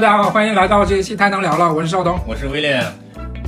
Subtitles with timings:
[0.00, 2.18] 大家好，欢迎来到这一期太能聊了，我是邵东。
[2.26, 2.82] 我是威廉，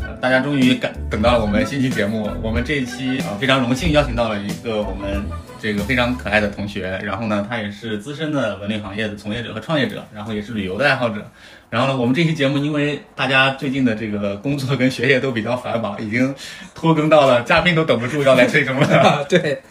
[0.03, 2.31] 呃大家终于赶等到了我们新期节目。
[2.43, 5.25] 我们这一期啊、呃非常荣幸邀请到了一个我们
[5.59, 11.27] 这个非常可爱的同学，然后呢，他也是资深的文旅行业的从业者和创业者，然后也是旅游的爱好者。
[11.71, 16.35] 然后呢，我们这期节目因为大家最近的这个工作跟学业都比较繁忙，已经
[16.75, 18.87] 拖更到了嘉宾都等不住要来催更了。
[19.01, 19.63] 啊，对，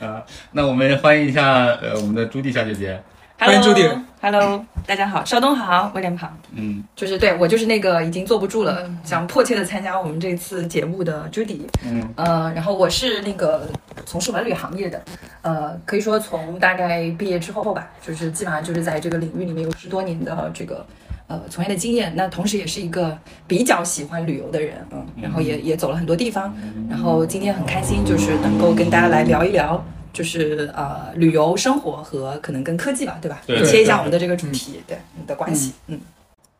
[0.00, 0.22] 啊，
[0.52, 2.98] 那我们欢迎一下呃我们的朱棣小姐姐。
[3.38, 3.86] 欢迎朱迪
[4.22, 11.66] Hello，大家好，邵东好，威廉好，嗯就是对我就是那个已经坐不住了，想迫切的参加我们这次节目的朱迪。
[11.86, 13.66] 嗯呃，然后我是那个
[14.04, 15.02] 从事文旅行业的，
[15.40, 20.84] 呃，可以说从大概毕业之后吧，就是基本上就是在这个领域里面有十多年的这个
[21.26, 22.12] 呃从业的经验。
[22.14, 23.16] 那同时也是一个
[23.46, 26.54] 比较喜欢旅游的人，嗯，然后也也走了很多地方。
[26.90, 29.82] 然后今天很开心，就是能够跟大家来聊一聊。
[30.12, 33.40] 就是呃，旅游生活和可能跟科技吧，对吧？
[33.46, 36.00] 对切一下我们的这个主题，对的关系，嗯，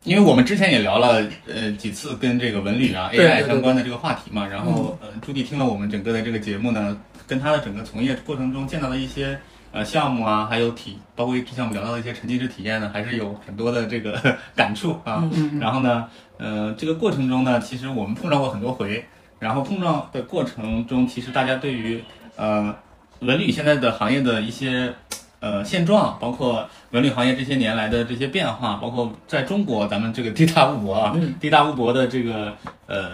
[0.03, 9.37] 因为我们之前也聊了呃几次跟这个文旅啊 AI 相关的这个话题嘛，然后呃朱迪听了我们整个的这个节目呢，跟他的整个从业过程中见到的一些
[9.71, 14.19] 呃项目啊，还有体，包括之前我们聊到的一些沉浸式体验呢，还是有很多的这个
[14.55, 15.29] 感触啊。
[15.59, 16.07] 然后呢，
[16.37, 19.05] 呃这个过程中呢，其实我们碰撞过很多回，
[19.39, 22.03] 然后碰撞的过程中，其实大家对于
[22.35, 22.75] 呃
[23.21, 24.93] 文旅现在的行业的一些
[25.39, 32.55] 呃现状，包括文旅行业这些年来的这些变化，包括在中国咱们这个地大物博啊，地大物博的这个
[32.87, 33.11] 呃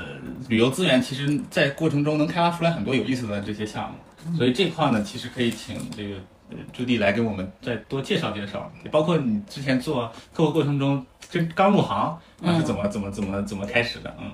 [0.47, 6.15] 旅游资源，其实在过程中能开发出来很多有意思的这些项目，所以这块呢，其实可以请这个。
[6.49, 14.15] 呃朱棣来给我们再多介绍介绍，包括你之前做客户过程中，就刚入行啊是怎么怎么怎么怎么开始的？
[14.17, 14.31] 嗯，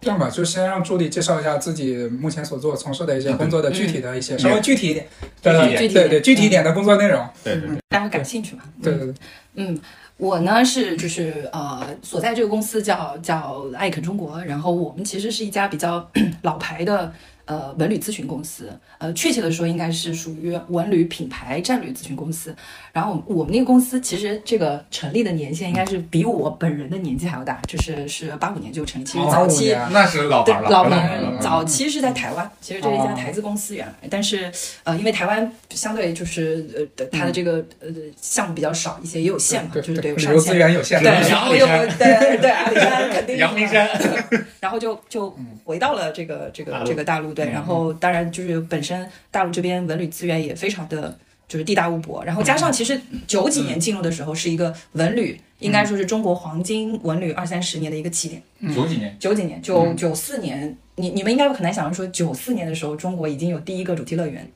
[0.00, 4.38] 这样吧，就先让助理介绍一下自己目前所做从事的一些工作的具体的一些，嗯。
[4.38, 5.06] 稍微具体一点，
[5.42, 7.26] 对对对，具体一点的工作内容。
[7.42, 8.62] 对对对，大家感兴趣嘛？
[8.82, 9.14] 对对对，
[9.54, 9.80] 嗯，
[10.16, 16.08] 我呢是就是呃所在这个公司叫叫艾肯中国，然后我们其实是一家比较
[16.42, 17.12] 老牌的
[17.48, 22.54] 呃文旅咨询公司，呃确切的说应该是属于文旅品牌战略咨询公司。
[22.92, 29.64] 然后我们那个公司其实这个成立的年限应该是比我本人的年纪还要大，就是是八五年就成立，其实早期。
[29.64, 34.52] 年那是老对牌，了，老牌早期是在台湾，其实这是一家台资公司原来，但是
[34.84, 37.88] 呃，因为台湾相对就是呃，它的这个呃
[38.20, 40.58] 项目比较少一些，也有限嘛，对就是对有旅游资上限。
[40.58, 41.02] 源有限。
[41.02, 43.88] 对，然后又阿里山对对阿里山肯定是阳明山，
[44.60, 45.34] 然后就就
[45.64, 51.16] 回到了这个这个这个大陆，对，然后当然就是本身大陆这边文旅资源也非常的
[51.46, 58.42] 就是地大物博，然后加上其实九几年进入的时候是一个文旅，应该说是中国黄金文旅二三十年的一个起点。
[58.74, 64.46] 九几年，九几年，九九四年，你你们应该很难想象说，九四年的时候，中国已经有第一个主题乐园，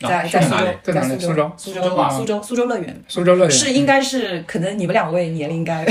[0.00, 1.18] 在在苏州是哪里，在哪里？
[1.18, 1.52] 苏苏州。
[1.56, 3.04] 苏苏州啊苏州苏州乐园。
[3.08, 3.50] 苏州乐园。
[3.50, 5.84] 是应该是可能你们两位年龄应该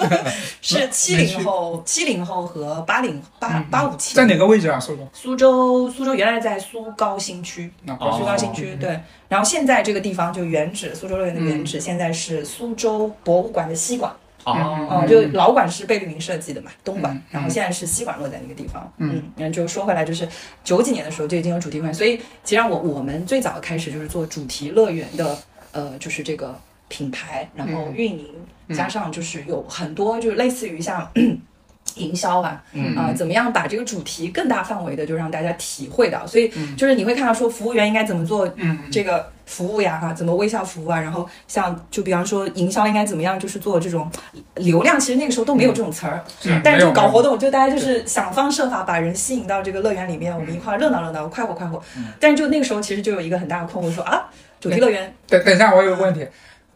[0.60, 4.14] 是七零后，七零后和八零八八五七。
[4.14, 4.80] 在哪个位置啊？
[4.80, 5.08] 苏州？
[5.12, 8.98] 苏州，苏州原来在苏高新区，苏高新区对。
[9.28, 14.12] 然后现在这个地方就原址苏州乐园的原址，现在是苏州博物馆的西馆，
[14.44, 20.28] 哦，嗯，就老馆是贝聿铭设计的嘛，东馆嗯，然后现在是西馆落在那个地方，嗯，然后就说回来，就是
[20.62, 25.38] 九几年的时候就已经有主题公园，所以其实让我我们最早开始就是做主题乐园的，
[25.72, 28.26] 呃，就是这个品牌，然后运营，
[28.74, 31.10] 加上就是有很多就是类似于像。
[31.96, 32.96] 营销啊，嗯。
[32.96, 36.26] 啊、怎么样把这个主题更大范围的就让大家体会到？
[36.26, 38.76] 所以就是你会看到说服务员应该怎么做嗯。
[38.90, 41.00] 这个服务呀，哈，怎么微笑服务啊？
[41.00, 44.10] 然后像就比方说营销应该怎么样，就是做这种
[44.56, 51.82] 流量，其实那个时候都没有这种词儿，是但是就搞活动，就大家就是想方设法把人吸引到这个乐园里面，我们一块儿热闹热闹，快活快活。
[52.18, 54.24] 但是就那个时候其实就有一个很大的困惑，说啊，
[54.60, 56.26] 主题乐园等等一下，我有个问题。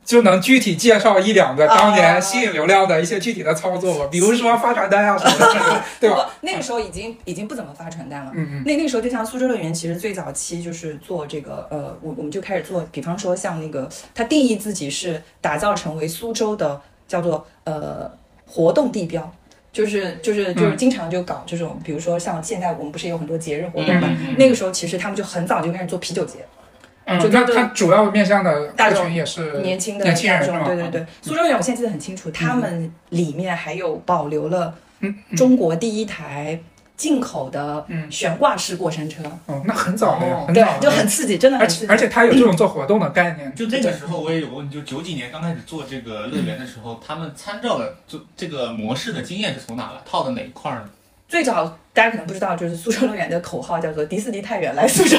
[0.09, 4.09] 就能具体介绍一两个当啊年吸引流量的一些具体的操作吗？
[4.11, 6.31] 比如说发传单啊什么的， 对吧？
[6.41, 8.33] 那个时候已经已经不怎么发传单了。
[8.35, 18.11] 嗯嗯那那个时候就像苏州乐园，其实最早期就是做这个，呃，我我们就开始做，比方说像那个，它定义自己是打造成为苏州的叫做呃
[18.47, 19.31] 活动地标。
[19.71, 26.39] 就是就是就是经常就搞这种，比如说像现在我们不是有很多节日活动嘛，嗯嗯嗯那个时候其实他们就很早就开始做啤酒节，
[27.09, 30.63] 嗯那它主要面向的大群也是年轻的年轻人，是吗？
[30.67, 36.61] 对对对，苏州乐园我现在记得很清楚，他们里面还有保留了嗯中国第一台
[36.97, 38.07] 进口的嗯。
[38.11, 41.93] 悬挂式过山车，哦，那很早了呀，很对早，了，就很刺激，真的而且很刺激。
[41.93, 50.01] 而且它有这种做活动的概念，就那个时候我也有个问题，就九几年刚开始做这个乐园的时候，他们参照的就这个模式的经验是从哪来？
[50.05, 50.91] 套的哪一块儿呢？
[51.29, 55.19] 最早大家可能不知道，就是苏州乐园的口号叫做“迪士尼太远，来苏州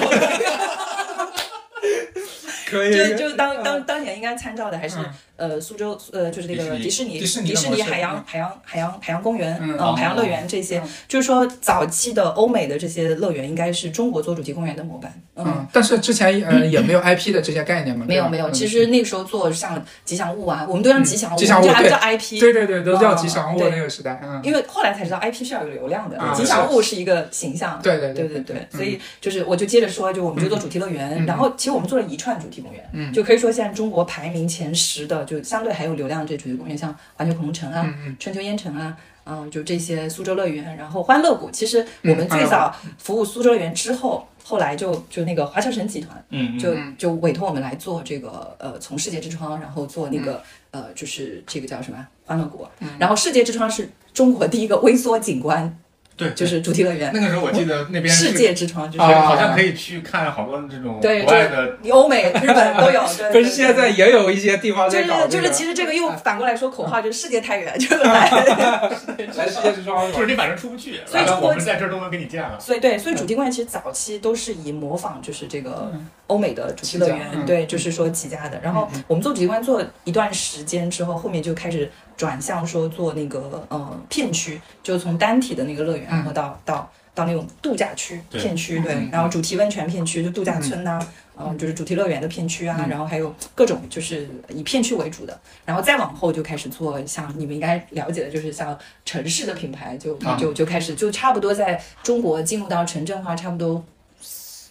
[2.70, 2.96] 可以。
[2.96, 5.06] 就就当当当年应该参照的还是嗯。
[5.40, 8.24] 呃苏州呃就是那个迪迪士尼迪士尼海洋嗯。
[8.28, 9.78] 海洋海洋海洋公园嗯。
[9.78, 15.14] 呃海洋乐园这些嗯，就是说早期的欧美的这些乐园应该是中国做主题公园的模板。
[15.36, 22.40] 嗯，嗯，但是之前呃也没有 IP 的这些概念嘛，没有没有，嗯其实那个时候做像吉祥物啊，我们都叫吉祥物，吉祥物还不对叫 IP。
[22.42, 27.80] 对对对，都叫嗯吉祥物对那个时代，嗯，因为后来才知道 IP 是要有流量的，啊吉祥物是一个形象。
[27.82, 31.26] 对对对对对对，所以就是我就接着说，就我们就做主题乐园，嗯。
[31.26, 33.12] 然后其实我们做了一串主题公园，嗯。
[33.14, 38.98] 就可以说现在中国排名前十的，就相对还有流量这主题公园，像环球恐龙城啊、春秋烟城啊。
[39.32, 50.42] 嗯，就这些苏州乐园，然后欢乐谷，其实我们嗯最早服务苏州乐园之后，后来就就那个华侨城集团，嗯，嗯就就委托我们来做这个呃，从世界之窗，然后做那个、
[50.72, 52.66] 呃，就是这个叫什么欢乐谷，
[52.98, 55.78] 然后世界之窗是中国第一个微缩景观，
[56.20, 57.10] 对，就是主题乐园。
[57.14, 63.02] 那个时候我记得那边世界之窗就是、啊好像可以去看好多这种对，国外的，欧美、日本都有。
[63.32, 68.30] 对不是现在也有一些地方就是在搞这个就是，其实这个又反过来说口号，就是世界太远， 就是来。
[69.38, 72.60] 来世界之窗就是你反正出不去，所以中国在这儿都能给你建了。
[72.60, 75.92] 所以对，所以主题公园其实早期都是以模仿就是这个
[76.30, 77.46] 欧美的主题乐园，嗯。
[77.46, 78.60] 对，就是说起家的。
[78.62, 91.00] 然后我们做主题公园做一段时间之后，后面就开始转向说做那个呃片区，就从单体的那个乐园，然后到到到那种度假区片区，对嗯，然后主题温泉片区就度假村呐、
[91.38, 92.90] 嗯，就是主题乐园的片区啊，嗯。
[92.90, 100.38] 然后还有各种就是以片区为主的，然后再往后就开始做像你们应该了解的，就是像城市的品牌就啊。
[100.40, 103.84] 就就开始就差不多在中国进入到城镇化差不多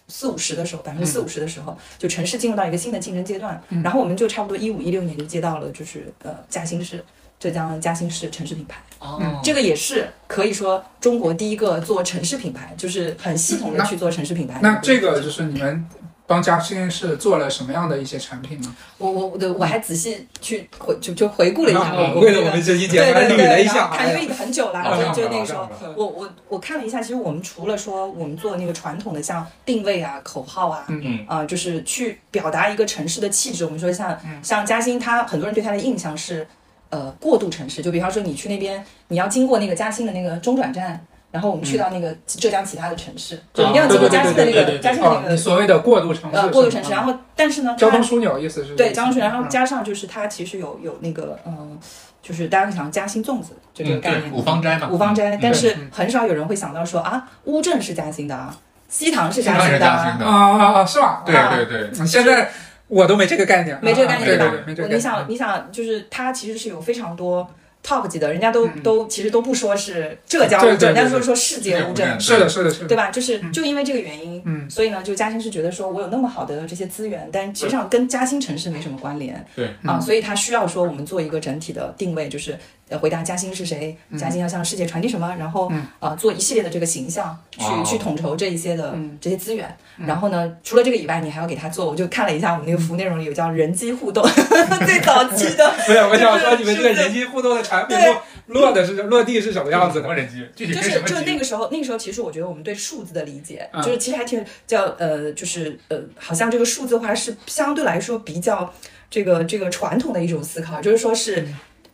[0.08, 7.04] 四四五十的时候，百分之四五十的时候，就城市进入到一个新的竞争阶段，然后我们就差不多一五一六年就接到了就是呃嘉兴市。
[7.40, 15.86] 浙江嘉兴市城市品牌，哦这个也是可以说中国第一个做城市品牌，就是很系统的去做城市品牌那这个就是你们
[16.28, 18.76] 帮嘉兴是做了什么样的一些产品呢？
[18.98, 25.66] 我我我的我还仔细去回就就回顾了一下啊我为了我们这期节目还捋了一下，看因为很久了，就那个时候
[25.96, 33.64] 我我我看了一下，其实我们除了说我们做那个传统的像定位啊、口号啊，嗯啊、就是去表达一个城市的气质。
[33.64, 36.46] 我们说像、像嘉兴，它很多人对它的印象是
[36.90, 41.02] 呃过渡城市，就比方说你去那边，你要经过那个嘉兴的那个中转站。
[41.30, 46.90] 然后我们去到那个浙江其他的城市，就一定要经过嘉兴的那个嘉兴的哦那，个你所谓的过渡城市，呃过渡城市。
[46.90, 49.48] 然后，但是呢，交通枢纽意思是对，交通枢纽，然后嗯。
[49.48, 51.78] 加上就是它其实有有那个嗯，
[52.22, 55.54] 就是大家会想嘉兴粽子就这个概念，五芳斋嘛，五芳斋，但嗯。
[55.54, 58.56] 是很少有人会想到说啊，乌镇是嘉兴的啊，
[58.88, 60.12] 西塘是嘉兴的啊。
[60.12, 61.22] 是，的啊啊啊，是吧？
[61.26, 62.50] 对啊对对，嗯现在
[62.86, 64.96] 我都没这个概念，没这个概啊念吧对对对，没这个概念。
[64.96, 67.46] 你想，你想，就是它其实是有非常多
[67.82, 68.82] top 级的，人家都嗯。
[68.82, 73.10] 都其实都不说是浙江乌镇，对对对人家说说世界乌镇，是的，是的，是的，对吧？
[73.10, 82.56] 就是就因为这个原因，嗯所以呢，就嘉兴是觉得说我有那么好的这些资源，但实际上跟嘉兴城市没什么关联，对啊，所以他需要说我们做一个整体的定位，就是
[82.88, 85.70] 呃回答嘉兴是谁，嘉兴要向世界传递什么，然后
[86.00, 89.76] 呃做一系列的这个形象去哦去统筹这一些的这些资源，
[90.06, 94.22] 然后呢，除了这个以外，你还要给他做，我就看了一下我们那个服务内容里有叫人机互动，
[94.86, 100.02] 最早期的，不是，我想说你们这个人机互动的产品落落的是落地是什么样子的？
[100.02, 100.46] 什么人机？
[100.56, 101.20] 具体就是就？
[101.20, 108.72] 那个时候，那个时候其实我觉得我们对数字的理解，嗯就是其实还挺叫呃，就是呃，好像这个数字化是相对来说比较
[109.10, 111.46] 这个这个传统的一种思考，就是说是。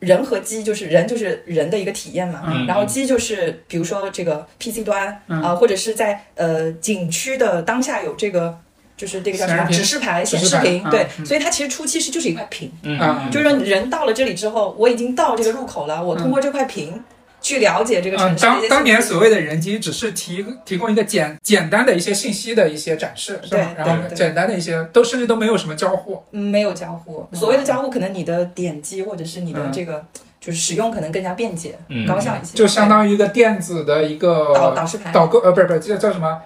[0.05, 8.59] 人和机就是人就是人的一个体验嘛，嗯然后机就是比如说这个 PC 端啊、嗯或者是在呃景区的当下有这个
[8.97, 11.27] 就是这个叫什么指示牌、显示屏，嗯对，嗯。
[11.27, 17.03] 所以它其实初期是就是一块屏，嗯，就是说人到了这里之后，我已经到这个入口了，我通过这块屏
[17.45, 23.75] 去了解这个城嗯，市嗯当当年所谓的人机只是提提供一个简简单的一些信息的一些展示，是吧？
[23.77, 26.25] 对然后简单的一些都甚至都没有什么交互。
[26.33, 27.29] 嗯，没有交互。
[27.35, 30.03] 所谓的交互，可能你的点击或者是你的嗯这个
[30.41, 36.41] 就是使用可能更加便捷、嗯高效一些，就相当于一个电子的一个导导示牌导购呃，不是不是，这叫什么？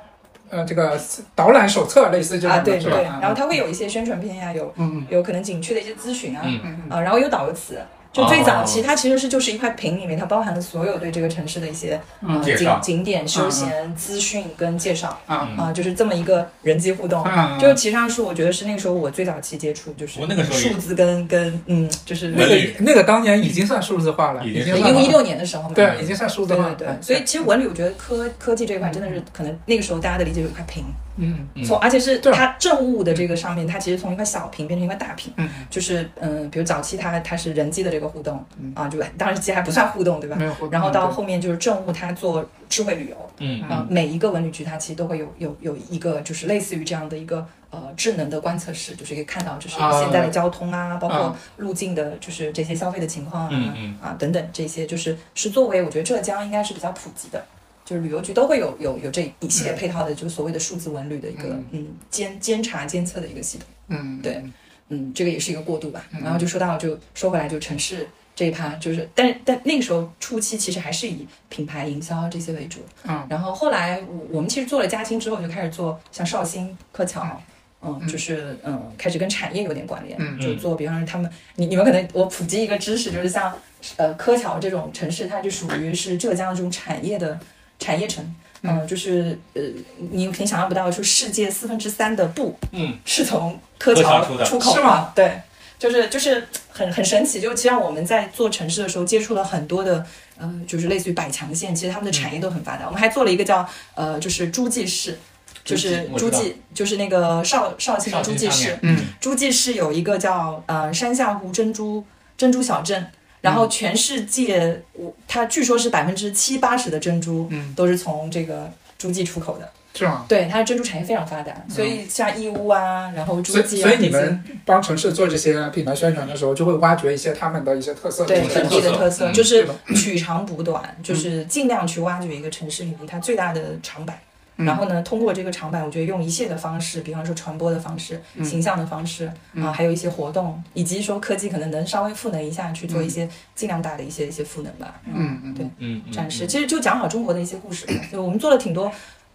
[0.50, 0.98] 呃，这个
[1.36, 2.90] 导览手册类似这种啊，对对。
[3.20, 7.78] 然后它会有一些宣传片呀，有嗯有可能景区的一些咨询啊，嗯嗯啊，然后有导游词。
[8.12, 8.64] 就最早哦。
[8.64, 12.78] 期，它其实是就是一块屏里面，它包含了所有对这个城市的一些呃景介绍。
[12.80, 17.22] 景点、休闲、资讯跟介绍啊啊，就是这么一个人机互动。
[17.22, 25.00] 啊，就是其实上是我觉得是那个时候我最早期接触，就是我那个时候数字跟跟嗯，就是那个那个当年已经算数字化了，已经已经算了。
[25.02, 26.62] 一六年的时候嘛，对，已经算数字化。
[26.68, 26.74] 了。
[26.74, 26.94] 对对。
[26.94, 30.84] 对，所以其实文旅我觉得科科技这一块真的是可能那个时候大家的理解有一块屏，
[31.16, 31.64] 嗯嗯。
[31.64, 35.48] 从而且是它政务的这个上面，它其实从一块小屏变成一块大屏，嗯。
[35.68, 38.42] 就是嗯，比如早期它它是人机的这个个互动
[38.74, 40.36] 啊，就当然其实还不算互动，对吧？
[40.36, 51.36] 没有互动然后到后面就是政务，它做智慧旅游，嗯啊，每一个文旅局它其实都会有有有一个就是类似于这样的一个呃智能的观测室，就是可以看到就是啊现在的交通啊，包括啊。
[51.58, 53.98] 路径的，就是这些消费的情况啊、嗯嗯。
[54.00, 57.44] 啊等等这些，就是是作为我觉得浙江应该是比较普及的。
[57.84, 61.64] 就是旅游局都会有有有这一系列配套的，就是所谓的数字文旅的一个嗯。
[61.70, 63.66] 嗯监监察监测的一个系统。
[63.88, 64.44] 嗯，对
[64.88, 66.06] 嗯，这个也是一个过渡吧。
[66.22, 72.80] 然后就说到，就说回来，就城市这一趴，就是，但但那个时候初期其实还是以品牌营销这些为主。
[73.04, 77.40] 嗯，然后后来我我们其实做了嘉兴之后，就开始做像绍兴、柯桥。
[77.80, 83.56] 嗯，就是嗯，开始跟产业有点关联，嗯就做，比方说他们，你你们可能我普及一个知识，就是像
[83.94, 87.38] 呃柯桥这种城市，它就属于是浙江这种产业的
[87.78, 88.24] 产业城，
[88.62, 89.62] 嗯、就是呃，
[90.10, 95.12] 你肯定想象不到，就世界四分之三的布，嗯，是从柯柯桥桥出口是吗？
[95.14, 95.40] 对，
[95.78, 97.40] 就是就是很很神奇。
[97.40, 100.04] 就其实我们在做城市的时候，接触了很多的
[100.38, 102.86] 呃，就是类似于百强县，其实他们的产业都很发达。
[102.86, 105.18] 我们还做了一个叫呃，就是诸暨市。
[105.64, 112.02] 就是诸诸暨暨，就是那个绍绍兴的诸暨市嗯诸暨市有一个叫呃山下湖珍珠
[112.38, 113.06] 珍珠小镇，
[113.40, 119.70] 然后全世界我它据说是百分之七八十的珍珠嗯都是从这个诸暨出口的。
[119.94, 120.24] 是吗？
[120.28, 129.66] 对，它的珍珠产业非常发达，所以像义乌啊，然后诸暨啊，所以你们帮城市做这些品牌宣传的时候，就会挖掘一些他们的一些特色对本地的特色，嗯就是
[129.96, 134.16] 取长补短，就是尽量去挖掘一个城市里面它最大的长板。
[134.60, 145.00] 嗯然后呢，通过这个长板，我觉得用一切的方式，比方说传播的方式、嗯形象的方式啊，还有一些活动，以及说科技可能能稍微赋能一下，去做一些尽量大的一些一些赋能吧。
[145.06, 147.94] 嗯嗯对，嗯嗯展示，其实就讲好中国的一些故事吧。
[148.12, 148.90] 就我们做了挺多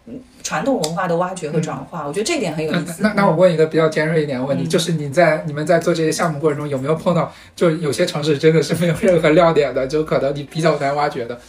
[0.06, 3.02] 嗯传统文化的挖掘和转化，我觉得这一点很有意思。
[3.02, 11.40] 那那我问一个比较尖锐一点的问题，嗯就是你在你们在做这些项目过程中，有没有碰到就有些城市真的是没有任何亮点的，就可能你比较难挖掘的？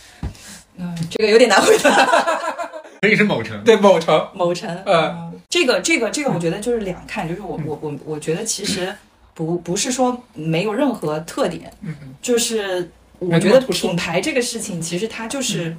[0.78, 1.92] 嗯，这个有点难回答。
[3.08, 5.08] 可以是某城，对某城，某城，呃。
[5.08, 8.94] 嗯，这个这个这个，我觉得就是两看，就是我我我我觉得其实
[9.34, 11.72] 不不是说没有任何特点，
[12.22, 15.76] 就是我觉得品牌这个事情，其实它就是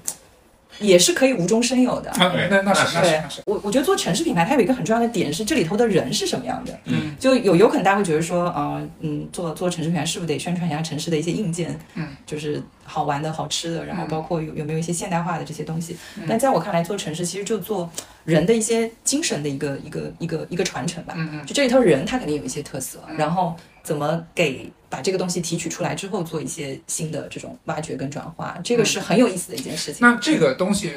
[0.79, 2.11] 也是可以无中生有的。
[2.13, 6.79] 啊，那那是那是对那是，我，我觉得做城市品牌，它有一个很重要的点是这里头的人是什么样的。
[6.85, 11.79] 嗯，就有有可能大家会觉得说，啊、嗯，做做城市品牌是不是得宣传一下城市的一些硬件？
[11.95, 15.97] 嗯，就是好玩的好吃的，然后嗯包括有有没有一些现代化的这些东西。
[16.29, 17.91] 但在我看来，做城市其实就做
[18.25, 21.15] 人的一些精神的一个一个一个一个传承吧。
[21.17, 29.99] 嗯嗯就这里头人他肯定有一些特色，然后怎么给把这个东西提取出来之后，做一些新的这种挖掘跟转化，这个是很有意思的一件事情。
[30.01, 30.91] 那这个东西，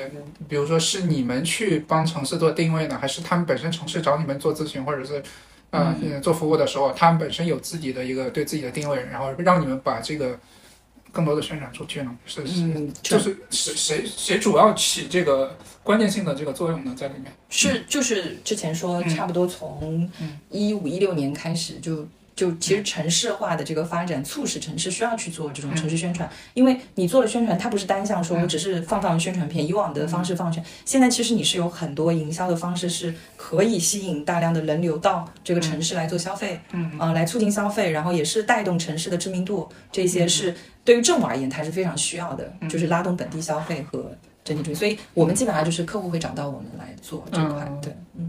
[0.48, 5.22] 比如说是你们去帮城市做定位呢，还是他们本身城市找你们做咨询，或者是
[5.72, 10.39] 呃、嗯做服务的时候，他们本身有自己的一个对自己的定位，然后让你们把这个
[11.12, 12.18] 更多的宣传出去呢？
[12.25, 16.96] 是是，嗯，就是谁谁谁主要起这个关键性的这个作用呢？
[16.98, 17.25] 在里面？
[17.50, 20.10] 是就是之前说，差不多从
[20.50, 22.08] 一五一六年开始就。
[22.39, 40.55] 就其实城市化的这个发展，促使城市需要去做这种城市宣传，因为你做了宣传，它不是单向说我只是放放宣传片，以往的方式放宣，现在其实你是有很多营销的方式是可以吸引大量的人流到这个城市来做消费，嗯，啊、来促进消费，然后也是带动城市的知名度，这些是
[40.86, 44.10] 对于政府而言，它是非常需要的，就是拉动本地消费和
[44.46, 47.81] 整体所以我们基本上就是客户会找到我们来做这块，嗯。
[47.81, 48.28] 对，嗯。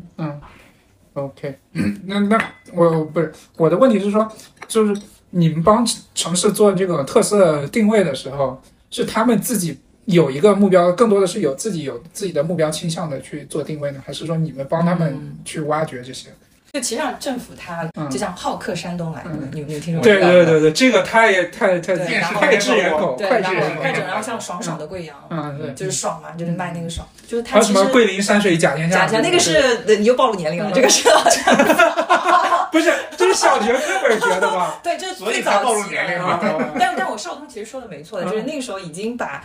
[1.15, 1.59] 嗯，OK，
[2.07, 4.31] 那那我不是我的问题是说，
[4.69, 16.31] 就是你们帮城市做这个特色定位的时候，是他们自己有一个目标，更多的是有自己有自己的目标倾向的去做定位呢，还是说你们帮他们去挖掘这些？
[16.73, 20.05] 就其实让政府它嗯就像好客山东来，嗯你你有听说过？
[20.05, 24.07] 对对对对，这个太太太对然后脍炙人口，对，然后脍炙人口。
[24.07, 29.01] 然后像爽爽的贵阳，嗯，对，就是爽嘛，就是卖那个爽，就是还有什么它其实桂林山水甲天下？
[29.01, 31.09] 甲天那个是呃你又暴露年龄了，这个是
[32.71, 34.79] 不是这是小学课本学的吧？
[34.85, 36.39] 对，这是最早暴露期年龄的嘛。
[36.79, 39.43] 但但我少东其实说的没错的，嗯就是那个时候已经把。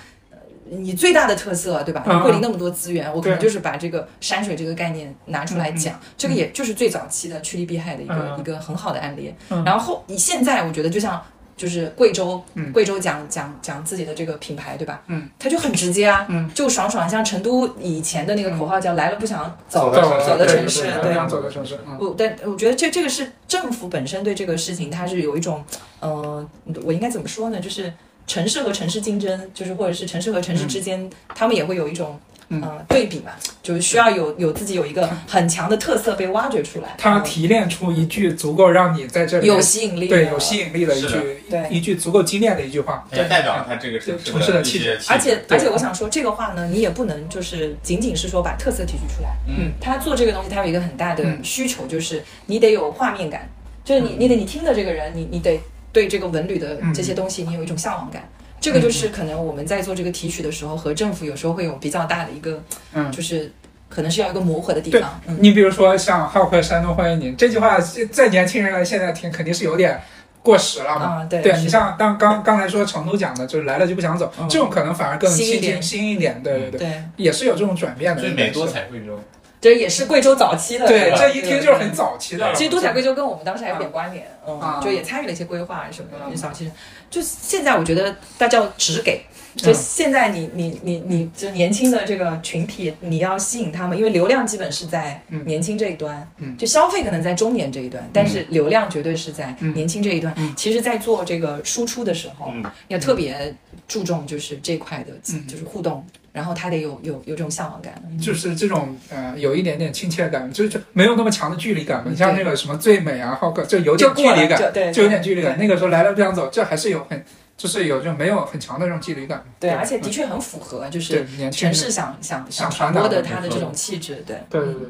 [0.70, 2.04] 呃你最大的特色，对吧？
[2.08, 8.40] 嗯桂林那么多资源，我可能就是把这个山水这个概念拿出来讲，这个也就是最早期的趋利避害的一个、嗯。
[8.40, 9.34] 一个很好的案例。
[9.50, 9.64] 嗯。
[9.64, 11.22] 然后后你现在我觉得就像
[11.56, 12.72] 就是贵州，嗯。
[12.74, 15.02] 贵州讲讲讲自己的这个品牌，对吧？
[15.08, 20.02] 嗯，它就很直接啊，嗯，就爽爽，像成都以前的那个口号叫“来了不想走”，的
[20.48, 21.98] 城市，对这样走的城市，嗯。
[22.00, 25.64] 我，但我觉得这这个是政府本身对这个事情，它是有一种，
[26.00, 26.46] 呃，
[26.84, 27.60] 我应该怎么说呢？
[27.60, 27.94] 就是
[28.28, 32.62] 城市和城市竞争，就是或者是城市和城市之间，他们也会有一种嗯。
[32.62, 41.68] 呃对比嘛，就是需要有有自己有一个很强的特色被挖掘出来，他提炼出一句足够让你在这里有吸引力，对有吸引力的一句对。
[41.70, 43.06] 一句足够精炼的一句话。
[43.12, 44.98] 就代表了他这个城城市的气质。
[45.10, 49.30] 而且而且我想说，这个话呢，你也不能就是仅仅是说把特色提取出来。
[49.48, 49.72] 嗯。
[49.82, 51.44] 他做这个东西，他有一个很大的嗯。
[51.44, 53.50] 需求，就是你得有画面感，
[53.84, 55.60] 就是你你得你听的这个人，你你得
[55.96, 58.28] 对这个文旅的这些东西，你有一种向往感。
[58.60, 62.62] 这个就是可能我们在做这个提取的时候，和政府有时候会有比较大的一个，
[62.94, 63.50] 嗯就是
[63.88, 65.22] 可能是要一个磨合的地方。
[65.26, 67.80] 嗯，你比如说像“浩克山东欢迎你”这句话，
[68.12, 70.02] 在年轻人现在听肯定是有点
[70.44, 71.06] 过时了嘛。
[71.06, 76.42] 啊，对，对你像当刚刚才说成都讲的，就是来了就不想走，嗯这种可能反而更新一点新一点。
[76.44, 78.22] 对对对，对，也是有这种转变的。
[78.22, 79.18] 所以美多彩贵州，
[79.66, 80.88] 这也是贵州早期的。
[80.88, 81.92] 对，这一听就是很。
[81.96, 82.54] 早期的。
[82.54, 86.38] 其实多彩贵州跟我们当时还有点关联，啊嗯，就也参与了一些规划什么嗯的。
[86.38, 86.70] 早期，
[87.10, 89.22] 就现在我觉得大家要只给，
[89.56, 100.34] 就嗯现在你你你你就年轻的这个群体，你要吸引他们，因为流量基本是在嗯年轻这一端，嗯就消费可能在中年这一端，但是流量绝对是在嗯年轻这一端。
[100.36, 103.56] 嗯其实，在做这个输出的时候，嗯要特别
[103.88, 106.06] 注重就是这块的，嗯就是互动，
[106.36, 108.00] 然后他得有有有这种向往感。
[108.22, 112.04] 就是这种呃，有一点点亲切感，就是没有那么强的距离感。
[112.06, 115.58] 你像那个什么最美啊、浩克，就有点距离感，就对，就有点距离感。
[115.58, 117.24] 那个时候来了不想走，这还是有很，
[117.56, 119.44] 就是有这种没有很强的这种距离感。
[119.60, 124.38] 对，而且的确很符合，就是城市想想想传播的他的这种气质，对。
[124.50, 124.90] 对对对对，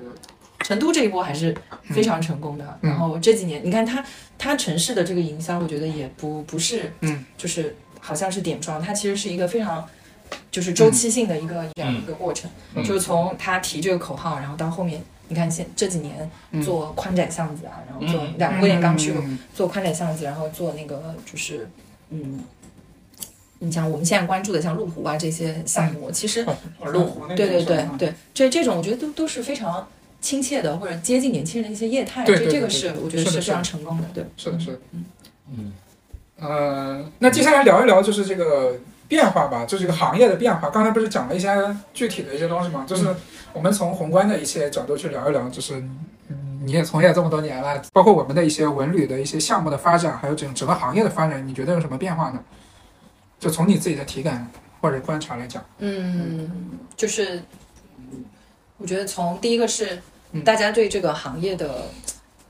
[0.66, 1.56] 成都这一波还是
[1.92, 2.80] 非常成功的。
[2.82, 4.04] 嗯然后这几年，你看他
[4.38, 9.88] 他城市的这个营销，我觉得也不不是，嗯，就是好像是点状，它其实是一个非常
[10.55, 15.03] 就是周期性的一个、这样一个过程，嗯就是从他提这个口号，然后到后面。
[15.27, 19.12] 你看现这几年嗯做宽窄巷子啊，然后做嗯两威廉刚去
[19.55, 21.67] 做宽窄巷子，然后做那个就是
[22.12, 22.41] 嗯，
[23.57, 26.55] 你像我们现在关注的像路虎啊这些项目，其实哦
[26.91, 29.88] 路虎那对对对对，这这种我觉得都都是非常
[30.21, 34.24] 亲切的，或者接近年轻人的一些业态，对对这这个对对是我觉得是非常成功的，对。
[34.38, 34.79] 是的，是的。
[35.50, 35.74] 嗯
[36.38, 40.69] 呃，那接下来聊一聊就是这个变化吧，就这个行业的变化。
[40.69, 41.50] 刚才不是讲了一些
[41.93, 43.13] 具体的一些东西吗，就是
[43.53, 45.75] 我们从宏观的一些角度去聊一聊，就是
[46.29, 52.39] 嗯，你也从业这么多年了，包括我们的一些文旅的一些项目的发展，还有整整个行业的发展，你觉得有什么变化呢？
[53.39, 54.50] 就从你自己的体感
[54.81, 56.50] 或者观察来讲，嗯，
[56.96, 57.44] 就是
[58.77, 61.83] 我觉得从第一个是嗯大家对这个行业的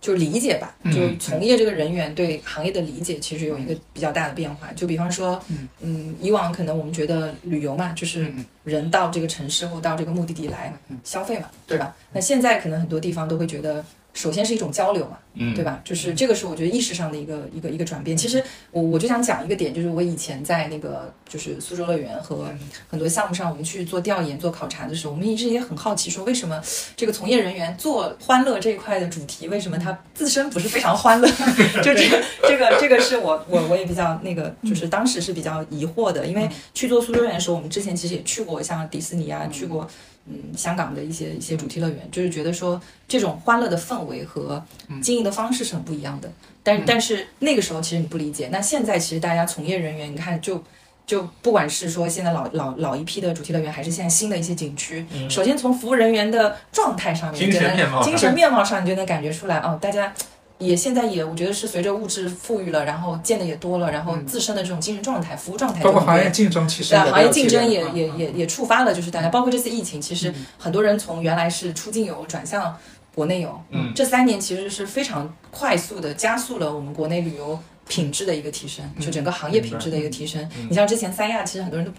[0.06, 4.72] 就理解吧，嗯就从业这个人员对行业的理解其实有一个比较大的变化。
[4.74, 8.46] 就比方说嗯，嗯，以往可能我们觉得旅游嘛，就是嗯。
[8.66, 11.96] 人到这个城市或到这个目的地来嗯消费嘛，对吧？
[12.12, 13.86] 那现在可能很多地方都会觉得，
[14.16, 15.20] 首先是一种交流嘛。
[15.38, 15.82] 嗯，对吧？
[15.84, 18.16] 就是这个是我觉得意识上的一个一个一个转变。
[18.16, 22.48] 其实我我就想讲一个点，就是我以前在那个就是苏州乐园和
[22.90, 26.62] 很多项目上，我们去做调研、做考察的时候，我们一直也很好奇，说为什么
[26.96, 31.28] 这个从业人员做欢乐这一块的主题，为什么他自身不是非常欢乐？
[31.84, 39.86] 就这个这个这个是我我我也比较那个，就是当时是比较疑惑的，因为去做苏州乐园的时候，我们之前其实也去过像迪士尼啊，去过。
[40.28, 44.64] 嗯，香港的一些一些主题乐园，就是觉得说这种欢乐的氛围和
[45.02, 46.32] 经营的方式是很不一样的。
[46.64, 50.64] 但但是那个时候其实你不理解，那现在其实大家从业人员，你看就
[51.06, 60.14] 就不管是说现在老老老一批的主题乐园，还是现在新的一些景区，首先从服务人员的状态上面，精神面貌精神面貌上，你就能感觉出来哦，大家。
[60.58, 70.46] 也现在也，我觉得是随着物质富裕了，然后见的也多了，然后自身的这种精神状态、服务状态包括行业竞争，其实对行业竞争也也也也触发了，就是大家包括这次疫情，其实嗯。
[70.58, 72.76] 很多人从原来是出境游转向
[73.14, 73.92] 国内游，嗯。
[73.94, 80.42] 这三年其实是非常快速的加速了我们国内旅游品质的一个提升，就整个行业品质的一个提升。
[80.58, 80.68] 嗯。
[80.70, 81.92] 你像之前三亚，其实很多人都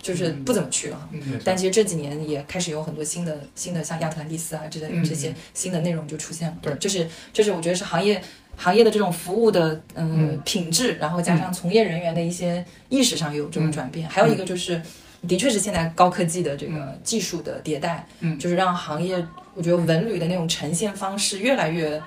[0.00, 1.08] 就是不怎么去了。
[1.12, 6.56] 嗯嗯但其实这几年也开始有很多新的新的像亚特兰蒂斯啊之类这些新的内容就出现了。
[6.62, 6.74] 对。
[6.76, 8.22] 就是就是我觉得是行业
[8.56, 10.40] 行业的这种服务的嗯嗯。
[10.44, 14.08] 品质，然后加上从业人员的一些意识上有这种转变。
[14.08, 14.80] 还有一个就是，
[15.26, 18.38] 的确是现在高科技的这个技术的迭代，嗯。
[18.38, 22.00] 就是让行业我觉得文旅的那种呈现方式越来越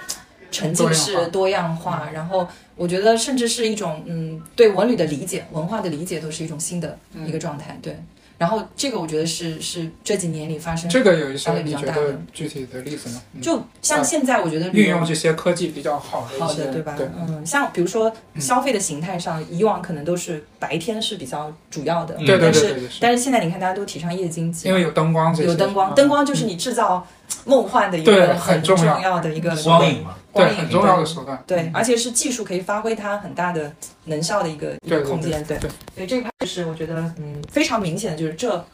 [0.50, 2.48] 沉浸式、多样化，然后
[2.82, 7.78] 我觉得甚至是一种嗯对文旅的理解、文化的理解都是一种新的一个状态。
[7.80, 7.96] 对，
[8.40, 13.22] 然后这个我觉得是是这几年里发生，这个有一些相对比你觉得较大的具体的例子吗？
[13.36, 16.96] 嗯就像现在我觉得运用这些科技比较好的一些，好的，对吧？
[16.98, 27.06] 对，嗯，像比如说消费的形态上，以往可能都是白天是比较主要的，对对对但是对对但是现在你看大家都提倡夜经济，因为有灯光有灯光，嗯灯光就是你制造
[27.46, 33.72] 梦幻的一个很很重要要的一个光影嘛，光影对很重要的手段，对，而且是技术可以发挥它很大的
[34.06, 35.70] 能效的一个一个空间，对对。
[35.96, 38.66] 所以这一块是我觉得嗯非常明显的就是这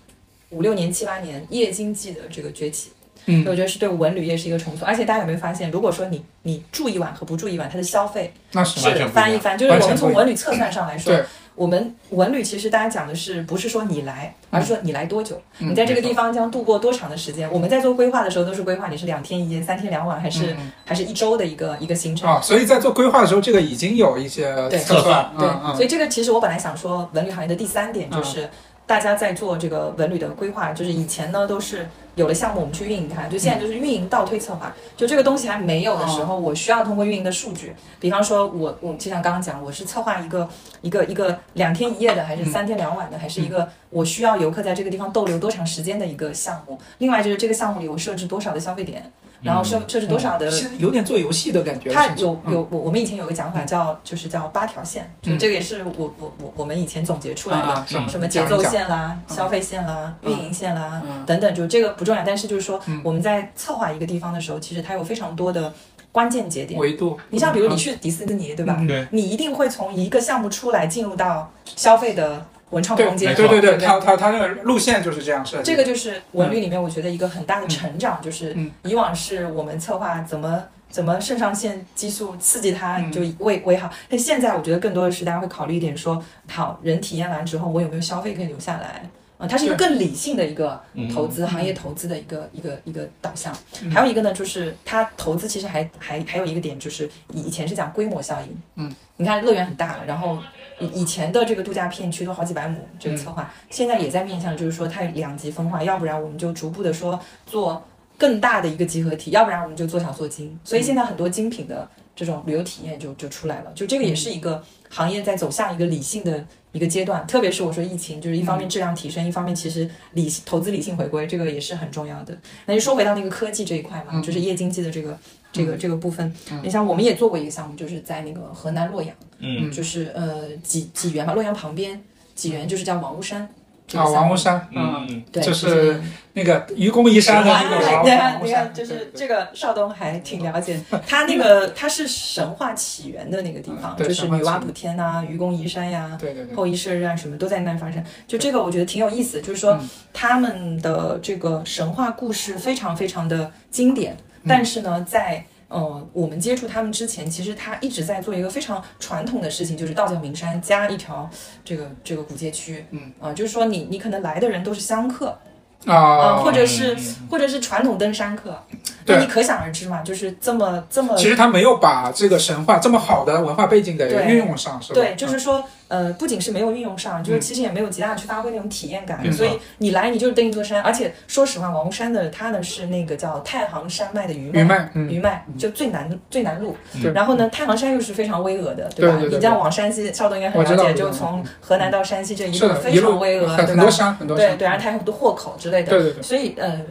[0.50, 2.92] 五六年、七八年夜经济的这个崛起。
[3.26, 3.44] 嗯。
[3.48, 9.58] 我觉得是对文旅业是一个重塑，而且大家有没有发现，如果说你你住一晚和不住一晚，它的消费那是翻一番。
[9.58, 11.26] 就是我们从文旅测算上来说对，
[11.58, 17.52] 我们文旅其实大家讲的是不是说你来，而是说你来多久，嗯你在这个地方将度过多长的时间。
[17.52, 20.72] 我们在做规划的时候都是规划你是两天一夜、三天两晚，还是、嗯。
[20.86, 22.30] 还是一周的一个一个行程。
[22.30, 24.78] 啊，所以在做规划的时候，这个已经有一些对。
[24.78, 25.76] 测算，对，嗯。
[25.76, 28.48] 所以这个其实我本来想说，文旅行业的第三点就是，
[28.86, 40.50] 大家在做这个文旅的规划，就是以前呢都是有了项目我们去运营它，就现在就是运营倒推策划，就这个东西还没有的时候，我需要通过运营的数据，比方说我我就像刚刚讲，我是策划一个
[40.82, 51.92] 一个一个两天一夜的，还是三天两晚的，还是一个我需要游客在这个地方逗留多长时间的一个项目，另外就是这个项目里我设置多少的消费点，然后设设置多少的嗯现在有点做游戏的感觉。
[51.92, 65.72] 它有有我我们以前有个讲法叫就是叫八条线，就这个也是我我我我们以前总结出来的，什么节奏线啦、嗯消费线啦、嗯运营线啦嗯等等，就这个不重要，但是就是说嗯我们在策划一个地方的时候，其实它有非常多的
[66.12, 66.80] 关键节点。
[66.80, 68.80] 维度，你像比如你去迪士尼，对吧？
[69.12, 75.64] 你一定会从一个项目出来进入到消费的文创空间，对对对，不它它它那个路线就是这样设计。
[75.64, 78.72] 这个就是文旅里面我觉得一个很大的成长，就是嗯。
[78.84, 83.12] 以往是我们策划怎么怎么肾上腺激素刺激它嗯。
[83.12, 89.10] 就为为好，但现在我觉得更多的是大家会考虑一点说，好人体验完之后我有没有消费可以留下来。
[89.38, 93.56] 啊、它是一个更理性的一个嗯投资、嗯行业投资的一个一个一个导向。
[93.84, 98.62] 嗯还有一个呢，就是它投资其实还还还有一个点，就是以以前是讲规模效应。
[98.76, 100.40] 嗯，你看乐园很大，然后
[100.80, 107.84] 以以前的这个度假片区都好几百亩，这个策划、现在也在面向，就是说它两极分化，要不然我们就逐步的说做
[108.18, 110.60] 更大的一个集合体，要不然我们就做小做精。
[110.64, 117.26] 所以现在很多精品的这种旅游体验就就出来了，就这个也是一个行业在走向一个理性的一个阶段。
[117.28, 122.38] 特别是我说疫情，就是一方面质量提升，一方面其实理投资理性回归，这个也是很重要的。
[122.66, 125.18] 那就说回到那个科技这一块嘛，嗯就是夜经济的这个
[125.52, 126.34] 这个这个部分。
[126.64, 129.16] 你像我们也做过一个项目，就是在那个河南洛阳。
[129.40, 132.02] 嗯就是呃济济源嘛，洛阳旁边
[132.34, 133.48] 济源就是叫王屋山。
[133.88, 136.02] 这啊，王屋山，嗯嗯对，就就是
[136.34, 138.98] 那个愚公移山的那个哎王你看，王屋山你看，，就是对。
[138.98, 140.80] 对这个邵东还挺了解。
[141.08, 148.04] 他那个他是神话起源的那个地方，嗯就是女娲补天呐、愚公移山呀、对对对，后羿射日啊，什么都在那发生。
[148.28, 149.90] 就这个，我觉得挺有意思，就是说嗯。
[150.14, 154.46] 他们的这个神话故事非常非常的经典，嗯。
[154.50, 161.30] 但是呢，在呃我们接触他们之前，其实他一直在做一个非常传统的事情，就是道教名山加一条
[161.64, 162.86] 这个这个古街区。
[162.92, 163.12] 嗯。
[163.20, 165.38] 啊、就是说你你可能来的人都是香客。
[165.86, 174.96] 啊、啊，或者是嗯或者是传统登山客，对那你可想而知嘛，就是这么这么其实他没有把这个神话这么好的文化背景给运用上，是吧？
[174.96, 179.32] 对，就是说，呃，不仅是没有运用上，就是嗯其实也没有极大的去发挥那种体验感。
[179.32, 186.76] 所以你来，你就是登一座山，而且说实话，王屋山的它呢是那个叫太行山脉的余余脉，嗯，余脉就最难最难路。
[187.02, 188.90] 对然后呢，太行山又是非常巍峨的，吧？
[188.96, 193.56] 对对对对你这样往山西，邵东应该很了解，就从河南到山西这一路非常巍峨，对吧？
[193.58, 195.90] 很很多山，很多山，对对，而且它有很多豁口之类的。
[195.90, 196.82] 对对对，所以呃，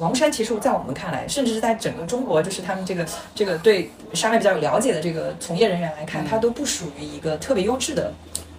[0.00, 8.12] 王山其实，在我们看来，甚至是在整个中国，就是他们这个这个对山脉比较有了解的这个从业人员来看，嗯它都不属于一个特别优质的。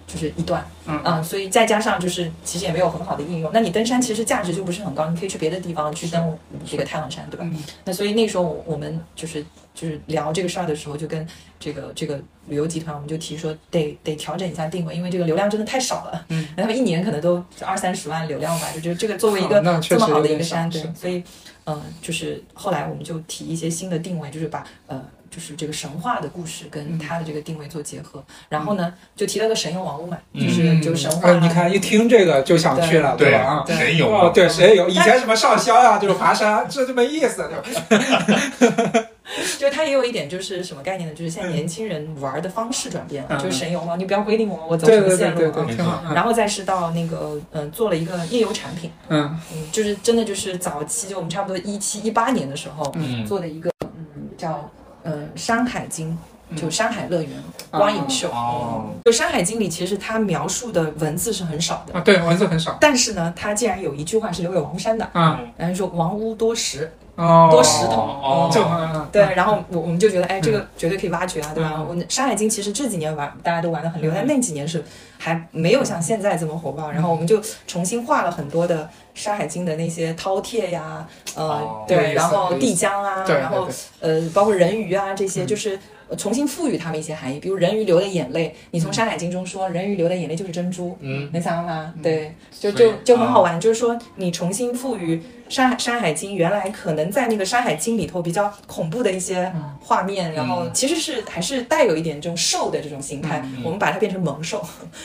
[0.04, 3.50] 就是一段，嗯啊，所以再加上就是其实也没有很好的应用。
[3.54, 7.46] 那你登山其实价值就不是很高，你可以去别的地方去登这个太行山，对吧？
[7.50, 9.42] 嗯那所以那时候我们就是
[9.74, 11.26] 就是聊这个事儿的时候，就跟
[11.58, 16.26] 这个这个旅游集团，我们就提说得得调整一下定位，因为这个流量真的太少了。
[16.28, 21.16] 嗯， 他们一年可能都二三十万流量吧，就觉得这个作为一个这么好的一个山，对，所以
[21.64, 25.04] 嗯、呃就是后来我们就提一些新的定位，就是把呃。
[25.34, 33.38] 就是这个神话的故事跟它的这个定位做结合，然后呢，就提到个神游王屋嘛，就是嗯就神话你看一听这个就想去了，对吧？
[33.38, 33.64] 啊。
[33.66, 34.86] 对神游哦，对，神游？
[34.90, 39.08] 以前什么上霄呀，就是爬山，这就没意思，对吧？
[39.58, 41.14] 就 是它也有一点就是什么概念呢？
[41.14, 54.68] 就是现在年轻人玩的方式转变了，嗯就是神游嘛，你不要规定我我走对什么对对对线路啊然后再是到那个嗯、呃做了一个夜游产品，嗯嗯，就是真的就是早期就我们差不多一七一八年的时候嗯做的一个嗯叫
[55.02, 56.10] 呃《山海经》。
[56.54, 56.70] 就嗯。
[56.70, 57.30] 山海乐园
[57.70, 58.90] 光影秀，哦。
[59.06, 62.76] 就《山海经》里其实它描述的文字是很少的，啊，对，文字很少。
[62.78, 65.40] 但是呢，它竟然有一句话是留给王山的，啊。
[65.56, 70.52] 然后说王屋多石，哦，多石头哦对，然后我我们就觉得，哎，这嗯。
[70.52, 71.82] 个绝对可以挖掘啊，对吧？
[71.82, 74.84] 我《山海经》其实这几年玩大家都玩的很溜，但那几年是
[75.22, 76.90] 还没有像现在这么火爆。
[76.90, 81.06] 然后我们就重新画了很多的《山海经》的那些饕餮呀，
[81.36, 83.68] 呃，对，然后帝江啊，然后
[84.00, 85.78] 呃，包括人鱼啊这些，就是。
[86.08, 91.94] 呃重新赋予他们一些含义，比如人鱼流的眼泪，你从《山海经》中说人鱼流的眼泪就是珍珠，嗯，能想到吗？
[92.02, 95.16] 对，就就就很好玩，就是说你重新赋予
[95.48, 104.62] 《山海山海经》原来可能在那个《山海经》里头比较恐怖的一些画面，然后其实是还是带有一点这种兽的这种形态，我们把它变成萌兽，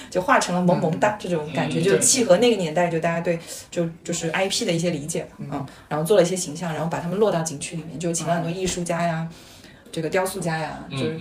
[0.09, 3.39] 就画成了萌萌哒这种感觉，就契合那个年代就大家对
[3.69, 9.27] 就就是 IP 的一些理解吧，嗯，然后做了一些形象，然后把他们落到景区里面，就请了很多艺术家呀。
[9.89, 11.19] 这个雕塑家呀，就是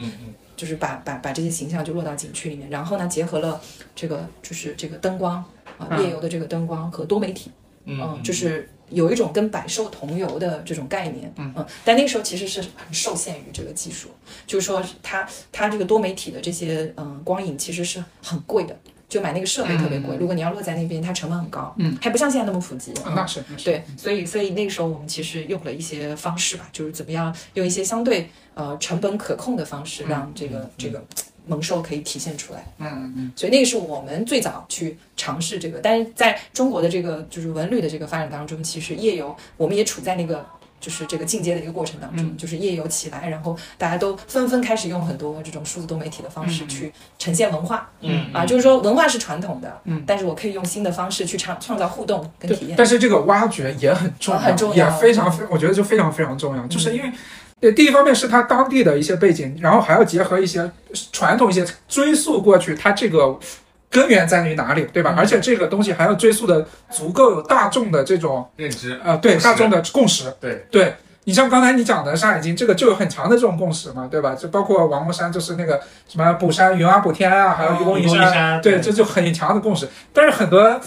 [0.56, 3.60] 就是把把把这些形象就落到景区里面，然后呢，结合了
[3.94, 5.36] 这个就是这个灯光
[5.78, 6.02] 啊，嗯。
[6.02, 7.50] 夜游的这个灯光和多媒体，
[7.84, 11.52] 嗯嗯，就是有一种跟百兽同游的这种概念，嗯，
[11.84, 14.08] 但那个时候其实是很受限于这个技术，
[14.46, 23.64] 就是说它它这个多媒体的这些嗯光影其实是很贵的，就买那个设备特别贵，如果你要落在那边，它成本很高，嗯，还不像现在那么普及，啊那是那是。
[23.64, 31.04] 对，所以所以那个时候我们其实用了一些方式吧，就是怎么样用一些相对呃成本可控的方式，让这个、这个
[31.46, 32.64] 萌兽可以体现出来。
[32.78, 40.44] 嗯嗯所以那个是我们最早去尝试这个，但是在中国的这个就是文旅的这个发展当中，其实夜游我们也处在那个。
[40.78, 52.76] 就是这个进阶的一个过程当中，就是夜游起来，然后大家都纷纷开始用很多这种数字多媒体的方式去呈现文化，嗯啊，就是说文化是传统的，嗯，但是我可以用新的方式去创创造互动跟体，验。
[52.76, 57.10] 但是这个挖掘也很重要，啊很重要也非常非，我觉得就非常非常重要，就是因为。
[57.60, 60.70] 对，第一方面是它当地的一些背景，然后还要结合一些
[61.12, 63.38] 传统一些追溯过去，它这个
[63.90, 65.14] 根源在于哪里，对吧？
[65.14, 70.94] 嗯而且这个东西还要追溯的足够有大众的这种认知，呃，对大众的共识，对对。
[71.28, 74.32] 你像刚才你讲的《山海经》，这个就有很强的这种共识嘛，对吧？
[74.32, 79.88] 就包括王屋山，就是那个什么补山云啊、补天啊，还有愚公移山，对，对这就很强的共识。
[80.12, 80.80] 但是很多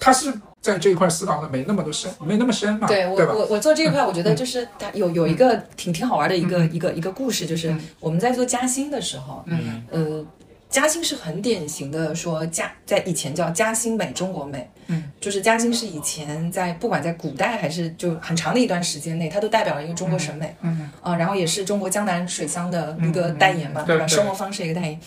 [0.00, 0.32] 它是
[0.72, 3.16] 在这一块思考的没那么多深，没那么深嘛，对我？
[3.16, 6.72] 我我做这一块，我觉得就是它有有一个挺挺好玩的一个嗯。
[6.72, 7.80] 一个一个故事，就是嗯。
[8.00, 9.84] 我们在做嘉兴的时候，嗯。
[9.90, 10.26] 呃，
[10.68, 20.90] 嘉兴是很典型的说嘉在以前叫嘉兴美中国美，嗯，就是嘉兴是以前在不管在古代还是就很长的一段时间内，它都代表了一个中国审美，嗯。
[21.00, 23.84] 啊、然后也是中国江南水乡的一个代言嘛，吧？
[23.84, 25.00] 嗯对对生活方式一个代言，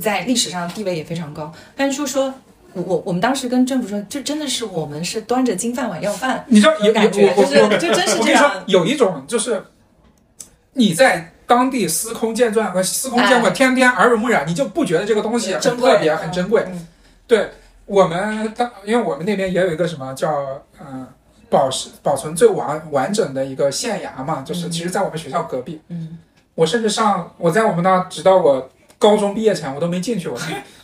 [0.00, 2.32] 在历史上地位也非常高，但是就说。
[2.74, 9.62] 我我我们当时跟政府说，这真的是我们是端着金饭碗要饭， 你知道有有感觉就是就真是这样，，有一种就是
[10.74, 16.64] 你在当地司空见惯和司空见惯，哎天天耳濡目染，你就不觉得这个东西很特别、很珍贵。
[16.66, 16.86] 嗯
[17.26, 17.50] 对
[17.84, 21.08] 我们当，因为我们那边也有一个什么叫嗯、呃
[21.50, 25.80] 保持保存最完完整的一个县衙嘛，就是其实在我们学校隔壁。
[25.88, 26.18] 嗯，
[26.54, 30.38] 我甚至上我在我们那，直到我高中毕业前，我都没进去过，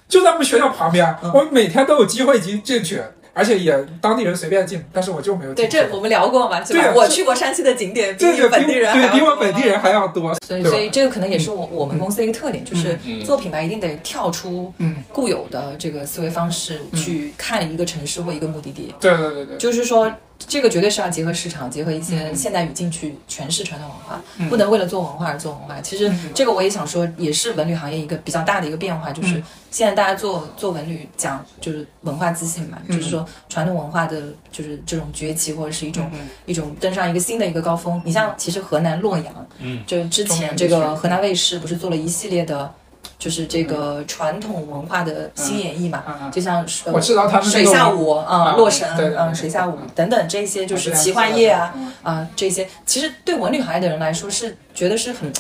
[0.09, 1.31] 就在我们学校旁边，嗯。
[1.33, 3.01] 我每天都有机会进进去，
[3.33, 5.87] 而且也当地人随便进，但是我就没有对，进去。
[5.89, 6.61] 这我们聊过嘛？
[6.61, 18.95] 对啊我去过山西的景点，比本地人对比我们本地人还要多，所以，所以这个可能也是我我们公司的一个特点，就是嗯做品牌一定得跳出嗯固有的这个思维方式去看一个城市或一个目的地。
[19.01, 20.13] 对对对对，就是说，
[20.47, 22.37] 这个绝对是要结合市场，结合一些嗯。
[22.37, 24.49] 现代语境去诠释传统文化，嗯。
[24.49, 25.81] 不能为了做文化而做文化。
[25.81, 26.31] 其实嗯。
[26.35, 29.45] 这个我也想说，也是文旅行业一个比较大的一个变化，就是嗯。
[29.71, 32.97] 现在大家做做文旅讲就是文化自信嘛，嗯。
[32.97, 36.21] 就是说传统文化的就是这种崛起或者是一种嗯。
[36.47, 38.01] 一种登上一个新的一个高峰。
[38.05, 42.73] 你像其实河南洛阳，嗯，就之前这个河南卫视不是做了一系列的，
[43.19, 55.33] 就是这个传统文化的新演绎嘛，就像呃我知道他们水下舞啊、啊洛神嗯、水下舞等等这些，就是啊奇幻夜啊啊、这些，其实对文旅行业的人来说是觉得是很。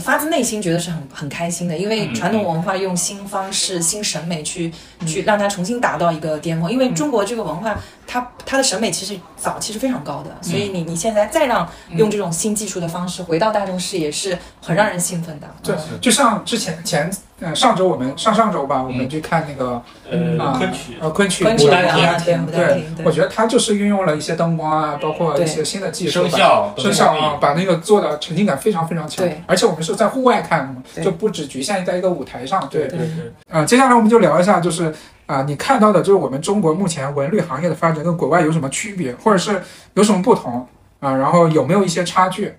[0.00, 4.72] 发自内心觉得是很很开心的，因为嗯传统文化用新方式、新审美去
[5.06, 6.72] 去让它重新达到一个巅峰。
[6.72, 15.48] 因为中国这个文化，它它的审美其实早期是非常高的，所以你你现在再让用这种新技术的方式回到大众视野，是很让人兴奋的。
[15.64, 21.42] 对嗯，就像之前前呃上周我们上上周吧，我们去看那个呃，啊昆曲，呃昆曲。
[21.42, 29.26] 昆曲牡丹亭啊，对，我觉得它就是运用了一些灯光啊，包括一些新的技术吧，声效，声效啊，把那个做的沉浸感非常非常强。
[29.26, 32.68] 对，而且我们是在户外看的嘛，就不只局限在一个舞台上。
[32.70, 32.86] 对。
[32.86, 33.08] 对对，
[33.50, 34.94] 嗯，接下来我们就聊一下，就是
[35.26, 39.62] 啊、你看到的就是我们中国目前文旅行业的发展跟国外有什么区别，或者是
[39.94, 40.66] 有什么不同
[41.00, 42.52] 啊、然后有没有一些差距？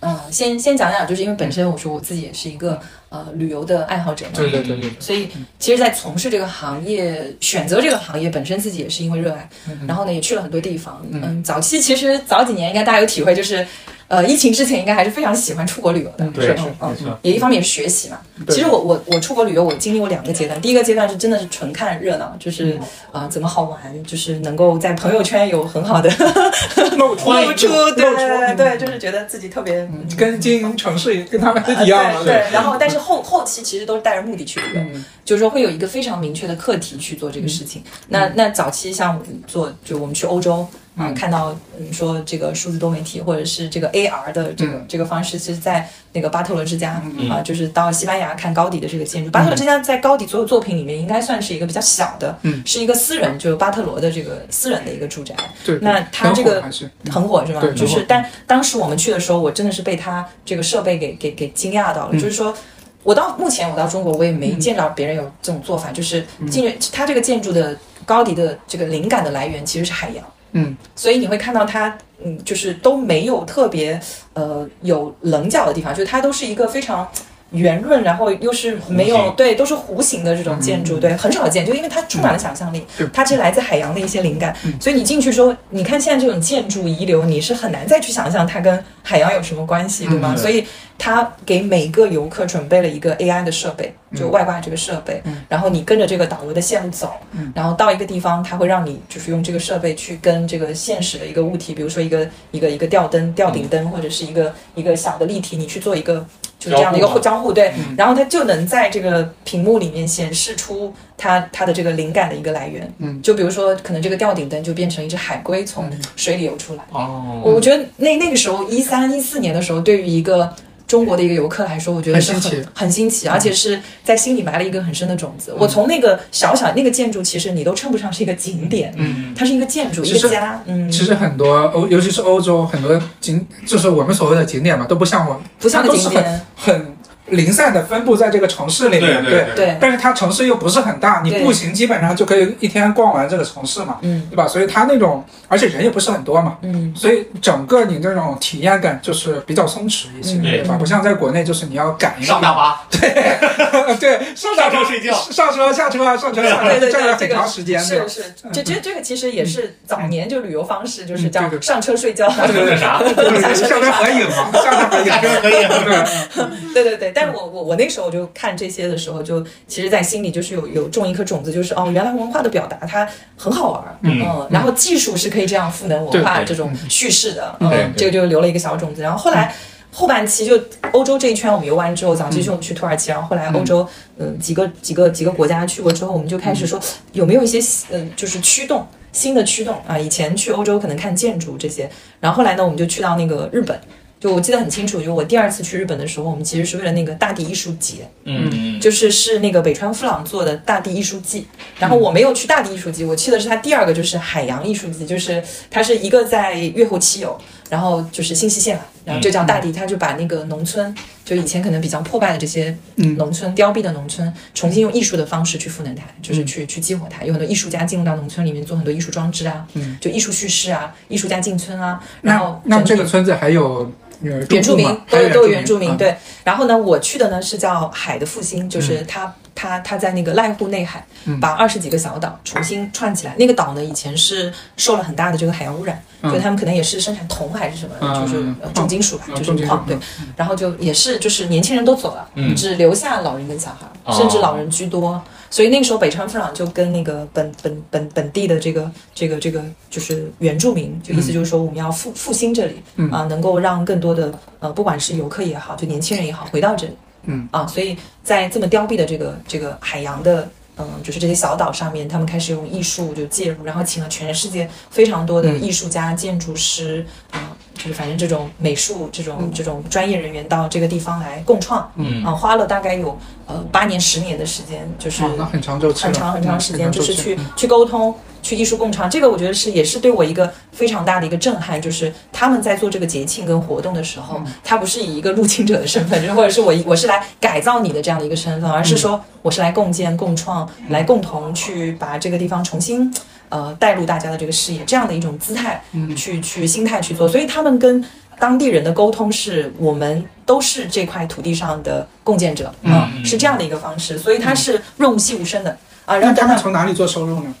[0.00, 9.46] 嗯，先先讲讲，就是因为本身我说我自己也是一个呃旅游的爱好者嘛，对对对对，所以其实，在从事这个行业、选择这个行业本身，自己也是因为热爱，
[9.86, 11.04] 然后呢，也去了很多地方。
[11.10, 13.66] 嗯嗯，早期其实早几年应该大家有体会，就是
[14.10, 18.18] 呃，疫情之前应该还是非常喜欢出国旅游的，是是嗯也一方面是学习嘛。
[18.44, 20.60] 对其实我我我出国旅游，我经历过两个阶段。
[20.60, 22.72] 第一个阶段是真的是纯看热闹，就是
[23.12, 26.10] 啊、呃怎么好玩，就是能够在朋友圈有很好的
[26.98, 37.84] 露出露出，对露出嗯对，就是觉得自己特别嗯跟经营城市跟他们一样的，对对，然后但是后后期其实都是带着目的去旅游，嗯就是说会有一个非常明确的课题去做这个事情。
[38.08, 40.66] 那那早期像我们做，就我们去欧洲
[41.00, 41.14] 啊、嗯。
[41.14, 44.84] 看到嗯说这个数字多媒体或者是这个 AR 的这个、嗯。
[44.86, 47.30] 这个方式，其实在那个巴特罗之家、嗯。
[47.30, 49.30] 啊，就是到西班牙看高迪的这个建筑。
[49.30, 52.62] 巴特罗之家在高迪所有作品里面应该算是一个比较小的，嗯。
[52.66, 55.34] 是一个私人，就是巴特罗的这个私人的一个住宅。
[55.64, 57.12] 对，那他这个很火是嗯。
[57.12, 57.60] 很火是吧？
[57.60, 57.74] 对？
[57.74, 62.10] 就是但当时我们去的时候，我真的是被他这个设备给给给惊讶到了。
[62.12, 62.18] 嗯。
[62.18, 62.54] 就是说，
[63.02, 66.48] 我到目前我到中国，我也没见到别人有这种做法，就是嗯。
[66.48, 70.76] 进去它这个建筑的高迪的这个灵感的来源其实是海洋，嗯。
[70.94, 74.00] 所以你会看到它，嗯，就是都没有特别
[74.34, 77.08] 呃有棱角的地方，就是它都是一个非常。
[77.52, 81.00] 圆润，然后又是没有对，都是弧形的这种建筑，嗯。
[81.00, 83.04] 对，很少见，就因为它充满了想象力，对。
[83.12, 84.72] 它是来自海洋的一些灵感，嗯。
[84.80, 90.32] 所以你进去之后，你看现在这种建筑遗留，你是很难再去想象它跟海洋有什么关系，对吗？
[90.36, 90.64] 嗯所以
[91.02, 95.42] 它给每个游客准备了一个 AI 的设备，就嗯外挂这个设备，嗯。
[95.48, 97.50] 然后你跟着这个导游的线路走，嗯。
[97.54, 106.26] 然后到一个地方，它会让你就是用这个设备去跟这个现实的一个物体，比如说一个一个一个吊灯、吊顶灯，或者是一个一个小的立体，你去做一个
[106.58, 112.92] 就是这样的一个交互对，嗯然后它就能在这个屏幕里面显示出它它的这个灵感的一个来源。
[112.98, 115.98] 嗯，就比如说，可能这个吊顶灯就变成一只海龟从嗯。
[116.14, 116.84] 水里游出来。
[116.90, 120.54] 哦，我觉得那那个时候一三一四年的时候，对于一个
[120.90, 122.68] 中国的一个游客来说，我觉得是很很新奇。
[122.74, 125.54] 很新奇，而且是在心里埋了一个很深的种子。
[125.56, 129.32] 我从那个小小那个建筑，其实你都称不上是一个景点，嗯。
[129.36, 136.96] 它是一个建筑，一个家，嗯，其实很多欧，尤其是欧洲很多景，就是我们所谓的景点嘛，都不像我，不像景点，很
[137.30, 139.54] 零散的分布在这个城市里面，对对。
[139.56, 144.26] 对，但是它城市又不是很大，你步行基本上就可以一天逛完这个城市嘛，嗯。
[144.30, 144.46] 对吧？
[144.46, 150.42] 所以它那种，而且人也不是很多嘛，嗯，所以整个你这种体验感就是比较松弛一些，嗯。
[150.42, 150.76] 对吧？
[150.78, 155.12] 不像在国内，就是你要赶一个上大巴， 对，上大巴上车睡觉。
[155.14, 158.08] 上车下车上车下车，对对对，站了很这个长时间，是？
[158.08, 173.06] 是，这这这个其实也是早年就旅游方式，就是叫上车睡觉，那啥， 对下边合影嘛，上车合影，下车可以对，对对对，但是我我我那时候就看这些的时候，就其实，在心里就是有有种一颗种子，就是哦，原来文化的表达它
[173.36, 179.02] 很好玩儿，嗯然后技术是可以这样赋能文化这种叙事的，嗯这个就留了一个小种子。
[179.02, 179.54] 然后后来
[179.92, 180.58] 后半期就
[180.92, 183.86] 欧洲这一圈我们游完之后，早期是我们去土耳其，然后后来欧洲
[184.18, 186.80] 嗯几个几个几个国家去过之后，我们就开始说
[187.12, 187.58] 有没有一些
[187.90, 188.86] 嗯就是驱动。
[189.12, 193.76] 新的驱动啊，以前去欧洲可能看建筑这些，然后后来呢，我们就去到那个日本，
[194.20, 201.46] 就我记得很清楚，就我第二次去日本的时候，我们其实是为了那个大地艺术节，嗯，就是是那个北川富朗做的大地艺术季。
[201.78, 217.24] 然后我没有去大地艺术季，我去的是他第二个，就是海洋艺术季，就是它是一个在越后妻有，然后就是新西线嘛，然后就叫大地，他就把那个农村，就以前可能比较破败的这些嗯农村、凋敝的农村，重新用艺术的方式去赋能它，就是去去激活它。
[217.24, 226.16] 有很多艺术家进入到农村里面做很多艺术装置啊，嗯就艺术叙事啊，艺术家进村啊，然后那那这个村子还有呃原住民都有都有原住民，啊对。
[226.44, 231.04] 然后呢，我去的呢是叫海的复兴，嗯就是它它它在那个濑户内海，
[231.40, 233.34] 把二十几个小岛重新串起来。
[233.38, 239.96] 那个岛呢以前是受了很大的这个海洋污染，所以他们可能也是生产铜还是什么，嗯就是呃重金属吧，嗯就是矿对。
[240.36, 245.22] 然后就也是就是年轻人都走了，嗯只留下老人跟小孩，哦甚至老人居多。
[245.50, 253.10] 所以那个时候，北川富朗就跟那个本本本本地的这个这个这个就是原住民，就意思就是说我们要复复兴这里，嗯。
[253.10, 256.92] 啊，能够让更多的呃，不管是游客也好，就年轻人也好，回到这里，
[257.24, 257.48] 嗯。
[257.50, 260.48] 啊，所以在这么凋敝的这个这个海洋的。
[260.82, 265.60] 嗯，就是这些小岛上面，他们开始用艺术就介入，然后请了全世界非常多的嗯。
[265.62, 279.08] 艺术家、建筑师，啊、就是反正这种美术这种这种专业人员到这个地方来共创，嗯啊，花了大概有呃八年十年的时间，就是很长周期，很长很长时间，嗯就是去去沟通，去艺术共创。
[279.08, 293.12] 这个我觉得是也是对我一个非常大的一个震撼，就是他们在做这个节庆跟活动的时候，他不是以一个入侵者的身份，就或者是我我是来改造你的这样的一个身份，而是说我是来共建共创，来共同去把这个地方重新。
[293.50, 295.82] 呃，带入大家的这个视野，这样的一种姿态，
[296.16, 298.02] 去去心态去做，所以他们跟
[298.38, 306.16] 当地人的沟通是我们都是这块土地上的共建者啊、嗯是这样的一个方式，所以它是润物细无声的啊。
[306.18, 307.54] 那他们从哪里做收入呢？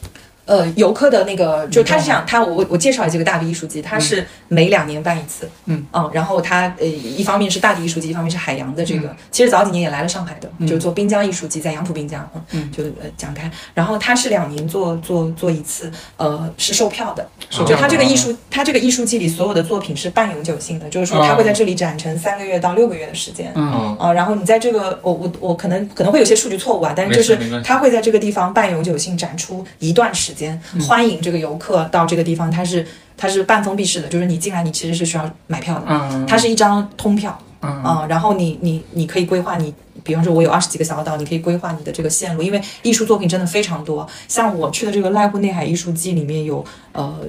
[0.50, 5.86] 呃，游客的那个，就他是这样，他我我我介绍一下这个大的艺术季，它是每两年办一次，嗯。
[6.12, 23.70] 然后它呃一方面是大的艺术季，一方面是海洋的这个，其实早几年也来了上海的，就是做滨江艺术季，在杨浦滨江，嗯就呃讲开，然后它是两年做做做一次，呃是售票的，售票就它这个艺术，它这个艺术季里所有的作品是半永久性的，就是说它会在这里展成三个月到六个月的时间，嗯。
[23.72, 27.68] 嗯，啊，然后你在这个，我我我可能可能会有些数据错误啊，但是就是没事没关系。
[27.68, 30.80] 它会在这个地方半永久性展出一段时间，嗯。
[30.80, 32.86] 欢迎这个游客到这个地方，它是
[33.16, 36.24] 它是半封闭式的，就是你进来你其实是需要买票的，嗯。
[36.26, 37.70] 它是一张通票嗯。
[37.82, 39.74] 啊、然后你你你可以规划你。
[40.02, 44.08] 比方说，我有二十几个小岛，你可以规划你的这个线路，因为艺术作品真的非常多。
[44.26, 47.20] 像我去的这个濑户内海艺术季里面有，呃，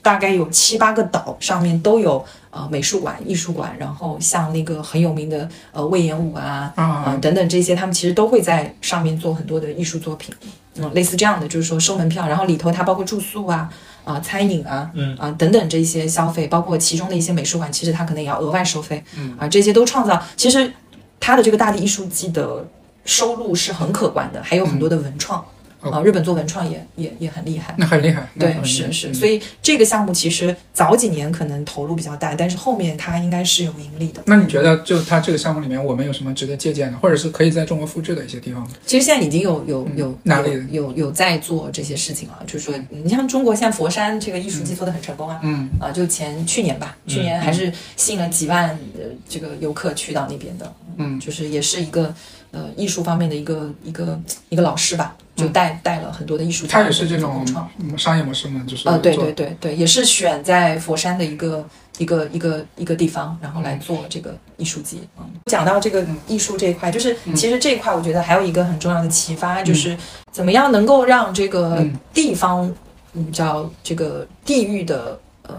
[0.00, 10.34] 大概有七八个岛上面都有呃美术馆、艺术馆，然后像那个很有名的呃魏延武啊啊啊、等等这些，他们其实都会在上面做很多的艺术作品，
[10.78, 13.70] 嗯，类似这样的，就是说收门票，然后里头它包括住宿啊。
[14.06, 20.72] 啊，餐饮啊，嗯啊等等这些消费，包括其中的一些美术馆，其实它可能也要额外收费，嗯啊，这些都创造，其实
[21.18, 22.64] 它的这个大地艺术季的
[23.04, 25.44] 收入是很可观的，还有很多的文创，
[25.80, 29.14] 啊，日本做文创也也也很厉害，那很厉害，对，是是，嗯。
[29.14, 34.22] 所以这个项目其实早几年可能投入比较大，但是后面它应该是有盈利的。
[34.26, 38.68] 那你觉得，就它这个项目里面，我们有什么值得借鉴的，或者是可以在中国复制的一些地方吗？
[38.84, 40.50] 其实现在已经有有有嗯哪里？
[40.70, 45.68] 有有有在做这些事情了，就是说，你像中国现在佛山这个艺术季做的很成功啊，嗯。
[45.80, 51.20] 啊，就前去年吧，去年还是吸引了几万呃这个游客去到那边的，嗯。
[51.20, 52.14] 就是也是一个
[52.56, 57.68] 呃艺术方面的一个一个一个老师吧，就带带了很多的艺术家它也是这种创。
[57.78, 58.64] 嗯商业模式吗？
[58.66, 61.66] 就是呃，对对对对，也是选在佛山的一个
[61.98, 65.00] 一个一个一个地方，然后来做这个艺术季。
[65.18, 69.96] 嗯，讲到这个艺术这一块，就是其实这一块，我觉得还有一个很重要的启发，就是
[70.30, 72.72] 怎么样能够让这个嗯地方，
[73.12, 75.54] 嗯，叫这个地域的呃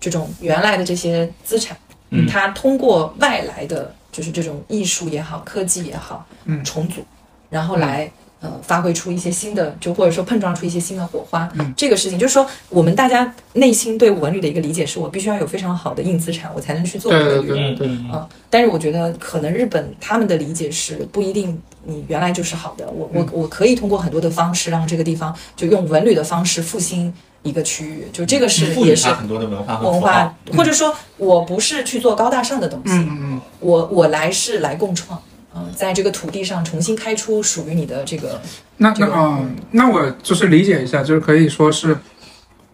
[0.00, 1.76] 这种原来的这些资产，
[2.10, 7.04] 嗯它通过外来的就是这种艺术也好，科技也好，嗯重组，
[7.50, 8.10] 然后来。
[8.40, 11.48] 呃，发挥出一些新的，就或者说碰撞出一些新的火花。
[11.54, 17.48] 嗯这个事情就是说，我们大家内心对文旅的一个理解是我必须要有非常好的硬资产，我才能去做对这个旅。
[17.48, 27.12] 对对对对，啊、但是我觉得可能日本他们的理解是不一定你原来就是好的，我我我可以通过很多的方式让这个地方就用文旅的方式复兴
[27.42, 35.18] 一个区域，就这个是也是很多的文化文化，或者说我不是去做高大上的东西，嗯嗯我我来是来共创。
[35.56, 38.40] 嗯，在这个土地上重新开出属于你的这个，
[38.76, 39.40] 那这个那啊、
[39.70, 41.96] 那我就是理解一下，就是可以说是，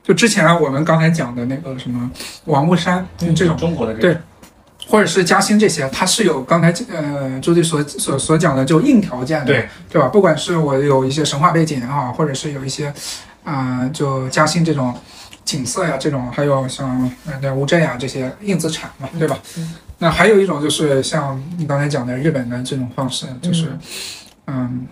[0.02, 2.10] 就之前我们刚才讲的那个什么
[2.46, 4.16] 王屋山嗯这种，中国的这对，
[4.88, 10.08] 或者是嘉兴这些，它是有刚才呃朱迪所所所讲的就硬条件的，对对吧？
[10.08, 12.92] 不管是我有一些神话背景也好，或者是有一些
[13.44, 14.94] 啊、就嘉兴这种
[15.44, 19.38] 景色呀，这种还有像呃那乌镇呀这些硬资产嘛，对吧？
[19.56, 23.68] 嗯那还有一种就是像你刚才讲的日本的这种方式，就是
[24.46, 24.86] 嗯。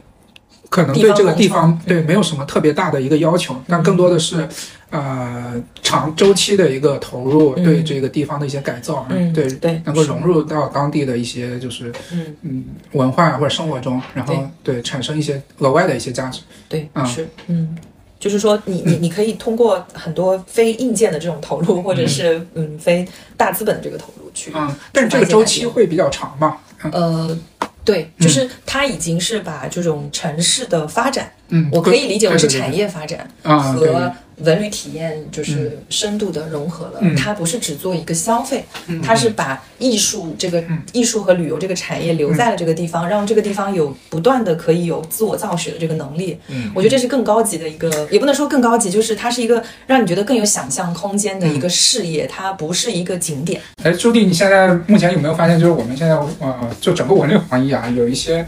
[0.70, 4.48] 可能对这个地方对没有什么特别大的一个要求，但更多的是，
[4.90, 7.64] 呃，长周期的一个投入，嗯。
[7.64, 14.80] 对这个地方的一些改造，嗯，对对，能够融入到当地的一些就是嗯，嗯文化或者生活中，然后对。
[14.80, 16.42] 产生一些额外的一些价值。
[16.68, 17.76] 对，啊是，嗯，
[18.20, 22.78] 就是说你你你可以通过很多非硬件的这种投入，或者是嗯。
[22.78, 23.06] 非
[23.36, 26.56] 大资本的这个投入去，嗯，但是这个周期会比较长嘛？
[26.84, 26.90] 嗯。
[26.92, 27.38] 呃，
[27.84, 33.92] 对，就是它已经是把这种城市的发展，嗯，我可以理解为是产业发展啊，对。
[33.92, 34.12] 和
[34.44, 36.98] 文旅体验就是深度的融合了。
[37.00, 46.38] 嗯它不是只做一个消费，嗯它是把艺术这个嗯艺术和旅游这个产业留在了这个地方，让这个地方有不断的可以有自我造血的这个能力。
[46.48, 53.60] 嗯，我觉得这是更高级的一个，也不能说更高级，就是它是一个让你觉得更有想象空间的一个事业，它不是一个景点。
[53.82, 58.46] 哎，朱棣，你现在目前有没有发现，就是我们现在呃，就整个文旅行业啊，有一些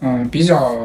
[0.00, 0.76] 嗯、比较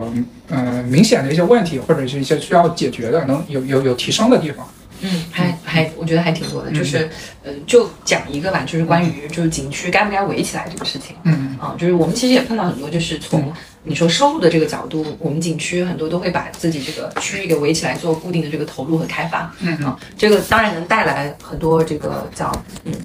[0.49, 4.67] 呃明显的一些问题，或者是一些需要解决的，能有有有提升的地方。
[5.05, 7.09] 嗯，还还我觉得还挺多的，嗯就是
[7.43, 11.13] 呃，就讲一个吧，就是关于就是景区该不该围起来这个事情。
[11.23, 13.51] 嗯啊，就是我们其实也碰到很多，就是从
[13.83, 19.53] 你说收入的这个角度，我们景区很多都会把自己这个区域给围起来做固定的这个投入和开发。
[19.59, 22.49] 嗯啊，这个当然能带来很多这个叫
[22.85, 22.99] 嗯呃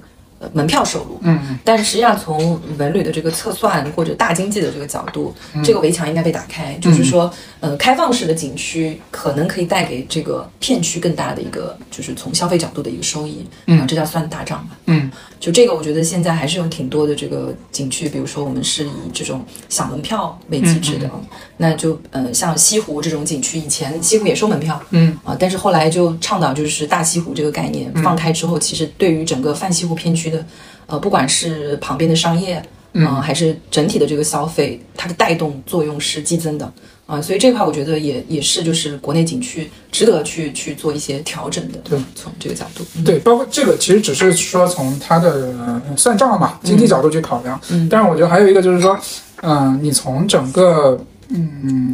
[0.53, 1.19] 门票收入。
[1.23, 5.33] 嗯但是实际上，从文旅的这个测算或者大经济的这个角度，
[5.63, 6.73] 这个围墙应该被打开。
[6.81, 7.31] 就是说，
[7.61, 13.79] 呃开放式的景区可能可以带给这个片区更大的一个，就是从消费角度的一个收益，嗯。
[13.79, 14.77] 啊这叫算大账吧。
[14.85, 15.11] 嗯。
[15.39, 21.25] 就这个，我觉得现在还是有挺多的这个景区，比如说我们是以这种小门票为机制的，嗯
[21.57, 25.17] 那就呃像西湖这种景区，以前西湖也收门票，嗯。
[25.23, 30.45] 啊，但是后来就倡导就是大西湖这个概念放开之后，其实对于整个泛西湖片区的，
[30.87, 32.61] 呃，不管是旁边的商业，
[32.93, 36.71] 嗯、还是整体的这个消费，它的带动作用是激增的。
[37.09, 41.79] 啊，所以这块我觉得也也是，就是国内景区值得去去做一些调整的。
[41.79, 47.59] 对，从这个角度，对，包括这个其实只是说从它的呃算账嘛，经济角度去考量。
[47.71, 48.95] 嗯但是我觉得还有一个就是说，
[49.41, 51.91] 嗯、你从整个嗯，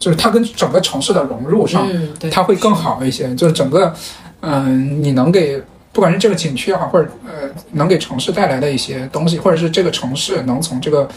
[0.00, 3.32] 就是它跟整个城市的融入上，嗯，它会更好一些。
[3.36, 3.94] 就是整个，
[4.40, 5.62] 嗯、你能给
[5.92, 11.08] 不管是这个景区也好，或者呃能给城市带来的一些东西，或者是这个城市能从这个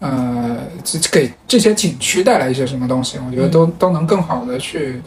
[0.00, 5.00] 呃这给这些景区带来一些什么东西，我觉得都、都能更好的去。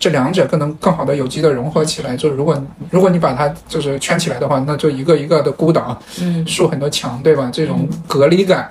[0.00, 2.56] 这两者更能更好的有机的融合起来，就是如果
[2.88, 7.50] 如果你把它就是圈起来的话，那就一个一个的孤岛，嗯竖很多墙，对吧？
[7.52, 8.70] 这种隔离感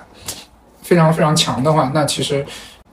[0.80, 2.42] 非常非常强的话，那其实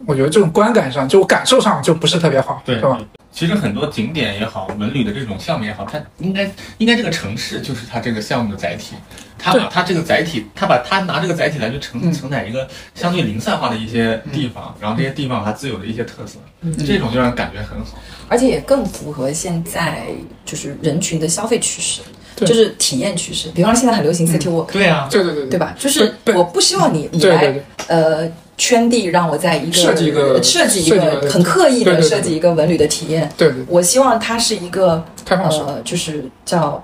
[0.05, 2.99] 我觉得这种观感上，就感受上就不是特别好，对是吧？？
[3.31, 8.95] 其实很多景点也好，文旅的这种项目也好，它应该应该这个城市就是它这个项目的载体，
[9.37, 17.97] 它把它这个载体，它把它拿这个载体来去承嗯承载一个相对零散化的一些地方，然后这些地方它自有的一些特色，嗯这种就让人感觉很好。
[18.29, 20.07] 而且也更符合现在
[20.45, 22.01] 就是人群的消费趋势，
[22.37, 23.49] 就是体验趋势。
[23.53, 25.75] 比方说现在很流行 city walk，、对啊，对对对对吧？
[25.77, 27.53] 就是我不希望你你来
[27.87, 33.29] 呃圈地，让我在一个设计一个设计一个个很刻意的设计一个文旅的体验。
[33.37, 36.81] 对对，我希望它是一个开放式，呃，就是叫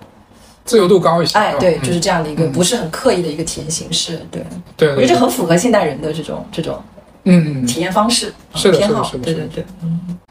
[0.66, 1.38] 自由度高一些。
[1.38, 4.20] 哎，对，嗯就是这样的一个嗯不是很刻意的一个体验形式。
[4.30, 4.44] 对，
[4.78, 6.82] 对对对，我觉得这很符合现代人的这种这种
[7.24, 9.04] 嗯嗯，体验方式、是的偏好。
[9.04, 9.66] 是的是的对对对，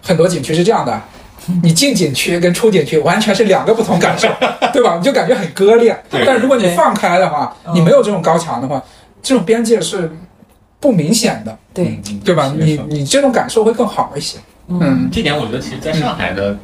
[0.03, 1.01] 很多景区是这样的。
[1.63, 4.29] 你进景区跟出景区完全是两个不同感受，
[4.75, 4.97] 对吧？
[4.99, 5.99] 你就感觉很割裂。
[6.11, 8.81] 对但如果你放开的话，嗯你没有这种高墙的话，
[9.23, 10.13] 这种边界是
[10.81, 12.53] 不明显的，对，嗯对吧？
[12.59, 14.39] 你你这种感受会更好一些。
[14.69, 15.09] 嗯。
[15.13, 16.57] 这点我觉得其实在上海的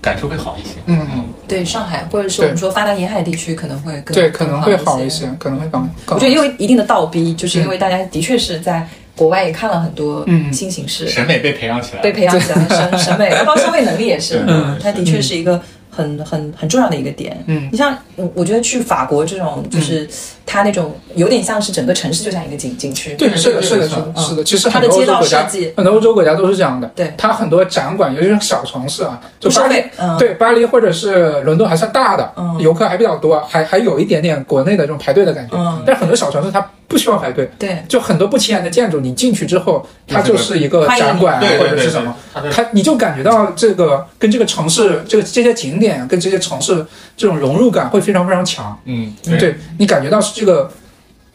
[0.00, 0.74] 感受会好一些。
[0.86, 6.14] 嗯嗯，对上海或者是我们说发达沿海地区可能会更对，可能会好一一些，可能会更更好。
[6.16, 10.52] 我觉得也有一定的倒逼，就是因为大家的确是在国外也看了很多嗯。
[10.52, 14.42] 新形式，审美被培养起来，被培养起来审 审美，包括消费能力也是。
[14.48, 15.60] 嗯，它的确是一个
[15.90, 17.42] 很很很重要的一个点。
[17.46, 17.68] 嗯。
[17.70, 20.08] 你像我我觉得去法国这种，就是
[20.44, 24.44] 它那种有点像是整个城市就像一个景景区，对，是的，是的，是的，嗯是的。
[24.44, 26.90] 其实它的街道设计，很多欧洲国家都是这样的。
[26.94, 29.84] 对它很多展馆，尤其是小城市啊，就巴黎
[30.18, 35.56] 对，巴黎或者是伦敦还算大的，嗯游客还比较多，还还有一点点国内的这种排队的感觉。
[35.56, 42.14] 嗯但是很多小城市它不需要排队，对就很多不起眼的建筑，你进去之后，它就就是是一个展馆或者是什么，，
[42.52, 46.84] 它你就感觉到这个跟这个城市这个这些景点跟这些城市
[47.16, 48.78] 这种融入感会非常非常强。
[48.84, 50.70] 嗯对你感觉到是这个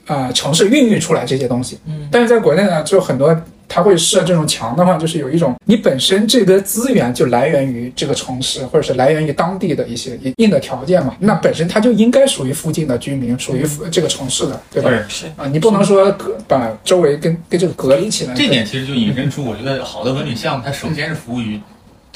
[0.08, 1.80] 呃城市孕育出来这些东西。
[1.86, 3.36] 嗯但是在国内呢，就很多
[3.70, 14.90] 它会设这种墙的话，就是有一种你本身这个资源就来源于这个城市，或者是来源于当地的一些一定的条件嘛，那本身它就应该属于附近的居民，属于这个城市的，对吧？
[14.90, 15.00] 对。
[15.10, 18.34] 是啊，你不能说隔把周围跟跟这个隔离起来。
[18.34, 21.60] 这点其实就引申出，我觉得好的文旅项目，它首先是服务于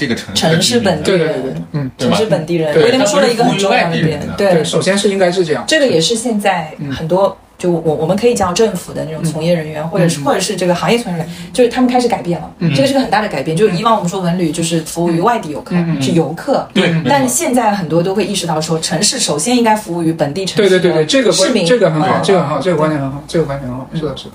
[0.01, 5.63] 这个城市本地人对对对，嗯，城市本地人，对威廉说了一个很重要的点对，首先是应该是这样。
[5.67, 7.37] 这个也是现在嗯很多。
[7.61, 13.55] 就我我们可以叫政府的那种从业人员，或者是嗯或者是这个行业从业人员，就是他们开始改变了，嗯这个是个很大的改变。
[13.55, 24.31] 就是以往我们说文旅就是服务于外地游客，是游客，对，但现在很多都会意识到说，城市首先应该服务于本地城市对对对对，这个市民，这个很好，嗯这个很好，这个观点很好，这个观点很好，是的，是的。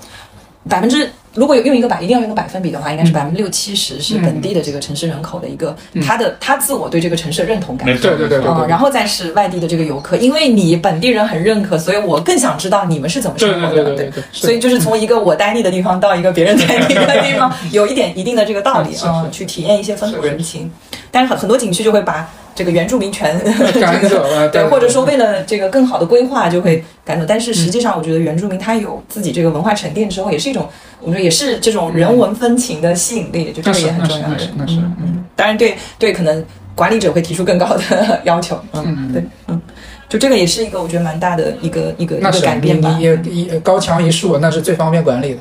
[0.69, 3.13] 百分之如果有用一个百，一定要用个百分比的话，应该是嗯。
[3.13, 7.85] 百分之六七十是本地的这个城市人口的一个他的他自我对这个城市的认同感。
[7.85, 8.47] 对对对对。
[8.47, 13.75] 嗯、然后再是外地的这个游客，因为你本地人很认可，所以我更想知道你们是怎么生活的。
[13.75, 20.71] 对对对对对，所以就是从一个我待腻的地方到一个别人待腻的地方，有一点一定的这个道理 是是啊、去体验一些风土人情。
[21.11, 22.27] 但是很很多景区就会把
[22.57, 23.39] 这个原住民权
[23.79, 27.23] 赶走了，对，或者说为了这个更好的规划就会赶走。
[27.29, 30.67] 但是实际上，我觉得原住民他有自己这个文化沉淀之后，也是一种
[30.99, 36.43] 我们说也是这种人文风情的吸引力，就这个也很重要那是那是嗯嗯，当然对对，可能
[36.73, 38.59] 管理者会提出更高的 要求。
[38.73, 39.61] 嗯，嗯对，嗯，
[40.09, 43.03] 就这个也是一个我觉得蛮大的一个一个一个改变吧你。
[43.03, 45.39] 也一高墙一竖，那是最方便管理的。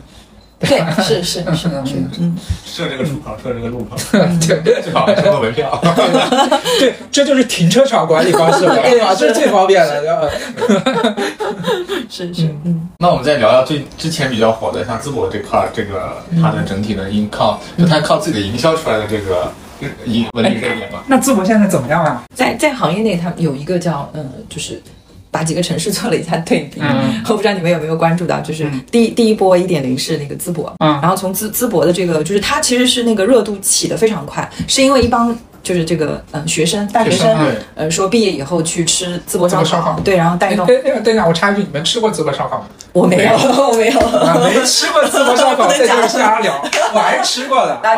[0.59, 2.35] 对，是是是是，嗯，
[2.65, 3.95] 设这个出口，设这个路口，
[4.65, 5.79] 对 最好还收个门票。
[6.81, 9.15] 对，这就是停车场管理方式了，对吧？
[9.15, 10.31] 这是最方便的。
[12.09, 19.53] 是是，嗯那我们再聊聊最之前比较火的，像淄博这块儿，这个它的整体的营靠，就它靠自己的营销出来的这个
[20.07, 21.01] 营文旅热点嘛。
[21.07, 22.23] 那淄博现在怎么样啊？
[22.35, 24.83] 在在行业内，它有一个叫嗯，就是
[25.37, 26.81] 把几个城市做了一下对比。
[26.81, 37.37] 嗯我不知道你们有没有关注到，就是嗯第第一波一点零是那个淄博，嗯然后从淄淄博的这个，就是它其实是那个热度起的非常快，是因为一帮就是这个嗯学生大学生
[37.75, 39.99] 呃说毕业以后去吃淄博烧烤。
[40.05, 40.65] 对，然后带哎动。
[40.71, 42.67] 一下，我插一句，你们吃过淄博烧烤吗？
[42.93, 46.63] 我没有我没有，啊，没吃过淄博烧烤， 这就是瞎聊。
[46.95, 47.75] 我还是吃过的。
[47.83, 47.97] 啊，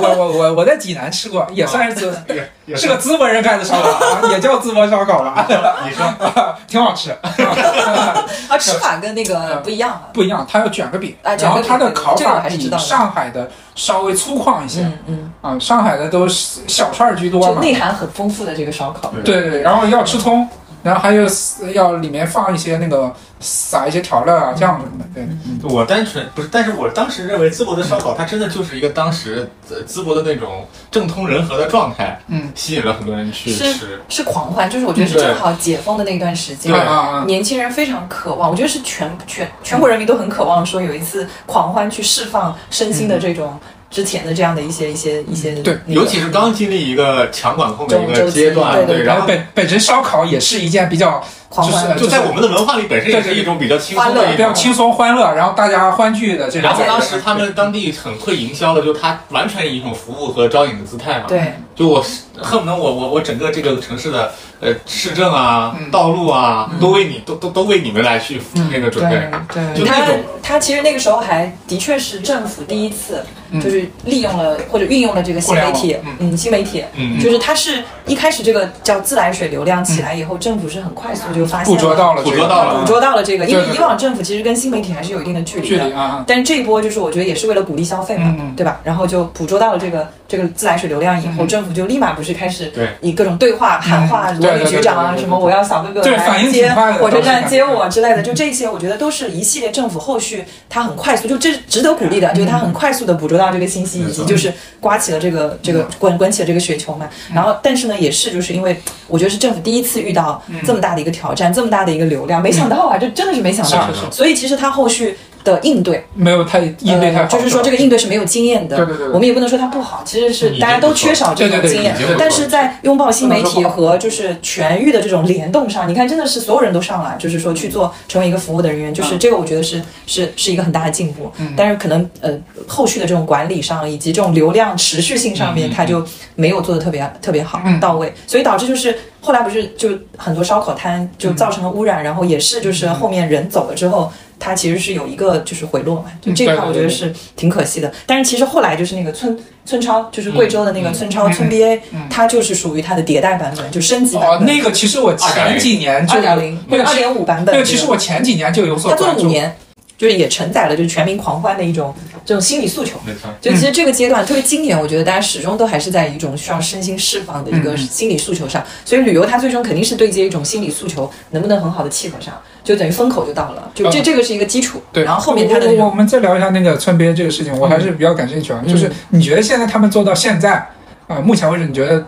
[0.00, 5.46] 我我我我在济南吃过，也算是淄，也也是个淄博人干的烧烤，啊也叫淄博烧烤吧，
[5.88, 7.12] 你说挺好吃。
[7.12, 10.02] 啊，吃法跟那个不一样啊。
[10.12, 14.82] 不一样，它要卷个饼，啊卷个饼然后它的烤法比上海的稍微粗犷一些。
[14.82, 19.12] 嗯嗯，啊，上海的都是小串儿居多嘛，就内涵很丰富的这个烧烤。
[19.24, 20.48] 对对对，然后要吃葱，
[20.86, 21.26] 然后还有
[21.74, 25.20] 要里面放一些那个撒一些调料啊酱什么的，
[25.60, 34.00] 对，我单纯不是，但是我当时认为淄博的烧烤，它真的就是一个当时呃淄博的那种政通人和的状态，嗯，吸引了很多人去吃。
[34.08, 43.58] 是狂欢，就是我觉得是正好解封的那段时间对，年轻人非常渴望，我觉得是全全全国人民都很渴望说有一次狂欢去释放身心的这种
[43.90, 54.26] 之前的这样的一些一些一些，对那个尤其是刚经历一个强管控的一个阶段，对对然后然后本本身烧烤也是一件比较狂欢就是就在我们的文化里本身也是一种比较轻松的。
[54.32, 56.84] 比较轻松欢乐，然后大家欢聚的这种然后。
[56.84, 62.04] 当时他们当地很会营销的，就他完全以一种服务和招引的姿态嘛。，对就我
[62.38, 69.30] 恨不得我我我整个这个城市的呃市政啊、嗯道路啊，都为你都都都为你们来去那个准备。
[69.52, 77.18] 对他就那种他其实那个时候还的确是政府第一次嗯就是利用了或者运用了这个新媒体嗯，新媒体，嗯。
[77.20, 82.80] 就是它是一开始这个叫自来水流量起来以后，政府是很快速就发现捕捉到了这个，捕捉到了。
[82.80, 85.76] 捕捉到了这个，因为以往政府其实跟新媒体还是有一定的距离的。
[85.76, 85.92] 距离。
[85.92, 88.80] 啊，但是这一波就是我觉得也是为了鼓励消费嘛，对吧？
[88.84, 91.48] 然后就捕捉到了这个这个自来水流量以后，嗯。
[91.48, 92.88] 政府就立马不是开始对。
[93.00, 94.40] 以各种对话、喊话，嗯。
[94.40, 107.08] 罗里局长啊，什么我要小哥哥对反应来接挺快的火车站接我之类的，就这些，我觉得都是一系列政府后续它很快速，就这值得鼓励的，就是它很快速的捕捉到这个信息，以及就是刮起了这个这个滚滚起了这个雪球嘛。
[107.34, 115.16] 然后，但是呢，也是就是因为我觉得是政府第一次遇到这么大的一个挑战，这么大的一个流量，没想到啊，这真的是没想到所以其实他后续
[115.46, 116.04] 的应对。
[116.14, 118.76] 没有太应对太好，呃，就是说这个应对是没有经验的。
[118.76, 119.12] 对对对对。
[119.14, 122.16] 我们也不能说它不好，其实是大家都缺少这种对对对经验对对对。
[122.18, 131.32] 但是在拥抱新媒体和就是全域的这种联动上，你看真的是所有人都上来，就是说去做成为一个服务的人员，就是这个我觉得是是是一个很大的进步。
[131.56, 132.30] 但是可能呃
[132.66, 137.78] 后续的这种管理上以及这种流量持续性上面，嗯嗯它就没有做的特别特别好嗯。
[137.78, 138.96] 到位，所以导致就是
[139.26, 144.12] 后来不是就很多烧烤摊就造成了污染，然后也是就是后面人走了之后。
[144.38, 147.90] 它其实是有一个就是回落嘛，就这块我觉得是挺可惜的。
[148.04, 154.46] 但是其实后来就是那个村村超，就是贵州的那个嗯村超、嗯村 BA，、嗯它就是属于它的迭代版本，就升级版哦，本。
[154.46, 157.54] 那个其实我前几年就二点零，那个其二点五版本。
[157.54, 159.56] 那个其实我前几年就有所它做了，五年，
[159.96, 161.94] 就是也承载了就是全民狂欢的一种
[162.24, 162.98] 这种心理诉求。
[163.06, 163.30] 没错。
[163.40, 174.82] 就其实这个阶段特别经典，我觉得大家始终都还是在一种需要身心释放的一个嗯心理诉求上，所以旅游它最终肯定是对接一种心理诉求能不能很好的契合上，就等于风口就到了，就这嗯这个是一个基础。
[174.92, 178.60] 对，然后后面它的我我我们再聊一下那个村边这个事情，我还是比较感兴趣啊。
[178.64, 180.66] 嗯就是你觉得现在他们做到现在
[181.08, 182.04] 啊、目前为止，你觉得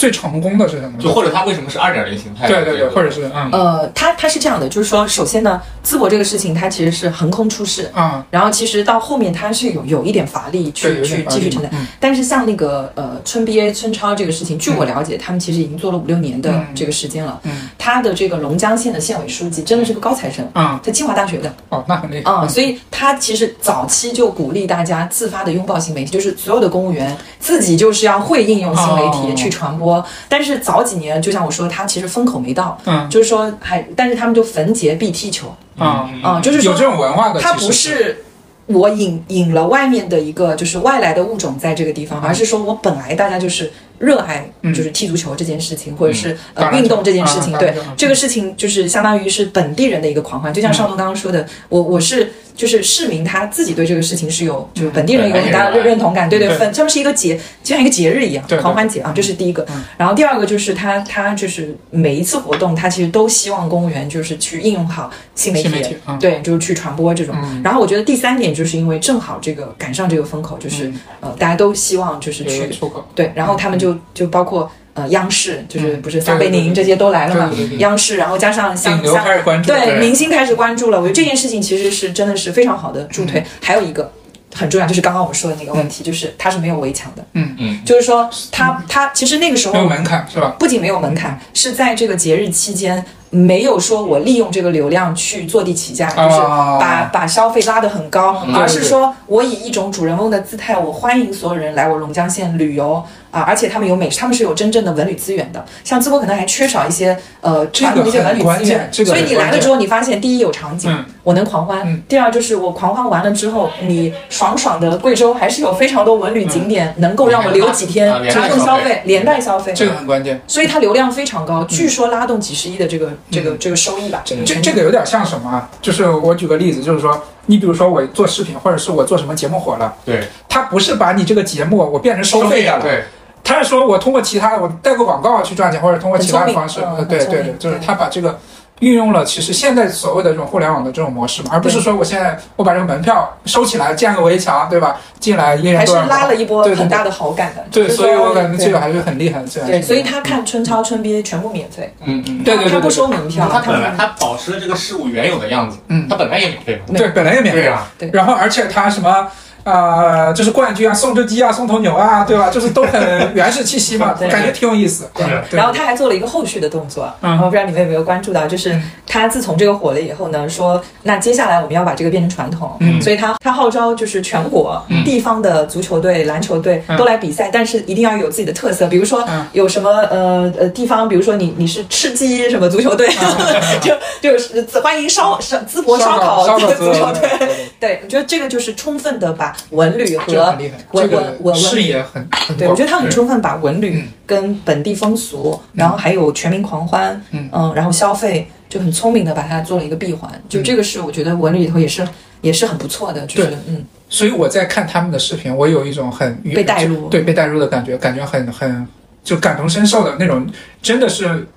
[0.00, 0.98] 最成功的是什么？
[0.98, 2.48] 就或者它为什么是二点零形态？
[2.48, 3.50] 对对对，或者是嗯。
[3.52, 11.86] 呃，它它是这样的，就是说，首先呢，淄博这个事情它其实是横空出世，啊，然后其实到后面它是有有一点乏力，去去继续承担，嗯。
[12.00, 16.66] 但是像那个呃村 BA 村超这个事情，据我了解，他们其实已经做了五六年的嗯。
[16.74, 17.38] 这个时间了。
[17.42, 17.68] 嗯。
[17.76, 21.54] 他的这个龙江县的县委书记真的是个高材生，啊在清华大学的。
[21.68, 22.30] 哦，那很厉害。
[22.30, 29.34] 啊、所以他其实早期就鼓励大家自发的拥抱新媒体，就是所有的公务员自己就是要会应用新媒体哦。
[29.36, 29.89] 去传播。
[30.28, 33.08] 但是早几年，就像我说，他其实风口没到，嗯。
[33.08, 35.48] 就是说还，但是他们就逢节必踢球。
[35.78, 36.10] 啊。
[36.12, 38.24] 嗯啊、就是说有这种文化的，它不是
[38.66, 42.24] 我引引了外面的一个就是外来的物种在这个地方，嗯。
[42.26, 44.74] 而是说我本来大家就是热爱嗯。
[44.74, 52.32] 就是踢足球这件事情，或者是呃运动这件事情，对这个事情就是相当于是本地人的一个狂欢，就像邵东刚刚说的，我我是。
[52.60, 59.64] 就是市民他自己对这个事情是有，就是本地人有很大的认认同感，对对，他们是一个节，就像一个节日一样狂欢节啊，这是第一个。
[59.70, 59.82] 嗯。
[59.96, 67.34] 然后第二个就是他他就是每一次活动，他其实都希望公务员就是去应用好新媒体啊对，就是去传播这种。
[67.42, 67.62] 嗯。
[67.64, 71.00] 然后我觉得第三点就是因为正好这个赶上这个风口，就是、嗯。
[71.20, 72.68] 呃大家都希望就是去，
[73.14, 76.02] 对，然后他们就就包括呃央视，就是嗯。
[76.02, 83.44] 不是撒贝宁这些都来了嘛央视，然后加上像像开始关注，对明星开始关注了，我觉得这件事情其实是真的是非常好的助推。
[83.62, 84.10] 还有一个
[84.54, 87.54] 很重要，就是刚刚我们说的那个问题，就是它是没有围墙的，嗯。
[87.58, 90.56] 嗯，就是说它它其实那个时候没有门槛是吧？
[90.58, 111.04] 不仅没有门槛，是在这个节日期间没有说我利用这个流量去坐地起价，就是把把消费拉得很高，嗯而是说我以一种主人翁的姿态，我欢迎所有人来我龙江县旅游啊，而且他们有美，他们是有真正的文旅资源的，像淄博可能还缺少一些呃这个传统的一些文旅资源，所以你来了之后，你发现第一有场景，嗯。
[111.22, 112.02] 我能狂欢；嗯。
[112.08, 119.72] 第二就是我狂欢完了之后，你爽爽的贵州还是有非常多文旅景点能够让我留几天拉动消费，连带消费。
[119.74, 120.40] 这个很关键。
[120.48, 124.22] 所以它流量非常高，据说拉动几十亿的这个这个这个收益吧。
[124.24, 125.68] 这个这这个有点像什么啊？
[125.82, 133.04] 就是我举个例子，就是说，你比如说我做视频，或者是我做什么节目火了，对，他不是把你这个节目我变成收费的了，对，
[133.42, 138.38] 他是说我通过其他的，我带个广告去赚钱，或者通过其他的方式，呃对对对，就是他把这个
[138.80, 144.96] 运用了，其实现在所谓的这种互联网的这种模式嘛，而不是说我现在我把这个门票收起来，建个围墙，对吧？
[145.18, 147.64] 进来依然还是拉了一波对对很大的好感的。
[147.70, 152.42] 对，所以我感觉这个还是很厉害的，这样对，所以他看春超、春憋全部免费，嗯嗯。
[152.42, 156.08] 对对对他不收门票，他本来他保持了这个事物原有的样子，嗯。
[156.08, 157.08] 他本来也免费嘛，对。
[157.08, 157.62] 本来也免费，
[157.98, 158.08] 对。
[158.08, 159.28] 啊，然后而且他什么。
[159.64, 162.48] 呃，就是冠军啊，送只鸡啊，送头牛啊，对吧？
[162.50, 164.28] 就是都很原始气息嘛， 对。
[164.28, 165.08] 感觉挺有意思。
[165.16, 165.56] 是对。
[165.58, 167.38] 然后他还做了一个后续的动作，嗯。
[167.38, 173.00] 我不知道你们有没有关注到，就是他自从这个火了以后呢，说那接下来我们要把这个变成传统，嗯。
[173.00, 175.04] 所以他他号召就是全国嗯。
[175.04, 176.96] 地方的足球队、篮球队嗯。
[176.96, 179.46] 都来比赛，但是一定要有自己的特色，比如说嗯。
[179.52, 183.08] 有什么呃呃地方，比如说你你是吃鸡什么足球队，
[183.80, 187.48] 就就是欢迎烧烧淄博烧烤烧烤 足球队，
[187.78, 190.56] 对，我觉得这个就是充分的把文旅和
[190.92, 194.08] 文文视野很很对，我觉得他很充分把文旅嗯。
[194.26, 197.50] 跟本地风俗，然后还有全民狂欢，嗯。
[197.74, 200.30] 然后消费，就很聪明的把它做了一个闭环。
[200.48, 202.06] 就这个是我觉得文旅里头也是
[202.40, 207.08] 也是很不错的，就是嗯，所以我在看他们的视频，我有一种很被带入。
[207.08, 208.86] 对被带入的感觉，感觉很很
[209.24, 210.46] 就感同身受的那种，
[210.80, 211.48] 真的是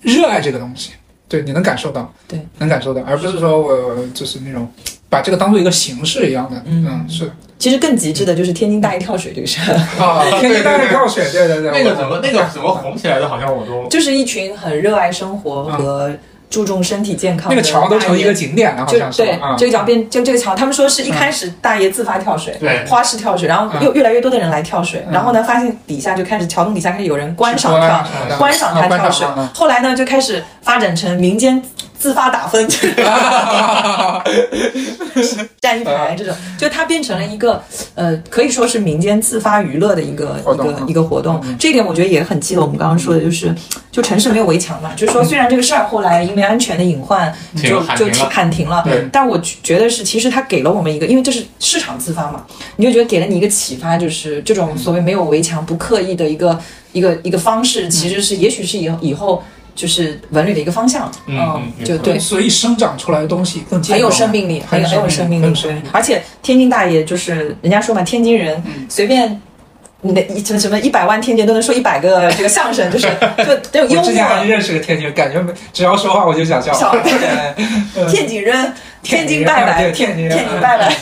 [0.00, 0.92] 热爱这个东西。
[1.28, 4.70] 对，你能感受到，对，能感受到，而不是说我就是那种
[5.12, 6.86] 把这个当做一个形式一样的，嗯。
[6.88, 7.30] 嗯，是。
[7.58, 13.28] 其实更极致的就是天津大爷跳水这个事儿， 啊，天津大爷跳水，对对对，那个怎么那个怎么红起来的？
[13.28, 16.10] 好像我都就是一群很热爱生活和
[16.50, 22.84] 注重身体健康的那个桥都成一个景点了，好像是对，这个桥变就这个桥，他们说是一开始大爷自发跳水，对。
[22.88, 23.84] 花式跳水，然后嗯。
[23.84, 25.12] 又越来越多的人来跳水，嗯。
[25.12, 31.62] 然后呢，发现底下就开始桥洞底下开始有人观赏跳观赏他跳水后来呢就开始发展成民间
[32.02, 32.66] 自发打分，
[35.60, 37.62] 站一排这种，就它变成了一个
[37.94, 41.40] 呃，可以说是民间自发娱乐的一个一个一个活动。
[41.60, 43.54] 这一点我觉得也很记得我们刚刚说的，就是
[43.92, 48.28] 就城市没有围墙嘛，就是说虽然这个事儿后来因为安全的隐患就就喊停了。
[48.28, 48.82] 喊停了。
[48.84, 52.44] 对，但我觉得是其实它给了我们一个，因为这是市场自发嘛，
[52.74, 56.58] 你就觉得给了你一个启发，就是这种所谓没有围墙、不刻意的一个
[56.92, 59.40] 一个一个方式，其实是也许是以后以后
[59.74, 61.38] 就是文旅的一个方向，嗯
[61.78, 62.18] 嗯就对。
[62.18, 69.40] 所以生长出来的东西更有生命力，很有很有生命力很有，生命力，对而且天津大爷就是人家说嘛，天津人嗯随便。
[70.04, 73.06] 你的一什么什么一百万天津都能说一百个 这个相声，就是
[73.38, 74.44] 就都有 幽我之前还。
[74.44, 75.40] 认识个天津人，感觉
[75.72, 76.72] 只要说话我就想笑。
[76.72, 80.28] 笑 对天津人，天津拜拜， 天津
[80.60, 80.94] 拜拜，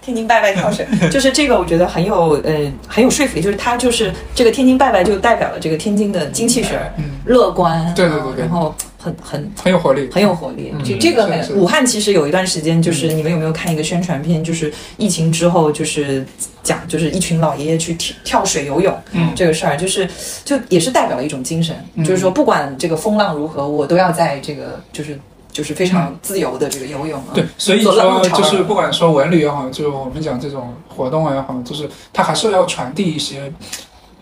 [0.00, 6.78] 天津拜拜跳水，就是这个，我觉得很有呃很有说服力，就是它就是这个天津拜拜就代表了这个天津的精气神
[7.26, 10.08] 乐观，对对对对然后很很很有活力。
[10.10, 10.72] 很有活力。
[10.74, 14.42] 嗯就这个武汉其实有一段时间，就是你们有没有看一个宣传片？
[14.42, 16.24] 就是疫情之后，就是
[16.62, 20.08] 讲就是一群老爷爷去跳跳水游泳嗯这个事儿，就是
[20.44, 25.18] 就也是代表了一种精神，嗯就是说不管这个风浪如何，我都要在这个就是
[25.58, 27.34] 就是非常自由的这个游泳啊。
[27.34, 33.52] 对，所以说就是不管说文旅也好，就是我们讲这种活动也好，就是它还是要传递一些，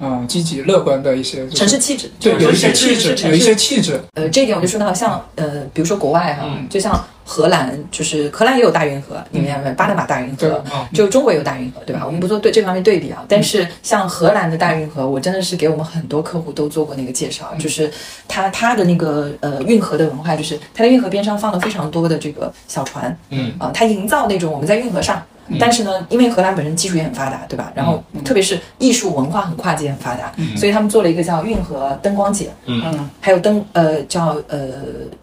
[0.01, 4.01] 嗯、积极乐观的一些、就是城市气质，对有一些气质，有一些气质。
[4.15, 9.73] 呃，这一点我就说到像呃，比如说国外哈、嗯就像荷兰，就是荷兰也有大运河，你们看没？
[9.73, 12.03] 巴拿马大运河，嗯就中国也有大运河，对吧？
[12.05, 17.91] 我们不做对这方面对比啊，但是像荷兰的大运河，我真的是给我们很多客户都做过那个介绍，就是
[18.29, 25.21] 它它的那个呃运河的文化，就是它的运河边上放了非常多的这个小船嗯啊、它营造那种我们在运河上。
[25.59, 27.73] 但是呢，因为荷兰本身技术也很发达，对吧？
[27.75, 33.09] 然后特别是艺术文化很跨界很发达，所以他们做了一个叫运河灯光节，嗯。
[33.21, 34.69] 还有灯呃叫呃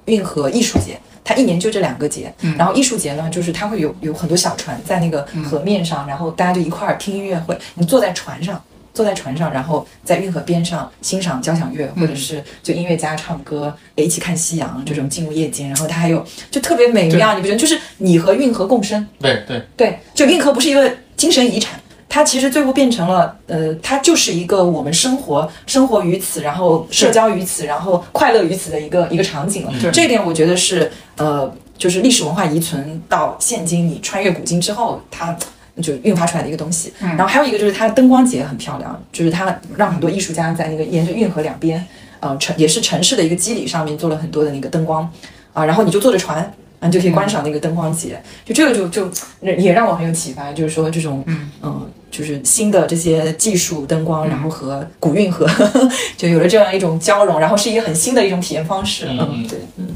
[0.05, 2.33] 运河艺术节，它一年就这两个节。
[2.41, 2.55] 嗯。
[2.57, 8.61] 然后艺术节呢，就是它会有有很多小船在那个河面上，然后大家就一块儿听音乐会，你坐在船上。
[8.93, 17.59] 坐在船上，然后在运河边上欣赏交响乐，或者是就音乐家唱歌，一起看夕阳，这种进入夜间，然后它还有就特别美妙，你不觉得？
[17.59, 29.73] 就是你和运河共生，对对，对，就运河不是一个精神遗产，它其实最后变成了，呃，它就是一个我们生活生活于此，然后社交于此，然后快乐于此的一个一个场景了。
[29.91, 35.35] 这一点我觉得是，呃，就是历史文化遗存到现今，你穿越古今之后，它。
[35.81, 41.83] 就运发出来的一个东西，然后还有一个就是它的灯光节很漂亮，就是它让很多艺术家在那个沿着运河两边，
[42.19, 45.09] 呃，城也是城市的一个基底上面做了很多的那个灯光，
[45.53, 46.39] 啊，然后你就坐着船，
[46.79, 49.09] 啊，你就可以观赏那个灯光节，就这个就就
[49.41, 51.23] 也让我很有启发，就是说这种
[51.61, 51.89] 嗯。
[52.13, 55.49] 就是新的这些技术灯光，然后和古运河
[56.15, 59.87] 就有了这样一种交融，然后是一个很新的一种体验方式，嗯嗯，对，嗯，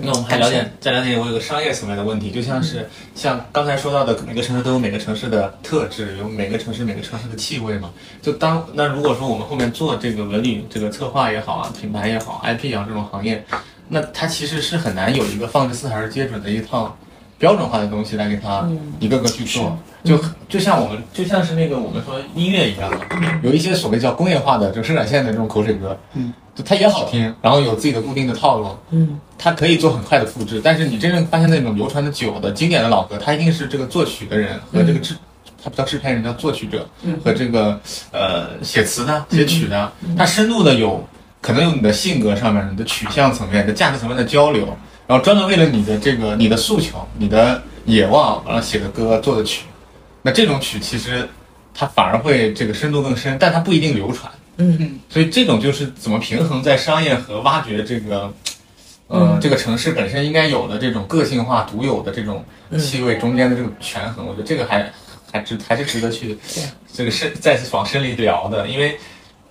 [0.00, 7.92] 那我们还了解再了解我有个商业层面的问题，就像是像刚才说到的，每个城市都有每个城市的特质，有每个城市每个城市的气味嘛。
[8.20, 13.44] 就当那如果说我们后面做这个文旅这个策划也好啊，品牌也好，IP 也好这种行业，
[13.88, 16.96] 那它其实是很难有一个放之四海而皆准的一套
[17.38, 18.68] 标准化的东西来给它
[19.00, 19.76] 一个个去做。
[20.04, 22.92] 就就像我们就像是那个我们说音乐一样，
[23.42, 35.14] 有一些所谓叫工业化的就生产线的这种口水歌，嗯，就它也好听，然后有自己的固定的套路，嗯，它可以做很快的复制，但是你真正发现那种流传的久的经典的老歌，它一定是这个作曲的人和这个制，
[35.62, 36.86] 他不叫制片人，叫作曲者，
[37.24, 37.80] 和这个
[38.12, 41.02] 呃写词的、写曲的，他深度的有
[41.40, 44.68] 可能有你的性格上面、你的取向层面、你的价值层面的交流，
[45.06, 49.64] 然后专门为了你的这个你的诉求、你的野望然后写的歌做的曲，
[50.22, 51.28] 那这种曲其实
[51.74, 54.32] 它反而会这个深度更深，但它不一定流传。
[54.56, 58.32] 嗯所以这种就是怎么平衡在商业和挖掘这个，
[59.08, 62.44] 呃，这个城市本身应该有的这种个性化、独有的这种
[62.78, 64.90] 气味中间的这种权衡，我觉得这个还
[65.30, 66.38] 还值还是值得去
[66.92, 68.98] 这个深再次往深里聊的，因为。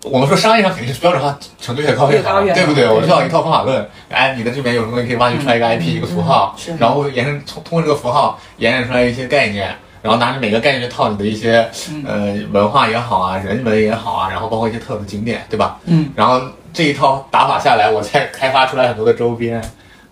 [0.03, 2.83] 我们说商业上肯定是标准化程度越高越好，对不对？
[2.83, 3.87] 对我需要一套方法论。
[4.09, 11.69] 哎，你的这边有什么东西可以挖掘出来一个 IP、一个符号，是然后延伸通通过这个符号延伸出来一些概念，然后拿着每个概念去套你的一些
[12.05, 15.79] 呃文化也好啊，人文也好啊，然后包括一些特有的景点，对吧？
[15.85, 16.41] 嗯，然后
[16.73, 19.61] 这一套打法下来，我再开发出来很多的周边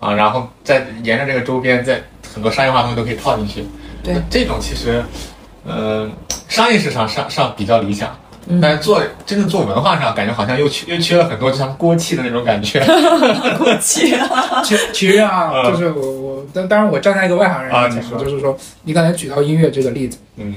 [0.00, 2.00] 啊，然后再沿着这个周边，再
[2.34, 3.66] 很多商业化东西都可以套进去。
[4.02, 5.04] 对那这种其实，
[5.66, 6.10] 呃，
[6.48, 8.16] 商业市场上上比较理想。
[8.46, 8.60] 嗯。
[8.60, 12.80] 但是做真正做文化上，感觉好像又缺又缺了很多，就像锅气的那种感觉。
[13.58, 14.14] 锅气，
[14.64, 15.72] 其其实啊，嗯。
[15.72, 18.18] 就是我我，但当然我站在一个外行人啊来讲你，说。
[18.18, 20.54] 就是说，你刚才举到音乐这个例子，嗯。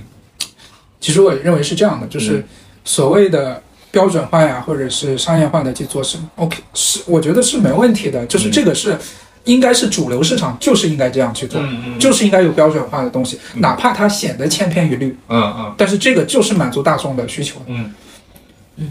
[0.99, 2.43] 其实我认为是这样的，就是
[2.83, 3.61] 所谓的
[3.91, 8.97] 标准化呀，或者是商业化的去做是 OK，是我觉得是没问题的，就是这个是
[9.45, 11.99] 应该是主流市场就是应该这样去做，嗯嗯。
[11.99, 15.73] 就是应该有标准化的东西，哪怕它显得千篇一律，嗯嗯。
[15.77, 17.59] 但是这个就是满足大众的需求。
[17.59, 17.65] 的。
[17.67, 17.93] 嗯。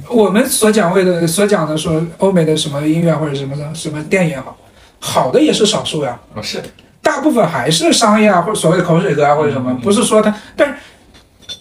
[0.08, 4.56] 我们所讲为的所讲的说欧美的什么音乐或者什么的什么电影也好，
[4.98, 6.62] 好的也是少数呀，嗯，是。
[7.02, 10.74] 大部分还是商业啊或者所谓的口水歌啊或者什么，不是说它，但是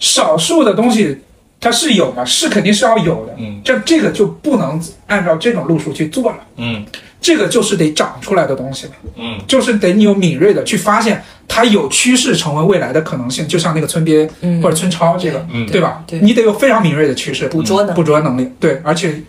[0.00, 1.20] 少数的东西
[1.60, 3.60] 它是有嘛，是肯定是要有的，嗯。
[3.62, 6.82] 这这个就不能按照这种路数去做了，嗯
[7.24, 8.92] 这个就是得长出来的东西了。
[9.16, 9.40] 嗯。
[9.48, 14.60] 就是得你有敏锐的去发现它有趋势成为未来的可能性，就像那个村编嗯。
[14.62, 15.66] 或者村超这个，嗯。
[15.70, 16.04] 对吧？
[16.06, 16.18] 对。
[16.20, 17.96] 你得有非常敏锐的趋势，捕捉能力。
[17.96, 19.22] 捕捉能力，对，而且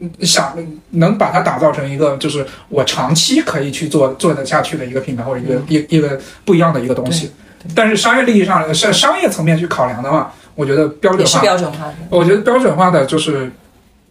[0.00, 0.58] 嗯想
[0.90, 7.30] 能把它打造成一个就是我长期可以去做做得下去的一个品牌或者一个、一一个不一样的一个东西。
[7.74, 11.94] 但是商业利益上是商业层面去考量的话，我觉得标准化，标准化的。
[12.10, 13.50] 我觉得标准化的就是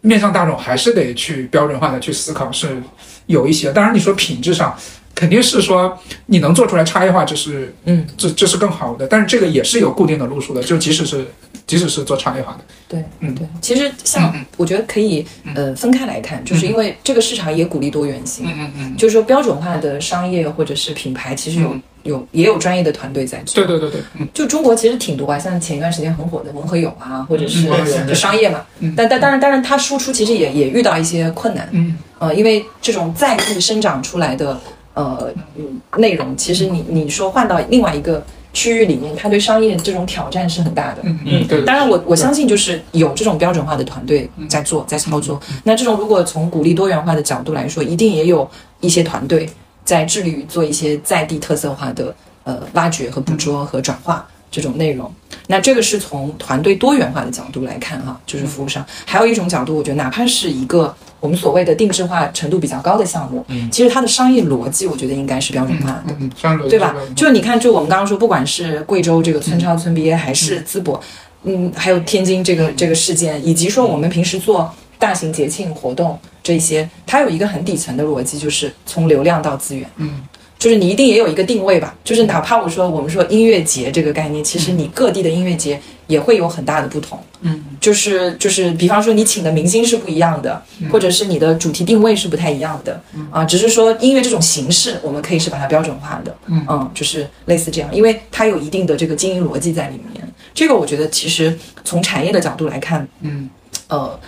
[0.04, 2.80] 面向大众还是得去标准化的去思考，是
[3.26, 3.72] 有一些。
[3.72, 4.74] 当然你说品质上。
[5.16, 5.96] 肯定是说
[6.26, 11.24] 你能做出来差异化，这是嗯，这这是更好的，但是这个也是有固定的路数的，就即使是
[11.68, 13.32] 即使是做差异化的，对，嗯。
[13.32, 13.46] 对。
[13.60, 15.24] 其实像我觉得可以
[15.54, 23.62] 呃分开来看，就是因为这个市场也鼓励多元性，嗯嗯，就是说标准化的商业或者是品牌，其实有有也有专业的团队在做。
[23.64, 27.68] 对对对对，嗯就中国其实挺多啊，像前一段时间很火的文和友啊，或者是
[28.06, 28.64] 就商业嘛，
[28.96, 34.58] 但但当然当然它输出其实也也遇到一些困难，嗯呃，因为这种在地生长出来的
[34.94, 40.98] 呃嗯内容，其实你你说换到另外一个区域里面，它对商业这种挑战是很大的。
[41.02, 45.40] 嗯嗯，对，当然我，我相信就是有这种标准化的团队在做，在操作。
[45.64, 48.48] 那这种如果从鼓励多元化的角度来说，一定也有
[48.80, 49.48] 一些团队
[49.84, 52.14] 在致力于做一些在地特色化的
[52.44, 55.12] 呃挖掘和捕捉和转化这种内容。
[55.46, 58.84] 那这个是从团队多元化的角度来看哈，就是服务商。
[59.04, 66.04] 还有一种角度，我觉得哪怕是一个我们所谓的定制化程度比较高的项目，其实它的商业逻辑，我觉得应该是标准化的。
[66.08, 66.94] 嗯嗯，商业逻辑对吧？
[67.14, 70.98] 就你看，就我们刚刚说，不管是贵州这个村超村 BA，，还是淄博，
[71.42, 79.90] 嗯，还有天津这个这个事件，以及说我们平时做大型节庆活动这些，它有一个很底层的逻辑，就是从流量到资源。
[79.96, 80.22] 嗯，
[80.58, 87.18] 就是你一定也有一个定位吧，就是哪怕我说我们说音乐节这个概念，其实你各地的音乐节也会有很大的不同。
[87.40, 93.02] 嗯，就是就是，比方说你请的明星是不一样的，或者是你的主题定位是不太一样的。
[93.30, 96.36] 啊，只是说音乐这种形式，我们可以是把它标准化的。
[96.46, 100.26] 嗯就是类似这样，因为它有一定的这个经营逻辑在里面。
[100.54, 103.50] 这个我觉得其实从产业的角度来看，嗯
[103.88, 104.18] 呃，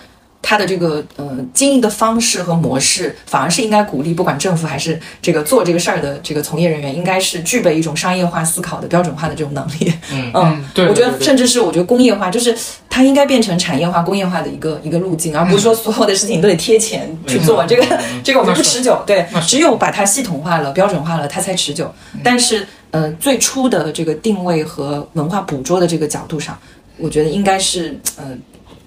[0.48, 9.92] 它的这个呃经营的方式和模式，反而是应该鼓励，不管政府还是这个做这个事儿的这个从业人员，应该是具备一种商业化思考的标准化的这种能力。
[10.12, 12.56] 嗯嗯，对我觉得甚至是我觉得工业化，就是
[12.88, 17.66] 它应该变成产业化、工业化的一个一个路径，而不是说所有的事情都得贴钱去做。
[17.66, 17.84] 这个
[18.22, 21.92] 这个我们不持久，对只有把它系统化了、标准化了，它才持久。
[22.22, 26.56] 但是呃，最初的这个定位和文化捕捉的这个角度上，
[26.98, 28.24] 我觉得应该是呃，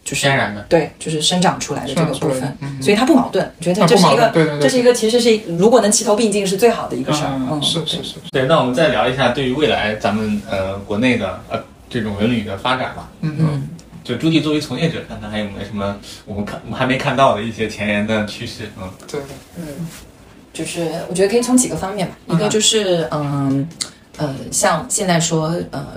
[0.10, 0.62] 就是天然的。
[0.68, 3.46] 对，就是生长出来的这个部分，嗯所以它不矛盾。
[3.60, 7.30] 我觉得它这是一个，对对对这是一个，其实是如果能齐头并进是最好的一个事儿。
[7.36, 13.08] 嗯，是是是，对，那我们再聊一下对于未来咱们呃国内的呃这种文旅的发展吧。
[13.22, 13.70] 嗯嗯嗯，
[14.04, 15.96] 就朱棣作为从业者，看看还有没有什么
[16.26, 18.72] 我们看我们还没看到的一些前沿的趋势。
[18.82, 19.88] 嗯对对，嗯，
[20.52, 23.68] 就是我觉得可以从几个方面吧，一个就是嗯
[24.18, 25.88] 呃，像现在说呃呃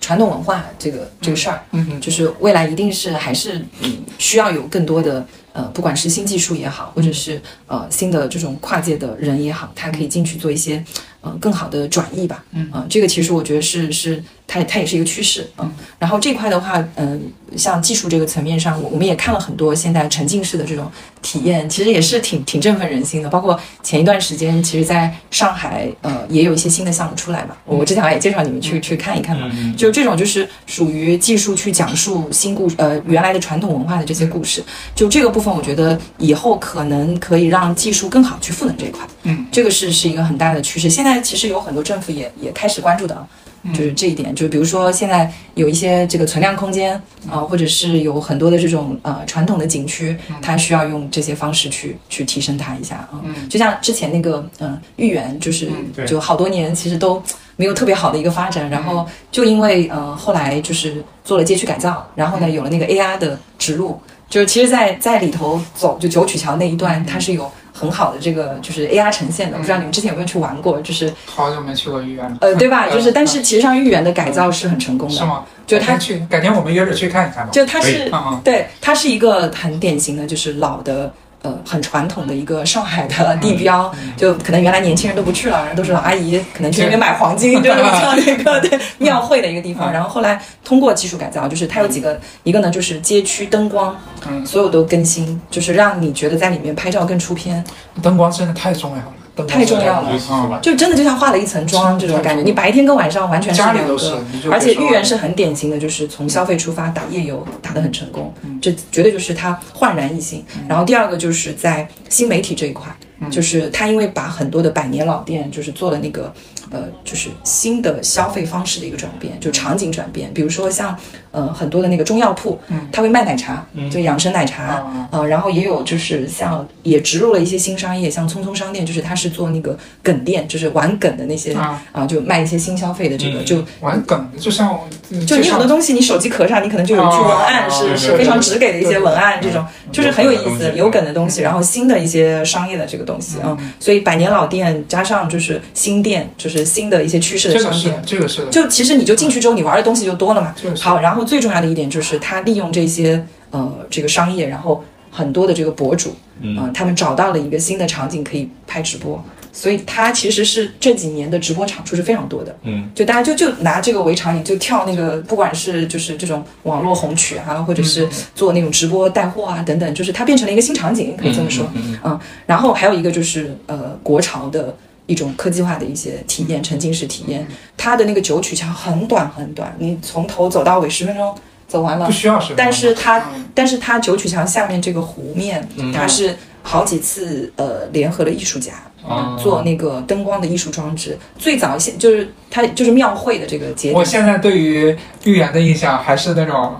[0.00, 10.84] 传统文化这个这个事儿，嗯嗯就是未来一定是还是嗯需要有更多的呃，不管是新技术也好，或者是呃新的这种跨界的人也好，他可以进去做一些
[11.20, 12.44] 呃更好的转移吧。
[12.52, 12.70] 嗯。
[12.72, 14.22] 啊、这个其实我觉得是是
[14.54, 15.50] 它它也是一个趋势。
[15.58, 17.20] 嗯，然后这块的话，嗯、
[17.56, 20.88] 像技术这个层面上，我我们也看了很多现在沉浸式的这种
[21.20, 23.28] 体验，其实也是挺挺振奋人心的。
[23.28, 29.50] 包括前一段时间，其实在上海呃也有一些新的项目出来嘛，我之前也介绍你们去去看一看嘛。
[29.52, 34.62] 嗯就这种就是属于技术去讲述新故呃原来的传统文化的这些故事，
[34.94, 40.88] 就这个部分，我觉得以后可能可以让技术更好去赋能这一块，嗯，这个是是一个很大的趋势。
[40.88, 43.26] 现在其实有很多政府也也开始关注的啊。
[43.72, 47.00] 就是这一点，就是比如说现在有一些这个存量空间
[47.30, 53.22] 啊、或者是有很多的这种呃传统的景区，它需要用这些方式去去提升它一下啊。
[53.24, 53.48] 嗯。
[53.48, 55.70] 就像之前那个嗯、呃豫园，就是
[56.06, 57.22] 就好多年其实都
[57.56, 63.98] 没有特别好的一个发展，然后就因为呃后来就是做了街区改造，然后呢有了那个 AR 的植入，
[64.28, 69.56] 就是其实在，在里头走就九曲桥那一段，它是有很好的这个就是 AR 呈现的。
[69.56, 72.38] 我不知道你们之前有没有去玩过，就是好久没去过豫园了。
[72.40, 72.86] 呃对吧？
[72.88, 75.44] 嗯就是但是其实上豫园的改造是很成功的，是吗？
[75.66, 77.50] 就他去，改天我们约着去看一看吧。
[77.52, 78.10] 就它是
[78.44, 81.12] 对，它是一个很典型的，就是老的。
[81.44, 89.92] 呃，很传统的一个上海的地标，就可能原来年轻人都不去了，都是老阿姨，可能去那边买黄金，就是像那个 对庙会的一个地方。
[89.92, 93.94] 然后后来通过技术改造，就是它有几个，一个呢就是街区灯光，
[94.26, 94.44] 嗯。
[94.46, 97.62] 所有都更新，就是让你觉得在里面拍照更出片，
[98.02, 99.12] 灯光真的太重要了，
[99.48, 102.42] 太重要了就真的就像化了一层妆这种感觉。
[102.42, 110.44] 你白天跟晚上完全是两个，，而且豫园是很典型的，就是从消费出发打夜游打得很成功，嗯这绝对就是它焕然一新。
[110.68, 116.32] 然后第二个就是在新媒体这一块，嗯就是它因为把很多的百年老店就是做了那个
[116.70, 120.32] 呃，就是新的消费方式的一个转变，就场景转变。
[120.32, 120.96] 比如说像
[121.32, 122.88] 呃很多的那个中药铺，嗯。
[122.92, 123.90] 它会卖奶茶，嗯。
[123.90, 133.44] 就养生奶茶，啊呃，然后也有就是像也植入了一些新商业，像匆匆商店，就是它是做那个梗店，就是玩梗的那些啊，啊，就卖一些新消费的这个，嗯。
[133.44, 134.78] 就玩梗，就像
[135.26, 148.02] 就你很多东西，你手机壳上你可能就有一句文案哦是是非常直给的一些文案，这种就是很有意思、有有梗的东西，然后新的一些商业的这个东西啊，所以百年老店加上就是新店，就是新的一些趋势的这个是商店。
[148.04, 150.54] 这个是就其实你就进去之后，你玩的东西就多了嘛。
[150.78, 162.54] 好，然后最重要的一点就是他利用这些呃这个商业，然后很多的这个博主，嗯啊他们找到了一个新的场景可以拍直播，所以它其实是这几年的直播场数是非常多的。
[162.64, 171.64] 嗯就大家就就拿这个为场景，就跳那个，不管是就是这种网络红曲啊，或者是做那种直播带货啊等等，就是它变成了一个新场景，可以这么说。
[171.74, 174.76] 嗯嗯，然后还有一个就是呃国潮的
[175.06, 177.46] 一种科技化的一些体验，沉浸式体验。
[177.76, 181.34] 它的那个九曲桥很短很短，你从头走到尾十分钟
[181.68, 182.06] 走完了。
[182.06, 182.12] 不。
[182.12, 183.44] 需要是，但是它嗯。
[183.54, 185.92] 但是它九曲桥下面这个湖面，嗯。
[185.92, 188.72] 它是好几次呃联合了艺术家。
[189.06, 196.74] 哦做那个灯光的艺术装置，最早现就是它就是庙会的这个节点，我现在对于豫园的印象还是那种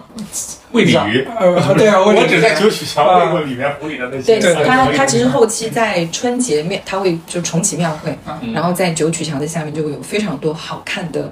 [0.72, 4.22] 喂鲤鱼，呃，对啊，我只 在九曲桥喂过里面湖里的那些。
[4.22, 11.30] 对对对它它其实后期在春节庙，它会就重启庙会，嗯然后在九曲桥的下面就会有非常多好看的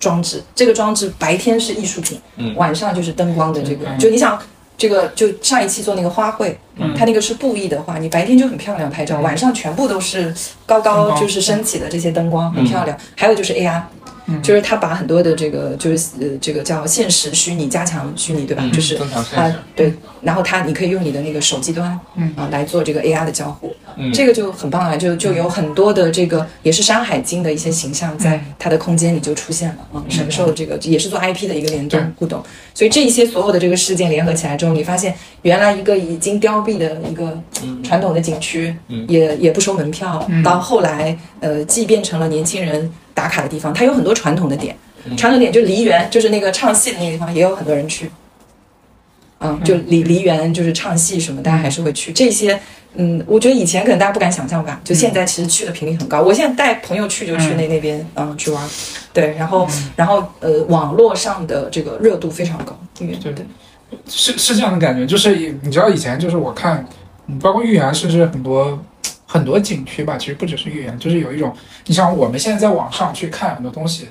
[0.00, 4.40] 装置，这个装置白天是艺术品，嗯晚上就是灯光的这个，嗯就你想。
[4.78, 6.94] 这个就上一期做那个花卉，嗯。
[6.96, 9.22] 它那个是布艺的话，你白天就很漂亮拍照，嗯。
[9.22, 10.32] 晚上全部都是
[10.64, 12.96] 高高就是升起的这些灯光，很漂亮。
[13.16, 13.82] 还有就是 AR，
[14.28, 14.40] 嗯。
[14.42, 18.62] 就是他把很多的这个就是呃这个叫现实虚拟加强虚拟，对吧？
[18.72, 18.96] 就是
[19.34, 22.32] 啊对，然后它你可以用你的那个手机端，嗯。
[22.36, 24.12] 啊来做这个 AR 的交互，嗯。
[24.12, 32.42] 这个就很棒啊，就就有很多的这个也是《山海经》的一些形象在它的空间里就出现了啊，神兽这个也是做 IP 的一个联动互动，
[32.74, 37.40] 所以这一些所有的这个事件联合起来之后，你发现原来一个已经凋敝的一个
[37.82, 38.74] 传统的景区，
[39.08, 44.76] 也也不收门票，到后来呃既变成了年轻人打卡的地方，它有很多传统的点。
[45.16, 48.10] 传统点就梨园，就是那个唱戏的那个地方，也有很多人去。
[49.40, 52.58] 嗯，就梨梨园就是唱戏什么，大家还是会去这些。
[52.94, 56.20] 嗯，我觉得以前可能大家不敢想象吧，就现在其实去的频率很高。
[56.20, 58.68] 我现在带朋友去就去那那边嗯去玩，
[59.12, 63.32] 对，然后然后呃网络上的这个热度非常高，因为对
[64.08, 66.84] 是是这样的感觉，就是你知道以前就是我看，
[67.28, 68.78] 嗯包括豫园，甚至很多
[69.30, 71.54] 很多景区吧，其实不只是豫园，就是有一种，
[71.84, 74.08] 你像我们现在在网上去看很多东西，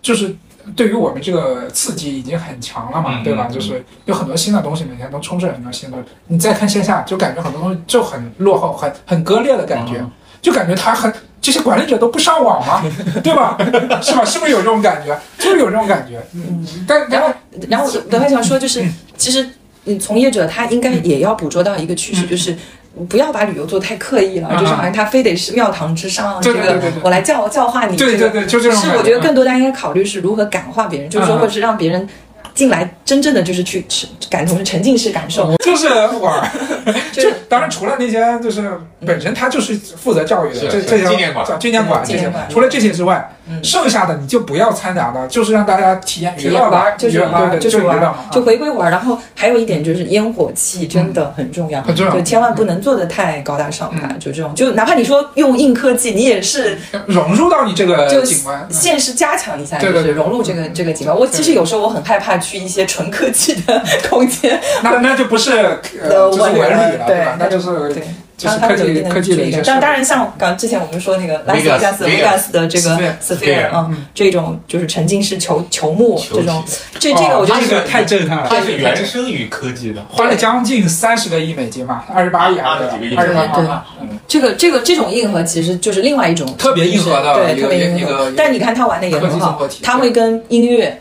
[0.00, 0.32] 就是
[0.76, 3.48] 对于我们这个刺激已经很强了嘛，嗯对吧？
[3.50, 5.98] 嗯就是有很多新的东西，每天都充斥很多新的。
[6.28, 12.84] 你再看线下，就感觉很多东西就很落后，很很割裂的感觉，嗯就感觉他很这些管理者都不上网嘛，
[13.24, 13.58] 对吧？
[14.00, 14.24] 是吧？
[14.24, 15.18] 是不是有这种感觉？
[15.36, 16.24] 就是有这种感觉。
[16.34, 17.34] 嗯，但然后
[17.68, 19.48] 然后我还想说，就是其实
[19.86, 22.56] 嗯，从业者他应该也要捕捉到一个趋势，嗯就是。
[23.04, 26.80] 不要把旅游做太刻意了，啊就是好像他非得是庙堂之上，这个对对对。
[26.80, 28.80] 对对我来教教化你，这个对对对，就这种。
[28.80, 32.08] 是我觉得更多大家应该考虑是如何感化别人，就是说嗯或者是让别人
[32.54, 36.48] 进来真正的就是去沉感同沉浸式感受， 就是玩儿，
[37.12, 48.90] 就 就当然除了那些就是本身他就是负责教育的，这这些纪念馆纪念馆这些纪念馆，除了这些之外，嗯剩下的你就不要掺杂了，就是让大家体验体验娱乐的，玩就是玩就是玩，啊就回归玩。
[48.90, 54.02] 然后还有一点就是烟火气真的很重要，很重要就千万不能做的太高大上吧。
[54.10, 58.66] 嗯就这种，就哪怕你说用硬科技，你也是融入到你这个就景观。
[58.68, 61.16] 嗯现实加强一下，对对对就是融入这个这个景观。
[61.16, 67.36] 我其实有时候我很害怕去一些纯科技的 空间，那那就不是呃，呃就是文理了，对吧？
[67.38, 68.02] 那就是对。
[68.36, 69.64] 就是它它科技有一定的科技的一些设备。
[69.66, 76.62] 但当然，像刚之前我们说那个拉斯维加斯 Vegas Vegas 的这个 Sphere 啊嗯，这种就是沉浸式球球幕这种，
[76.98, 83.68] 这这个我觉得太震撼了，它是原生于科技的，花了将近三十个亿美金嘛，二十八亿还是二十几个亿二十八对亿？
[84.00, 88.32] 嗯这个这个这种硬核其实就是另外一种特别硬核的对，特别硬核。
[88.36, 91.00] 但你看他玩的也很好他会跟音乐。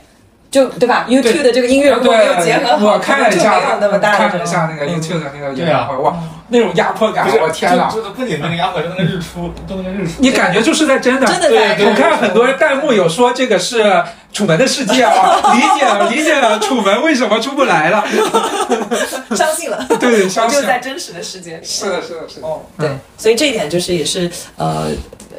[0.55, 6.15] 就对吧？YouTube 的这个音乐如果没有结合好，我看了一下，就没有那么大的看了一下那个 YouTube 的那个演对啊唱会，哇，
[6.47, 7.89] 那种压迫感，我天哪！
[7.89, 14.01] 就是不仅那个压迫，是那个日出，就那个日出，你感觉就是在真的，真的在我看很多弹幕有说这个是
[14.31, 18.01] 楚门的世界啊， 理解了，理解了，楚门为什么出不来了？
[19.35, 20.65] 相信了，对，相信就。
[20.65, 21.65] 在真实的世界里。
[21.65, 22.47] 是的，是的，是的。
[22.47, 24.87] 哦，对，所以这一点就是也是呃，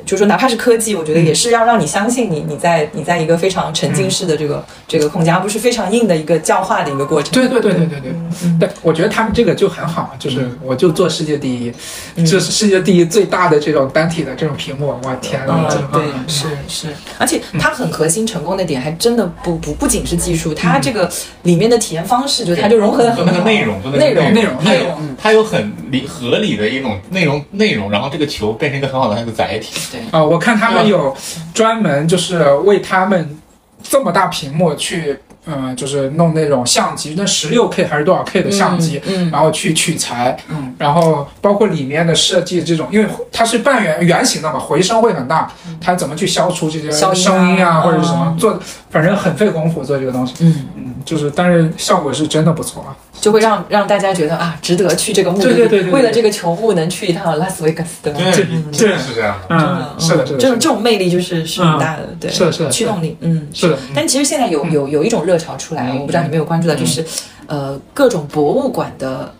[0.06, 7.32] 就是说哪怕是科技，我觉得也是要让你相信你你在你在一个非常沉浸式的这个、这个空间，而不是非常硬的一个教化的一个过程。
[7.32, 8.12] 对对对对对对，
[8.60, 16.88] 对，我觉得他们这个就很好，就是我就做世界第一，就是世界第一最大的这种单体的这种屏幕，我天嗯呐，对棒，是是，
[17.18, 21.10] 而且它很核心成功的点，还真的不不不仅是技术，它这个
[21.42, 23.44] 里面的体验方式，就它就融合的就那个很好。
[23.44, 29.74] 内容，内容内容它有内容它有很理合理的一种内容内容，然后这个球变成一个很好的那个载体，
[30.10, 30.22] 啊！
[30.22, 31.14] 我看他们有
[31.54, 33.38] 专门就是为他们
[33.82, 48.36] 这么大屏幕去，嗯、就是弄那种相机，那十六 K 还是多少 K 的相机，嗯，然后去取材，嗯，然后包括里面的设计这种，因为它是半圆圆形的嘛，回声会很大，它怎么去消除这些消音啊声音啊，或者是什么嗯。
[48.38, 48.58] 做，
[48.90, 55.54] 反正很费功夫做这个东西，嗯，嗯，就是但是效果是真的不错啊，就会让让大家觉得啊，值得去这个目的地。
[55.54, 55.92] 对对对对对。
[55.92, 58.12] 为了这个球物能去一趟拉斯维加斯的。
[58.12, 59.48] 这真的是这样的。
[59.48, 66.00] 真的嗯，，是的，是的，这种这种魅力就是是很大的，对，是的是的驱动力，嗯，是的，但其实现在有有有一种热潮出来，嗯。
[66.00, 67.04] 我不知道你有没有关注到，就是
[67.46, 69.32] 呃各种博物馆的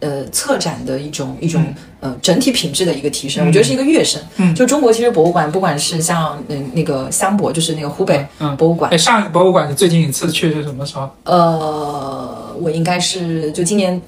[0.00, 1.64] 呃策展的一种一种
[2.02, 4.20] 呃整体品质的一个提升，嗯我觉得是一个跃升。
[4.36, 11.08] 嗯就中国其实博物馆，不管是像嗯那个香博，就是那个湖北嗯博物馆哎，，上一个博物馆你最近一次去是什么时候？
[11.24, 14.00] 呃，我应该是就今年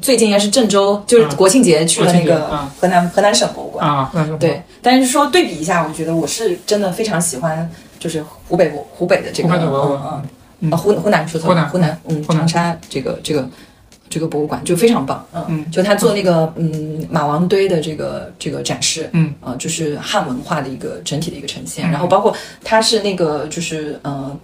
[0.00, 3.86] 最近应该是郑州，就是嗯国庆节去了那个嗯河南河南省博物馆。
[3.86, 10.22] 啊，对，但是说对比一下，我觉得我是真的非常喜欢，就是湖北湖北的这个博物嗯馆
[10.62, 13.48] 嗯啊湖湖南说错了，湖南湖南嗯长沙这个这个
[14.10, 15.24] 这个博物馆，就非常棒。
[15.32, 21.88] 嗯，嗯就他做那个嗯马王堆的这个这个展示，嗯，呃，就是汉文化的一个整体的一个呈现。
[21.88, 21.90] 嗯。
[21.92, 24.36] 然后包括他是那个就是呃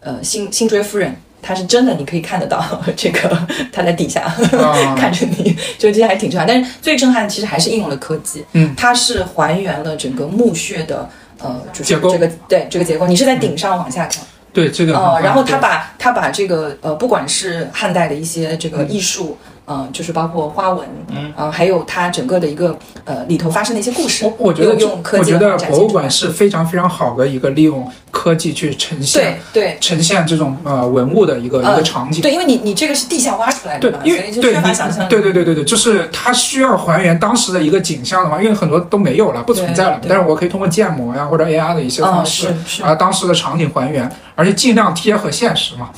[0.00, 1.16] 呃辛辛追夫人。
[1.44, 2.64] 他是真的，你可以看得到
[2.96, 3.36] 这个
[3.72, 4.36] 他在底下、啊。
[4.96, 6.46] 看着你，就这些还挺震撼。
[6.46, 14.22] 但是最震撼其实还是应用了科技，嗯，它是还原了整个墓穴的呃，就是这个对这个结构，你是在顶上往下看，
[14.52, 32.20] 对这个呃，然后他把他把这个呃，不管是汉代的一些这嗯个艺术，呃，就是包括花纹，嗯，呃，还有它整个的一个呃里头发生的一些故事，我我觉得又用科我觉得博物馆是非常非常好的一个利用科技去呈现对对呈现这种呃文物的一个、一呃个场景。
[32.20, 40.00] 对，因为你你这个是地下挖出来的嘛，，对因所以就为对你缺乏想象，对对对对对，就是它需要还原当时的一个景象的话，因为很多都没有了，不存在了。
[40.08, 42.48] 但是我可以通过建模呀或者 AR 的一些啊方式，
[42.82, 45.88] 啊当时的场景还原，而且尽量贴合现实嘛。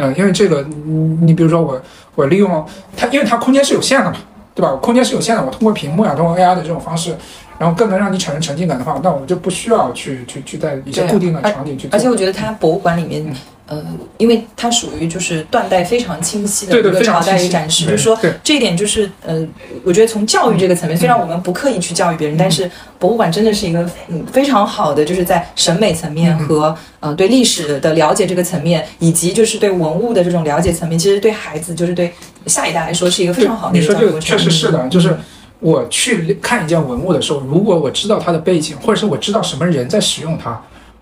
[0.00, 1.80] 呃，因为这个，你你比如说我
[2.14, 2.64] 我利用
[2.96, 4.16] 它，因为它空间是有限的嘛，
[4.54, 4.70] 对吧？
[4.72, 7.14] 我空间是有限的，我通过屏幕呀，通过 AI 的这种方式，
[7.58, 11.88] 然后更能让你产生沉浸感的话，那我就不需要去去去在一些固定的场景去。
[11.92, 13.24] 而且我觉得它博物馆里面，
[13.70, 13.80] 呃，
[14.18, 19.46] 因为它属于就是断代非常清晰的一个朝代展示，就是说这一点就是呃，
[19.84, 22.68] 我觉得从教育这个层面，虽然我们不刻意去教育别人，但是
[22.98, 32.12] 博物馆真的是一个嗯非常好的，就是在审美层面和呃对历史的了解这个层面，以及就是对文物的这种了解层面，其实对孩子就是对
[32.46, 34.38] 下一代来说是一个非常好的你说这个一个教育过程。
[34.38, 35.16] 确实是的，就是
[35.60, 40.60] 我去看一件文物的时候，如果我知道它的背景，或者是我知道什么人在使用它，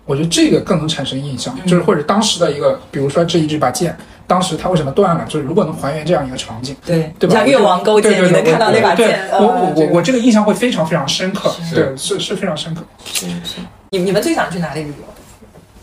[0.09, 1.55] 我觉得这个更能产生印象。
[1.63, 3.95] 嗯就是或者当时的一个，比如说这一支把剑，
[4.25, 5.23] 当时它为什么断了？
[5.29, 7.35] 就是如果能还原这样一个场景，对对吧？
[7.35, 12.81] 像越王勾践，你能看到那把剑，我我我我这个印象会非常非常深刻，对，是是非常深刻。
[13.05, 13.59] 是是，
[13.91, 15.05] 你你们最想去哪里旅游？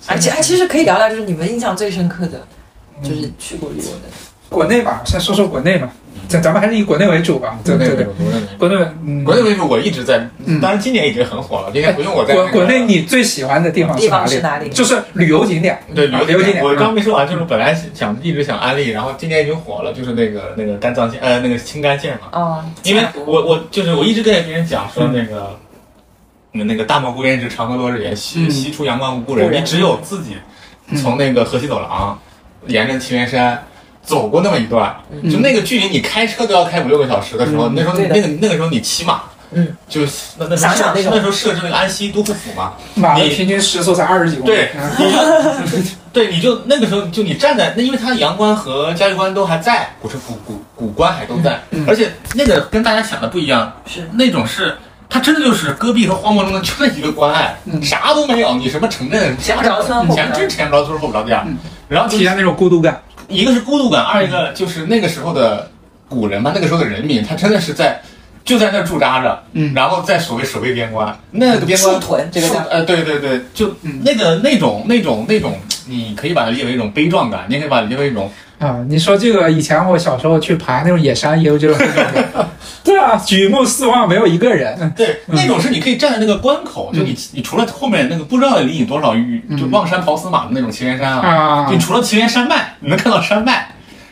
[0.08, 2.44] 而且哎，其实可以聊聊，就是你们印象最深刻的，
[3.02, 4.08] 就是去过旅游的。
[4.48, 5.92] 国内吧，先说说国内吧，
[6.28, 7.58] 咱咱们还是以国内为主吧。
[7.64, 14.26] 对对对，国内国内，嗯，国内为主，我一直在嗯，当然今年已经很火了，今年不用我在那个国国内你最喜欢的地方地是哪里？
[14.26, 14.68] 方是哪里？
[14.70, 16.64] 就是旅游景点，对旅游景点。
[16.64, 22.28] 我刚嗯没说完，就是本来想一直想安利，然后今年已经火了，就是那个那个肝脏线，呃，那个青肝线嘛。
[22.32, 25.58] 哦，因为我我就是我一直跟别人讲说那个，
[26.52, 29.46] 嗯那个大漠孤烟直，长河落日圆，西嗯西出阳关无故人。
[29.46, 30.36] 故人你只有自己
[31.00, 32.18] 从那个河西走廊，
[32.66, 33.62] 沿着祁连山
[34.06, 35.28] 走过那么一段，嗯。
[35.28, 37.74] 就那个距离，你开车都要开五六个小时的时候，嗯。
[37.76, 40.00] 那时候那个那个时候你骑马，嗯，就
[40.38, 44.54] 那那时候想想那时候设置那个安西都护府嘛，马的你平均时速才二十几公里。
[44.54, 44.90] 对嗯。
[44.96, 51.86] 你就 对，你就那个时候就你站在那，因为它阳关和嘉峪关都还在，古城古古古关还都在，嗯嗯。
[51.86, 54.08] 而且那个跟大家想的不一样，是。
[54.12, 54.74] 那种是。
[55.08, 57.80] 它真的就是戈壁和荒漠中的就那一个关隘，嗯。
[57.80, 61.56] 啥都没有，你什么城镇前不着村后不着前真前不着村后不着店，嗯。
[61.86, 63.00] 然后体现那种孤独感。
[63.28, 65.70] 一个是孤独感，二一个就是那个时候的
[66.08, 68.00] 古人嘛，那个时候的人民，他真的是在
[68.44, 69.74] 就在那儿驻扎着，嗯。
[69.74, 74.02] 然后在所谓守卫边关，那个边关树屯这个叫呃，对对对，就嗯。
[74.04, 82.24] 那个那种那种那种，你可以把它列为一种悲壮感，你也可以把它列为一种啊，你说这个以前我小时候去爬那种野山，也有这种感觉。
[82.82, 84.76] 对啊，举目四望没有一个人。
[84.80, 93.68] 嗯对那种是你可以站在那个关口，就你你除了后面那个不知道离你多少余，就望山跑死马的那种祁连山啊，啊你除了祁连山脉，你能看到山脉。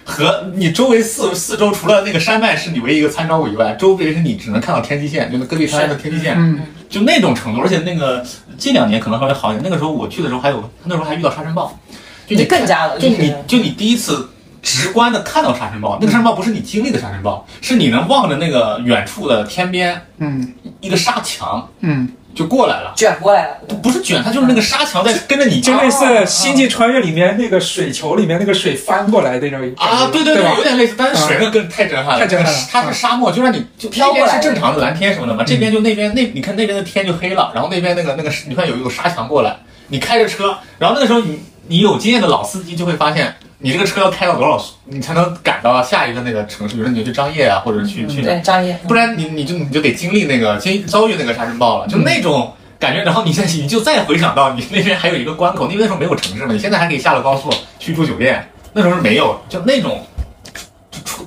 [0.07, 6.35] 和你周围四四周，除了那个山脉是你唯一一个参照物以外，周围是你只能看到天际线，就那戈壁滩的天际线。
[6.37, 6.61] 嗯
[6.91, 8.23] 就那种程度，而且那个
[8.59, 9.62] 近两年可能稍微好一点。
[9.65, 11.75] 那个时候我去的时候还有，那时候还遇到沙尘暴，
[12.27, 14.29] 就你更加了就就是你就你第一次
[14.65, 20.53] 直观的看到沙尘暴，那个沙尘暴不是你经历的沙尘暴，是你能望着那个远处的天边嗯。
[20.81, 32.59] 一个沙墙嗯，就过来了，卷过来了，不不是卷，它就是那个沙墙在跟着你就类似哦《星际穿越》里面那个水球里面那个水翻过来那种啊，对对对有点类似，但是水那更太震撼了，太震撼了。
[32.70, 39.57] 它是沙漠，就让你就飘过来是正常的蓝天什么的嘛，这边就那边那你看那边的天就黑了，然后那边那个那个你看有有沙墙过来，
[39.89, 60.05] 你开着车，然后那个时候你你有经验的老司机就会发现，你这个车要开到多少速，你才能赶到下一个那个城市，比如说你就去张掖啊，或者去去哪对，张掖，不然你你就你就得经历那个经遭遇那个沙尘暴了，就那种感觉，然后你再你就再回想到你那边还有一个关口，因为那时候没有城市嘛，你现在还可以下了高速去住酒店，那时候是没有，就那种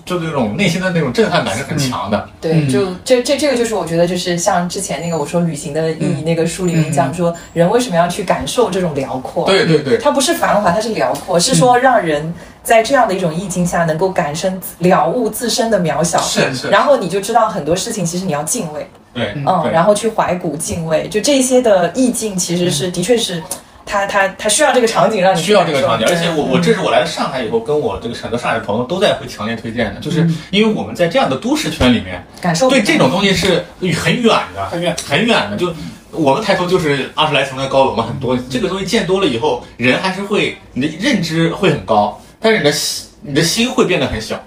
[0.07, 2.29] 就出就那种内心的那种震撼感是很强的。
[2.41, 2.69] 对，嗯。
[2.69, 9.45] 就这这这个就是我觉得就是像之前那个我说旅行的意义那个书里面讲说，人为什么要去感受这种辽阔？
[9.45, 23.43] 对对对，它不是繁华，它是辽阔，是说让人在这样的一种意境下能够感生了悟自身的渺小，是是，然后你就知道很多事情其实你要敬畏，对嗯，然后去怀古敬畏，就这些的意境其实是的确是。
[23.87, 33.63] 他他他需要这个场景让你需要这个场景，而且我我这是我来了上海以后，跟我这个很多上海的朋友都在会强烈推荐的，就是因为我们在这样的都市圈里面，感受对这种东西是
[33.95, 35.57] 很远的，很远很远的。
[35.57, 35.73] 就
[36.11, 44.37] 我们抬头就是二十来层的高楼嘛，很多这个东西见多了以后，人还是会你的认知会很高，但是你的心你的心会变得很小。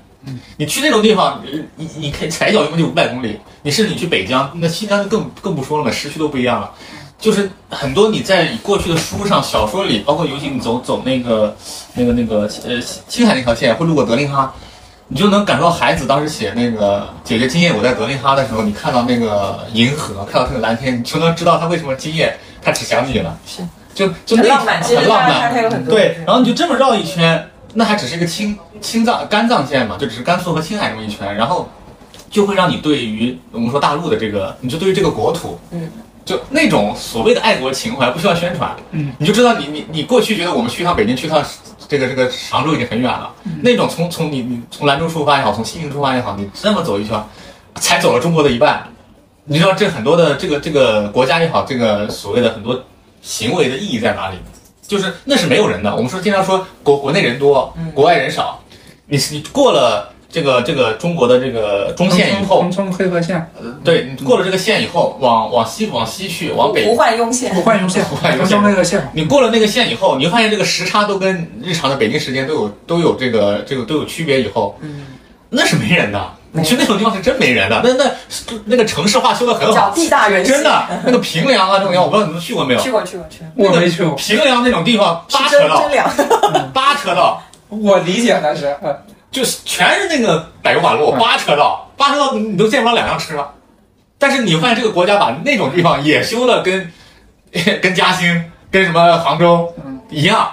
[0.59, 6.71] 你去那种地方，你你你可以踩脚一共就五百公里，你甚至你去北疆，那新疆就更更不说了嘛，时区都不一样了。
[7.21, 11.55] 就是很多你在过去的书上、小说里，包括尤其你走走那个、
[11.95, 14.55] 那个、那个呃青海那条线，会路过德令哈，
[15.09, 23.39] 你就能感受到孩子当时写那个“姐姐今夜我在德令哈”的时候，你看到那个银河，看到那个蓝天，你就能知道他为什么今夜他只想你了。
[23.47, 23.63] 是，
[23.95, 31.69] 就就那很浪漫，对，然后你就这么绕一圈，那还只是一个青青藏甘藏线嘛，就只是甘肃和青海这么一圈，然后
[32.31, 35.91] 就会让你对于我们说大陆的这个，你就对于这个国土，嗯，
[36.25, 41.45] 就那种所谓的爱国情怀不需要宣传，嗯，你就知道你你你过去觉得我们去一趟北京，去一趟
[41.89, 43.33] 这个这个常州已经很远了，
[43.63, 47.21] 那种从从你你从兰州出发也好，从西宁出发也好，你这么走一圈，
[47.77, 48.87] 才走了中国的一半，
[49.45, 52.81] 你知道这很多的这个这个国家也好，这个所谓的很多
[53.23, 54.37] 行为的意义在哪里？
[54.87, 55.95] 就是那是没有人的。
[55.95, 58.61] 我们说经常说国国内人多，国外人少，
[59.07, 63.51] 你你过了这个这个中国的这个中线以后腾，冲黑河线，
[63.83, 66.87] 对你过了这个线以后，往往西往西去，往北。
[66.87, 67.53] 胡焕庸线。
[67.55, 75.07] 不，换用线，不换用腾线冲黑河线，你过了那个线以后，你会发现这个时差都跟日常的北京时间都有都有这个这个都有区别以后，嗯，
[75.49, 76.31] 那是没人的。
[76.53, 78.11] 你去那种地方是真没人的，那那
[78.65, 82.81] 那个城市化修的很好，地大人，真的那个平凉啊这种地方，我不知道你们去过没有？
[82.81, 83.27] 去过去过。
[83.31, 85.89] 去过，我没去过，平凉那种地方，八车道。
[86.75, 88.99] 八车道，我理解的是，呃，
[89.31, 93.49] 就是全是那个柏油马路，嗯八车道，八车道你都见不着两辆车。
[94.19, 96.93] 但是你发现这个国家把那种地方也修的跟
[97.81, 100.51] 跟嘉兴、跟什么杭州嗯一样，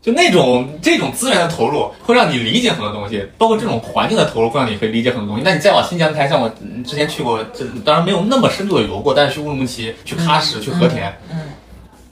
[0.00, 5.42] 就那种这种资源的投入会让你理解很多东西，包括这种环境的投入会让你可以理解很多东西。
[5.44, 11.50] 那你再往新疆开，像我嗯之前去过，这当然没有那么深度的游过，但是去乌鲁木齐、去喀什、去和田，嗯，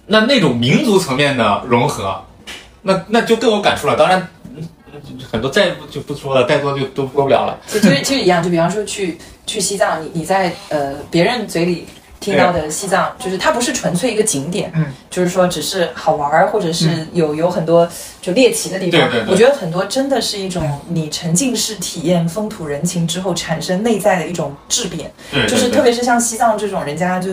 [0.06, 2.22] 那那种民族层面的融合，
[2.82, 3.96] 那那就更有感触了。
[3.96, 4.28] 当然。
[5.08, 7.58] 嗯很多再不就不说了，再多就都播不了了。
[7.66, 11.86] 其实其实一样，就比方说去去西藏，你你在呃别人嘴里
[12.20, 17.88] 听到的西藏，就是它不是纯粹一个景点，嗯，就是说只是好玩儿，或者是有有很多
[18.20, 19.00] 就猎奇的地方。
[19.10, 27.30] 对对对我觉得很多真的是一种你沉浸式体验风土人情之后产生内在的一种质变，对就是特别是像西藏这种人家就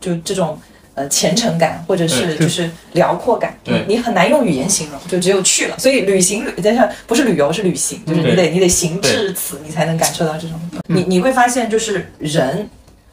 [0.00, 0.58] 就这种。
[0.94, 5.76] 呃，虔诚感或者是就是辽阔感，对你你很难用语言形容，就只有去了。
[5.78, 10.60] 所以旅行旅，但是不是旅游是旅行，就是你得你得行至此，你才能感受到这种。
[10.86, 12.68] 你你会发现，就是人，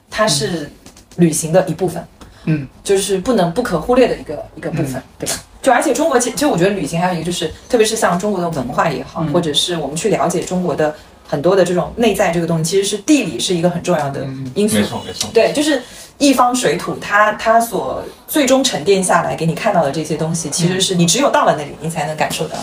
[0.10, 0.70] 他是
[1.16, 2.06] 旅行的一部分，
[2.45, 5.36] 嗯，就是不能不可忽略的一个一个部分，对吧？
[5.62, 10.95] 就而且中国其其实我觉得旅行还有一个就是，特别是像中国的文化也好，嗯或者是我们去了解中国的
[11.28, 14.84] 很多的这种内在这个东西，其实是地理是一个很重要的因素没。
[14.84, 15.30] 错没错。
[15.34, 15.82] 对，就是
[16.22, 22.56] 一方水土，它它所最终沉淀下来给你看到的这些东西，其实是你只有到了那里，你才能感受到。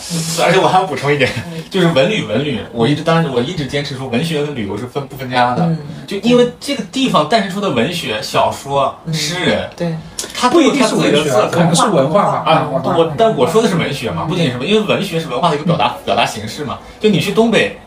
[0.44, 1.28] 而且我还要补充一点，
[1.68, 9.92] 就是文旅文旅，我一直当然我一直坚持说文学跟旅游是分不分家的，嗯，就因为这个地方诞生出的文学、小说、诗人，对，
[10.32, 11.74] 它不一定是自己的色文学啊，可能。
[11.74, 12.42] 是文化吧。
[12.46, 16.78] 啊，我但我说的是文学嘛，不仅是什么，因为文学是文化的一个表达表达形式嘛。
[17.00, 17.78] 就你去东北，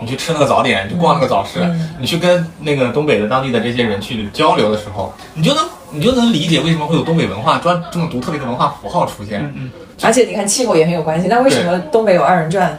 [0.00, 9.40] 你去吃那个早点，你去逛那个早市，嗯你去跟那个东北的当地的这些人去交流的时候，你就能你就能理解为什么会有东北文化专这么独特的一个文化符号出现。
[9.40, 9.70] 嗯嗯，
[10.02, 11.28] 而且你看气候也很有关系。
[11.28, 12.78] 那为什么东北有二人转？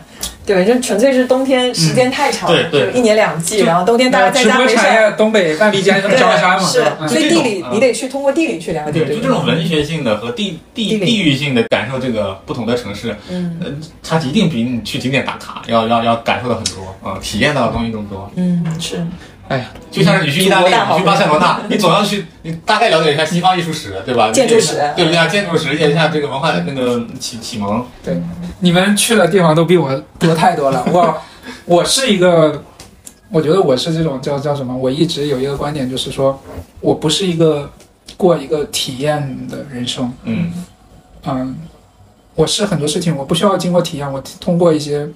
[0.53, 0.65] 对？
[0.65, 4.81] 就纯粹是冬天时间太长，对对就一年两季，然后冬天大家在家没事儿。
[4.81, 13.71] 产业东北半壁江对交叉嘛，是吧，所以地理嗯你得去通过地理去了解对，就这种文学性的和地地地地域性的感受这个不同的城市，嗯呃，
[14.03, 18.31] 它一定比你去景点打卡要要要感受的很多，嗯，体验到的东西更多。
[18.35, 19.05] 嗯是，
[19.49, 24.29] 哎呀，就像是你去意大利，你去巴塞罗那，你总要去，你大概了解一下西方艺术史，对吧？
[24.31, 25.25] 建筑史对不对啊？
[25.27, 27.85] 建筑史，了解一下这个文化那个启启蒙。
[28.03, 28.21] 对，
[28.59, 30.85] 你们去的地方都比我多太多了。
[30.91, 31.17] 我
[31.65, 32.61] 我是一个，
[33.29, 34.75] 我觉得我是这种叫叫什么？
[34.75, 36.41] 我一直有一个观点，就是说
[36.81, 37.71] 我不是一个
[38.17, 40.11] 过一个体验的人生。
[40.23, 40.51] 嗯
[41.23, 41.55] 嗯，
[42.35, 45.07] 我是很多事情我不需要经过体验，我通过一些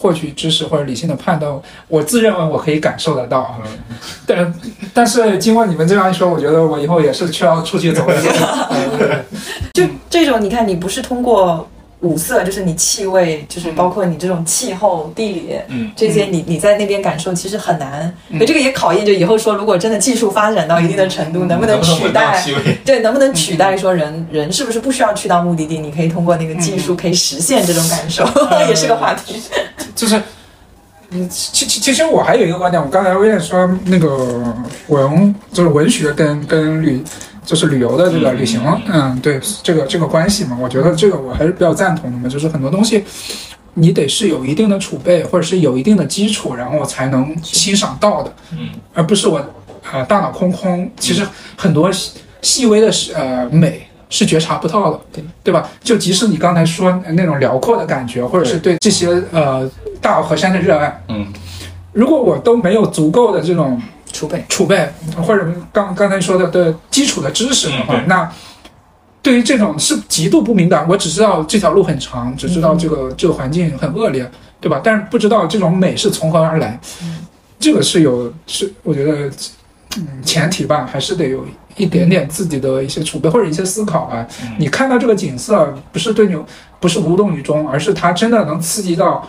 [0.00, 1.52] 获取知识或者理性的判断，
[1.88, 3.58] 我自认为我可以感受得到啊。
[3.64, 3.78] 嗯
[4.26, 4.54] 但
[4.94, 8.30] 但是经过你们这样一说，我觉得我以后也是需要出去走一走。
[8.70, 9.24] 呃
[9.74, 11.68] 就这种你看，你不是通过
[12.00, 18.12] 五色，就是你气味，就是包括你这种气候、地理，嗯，这些你你在那边感受其实很难。
[18.28, 22.44] 嗯所以这个也考验着以后说，如果真的技术发展到一定的程度，能不能取代？
[22.84, 28.24] 对，能不能取代说人人是不是不需要去到目的地，你可以通过那个技术可以实现这种感受，
[28.68, 29.42] 也是个话题。
[29.98, 30.22] 就是，
[31.10, 34.54] 嗯，其其其实我还有一个观点，我刚才我也说那个
[34.86, 37.02] 文就是文学跟跟旅
[37.44, 43.04] 就是旅游的这个嗯旅行，嗯，对这个这个关系嘛，我觉得这个我还是比较赞同的嘛，就是很多东西。
[43.74, 49.38] 你得是有一定的储备，或者是有一定的基础，然后才能欣赏到的，嗯，而不是我
[49.90, 50.90] 啊、大脑空空。
[50.98, 51.26] 其实
[51.56, 52.12] 很多细
[52.42, 55.68] 细微的呃美是觉察不到的，对对吧？
[55.82, 59.68] 就即使你刚才说那种辽阔的感觉，或者是对这些呃
[60.00, 61.26] 大好河山的热爱，嗯，
[61.92, 63.80] 如果我都没有足够的这种
[64.12, 68.32] 储备，储备，或者刚刚才说的的基础的知识的话，嗯那
[69.20, 70.88] 对于这种是极度不敏感。
[70.88, 74.30] 我只知道这条路很长，只知道这个、这个环境很恶劣，
[74.60, 74.80] 对吧？
[74.82, 76.80] 但是不知道这种美是从何而来，
[77.58, 79.28] 这个是有是我觉得
[79.96, 81.46] 嗯前提吧，还是得有
[81.76, 84.26] 一点点自己的一些储备或者一些思考啊。
[84.42, 84.56] 嗯。
[84.58, 86.36] 你看到这个景色，不是对你
[86.78, 89.28] 不是无动于衷，而是它真的能刺激到。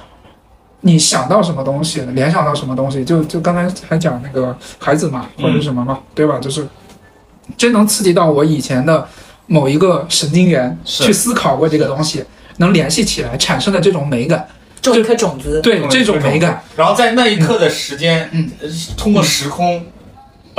[0.82, 6.40] 你想到什么东西，联想到什么东西，就就刚才还讲那个孩子嘛，或者什么嘛，对吧？
[6.40, 6.66] 就是
[7.58, 9.06] 真能刺激到我以前的
[9.48, 11.04] 某一个神经元是。
[11.04, 12.24] 去思考过这个东西，
[12.60, 14.48] 能联系起来产生的这种美感，
[14.82, 18.50] 种一颗种子，对这种美感，然后在那一刻的时间，嗯。
[18.62, 19.86] 呃通过时空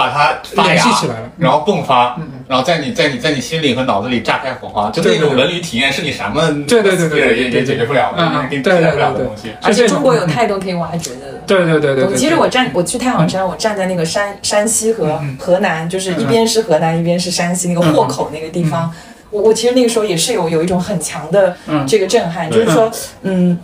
[0.00, 1.30] 把它发联芽系起来了。
[1.36, 5.28] 然后迸发，嗯然后在你在你在你心里和脑子里炸开火花，就那种对对。
[5.28, 9.52] 对文旅体验是你什么对对对对 对对也也解决不了的，嗯嗯给你对对替代不了对对的东西。
[9.62, 11.40] 而且中国有太多可以挖掘的。
[11.46, 18.92] 对对对对对，其实我站，我去太行山，我站在那个山山西和河南，就是一边是河南，一边是山西那个豁口那个地方。
[19.30, 21.86] 我我其实那个时候也是有有一种很强的嗯。
[21.86, 22.90] 这个震撼，就是说，
[23.22, 23.56] 嗯，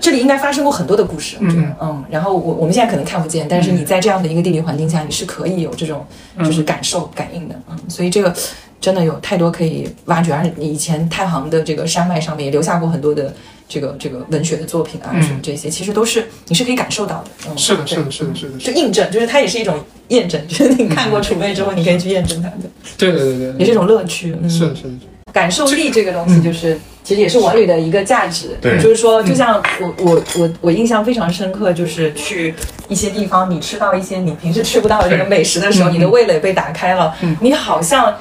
[0.00, 2.04] 这里应该发生过很多的故事，嗯，嗯。
[2.10, 6.04] 然后我我们现在可能看不见，但是你在这样的一个地理环境下，你是可以有这种
[6.36, 7.78] 嗯就是感受感应的，嗯。
[7.88, 8.34] 所以这个
[8.80, 13.34] 真的有太多可以挖掘，而且以前太行的这个山脉上面也留下过很多的
[13.68, 17.58] 这个这个文学的作品啊，嗯什么这些，其实都是你是可以感受到的，嗯。
[17.58, 19.76] 是的，是的，是的，是的，就印证，就是它也是一种
[20.08, 22.56] 验证，就是你看过储备之后，你可以去验证它的，
[22.96, 24.34] 对对对对对，也是一种乐趣。
[24.40, 24.90] 嗯，是的，是的，
[25.32, 26.78] 感受力这个东西，就是
[27.10, 28.56] 其实也是文旅的一个价值。
[28.60, 32.54] 对就是说，就像我我我我印象非常深刻，就是去
[32.86, 38.14] 一些地方，你吃到一些你平时吃不到的这个美食的时候，嗯你的味蕾被打开了嗯，你好像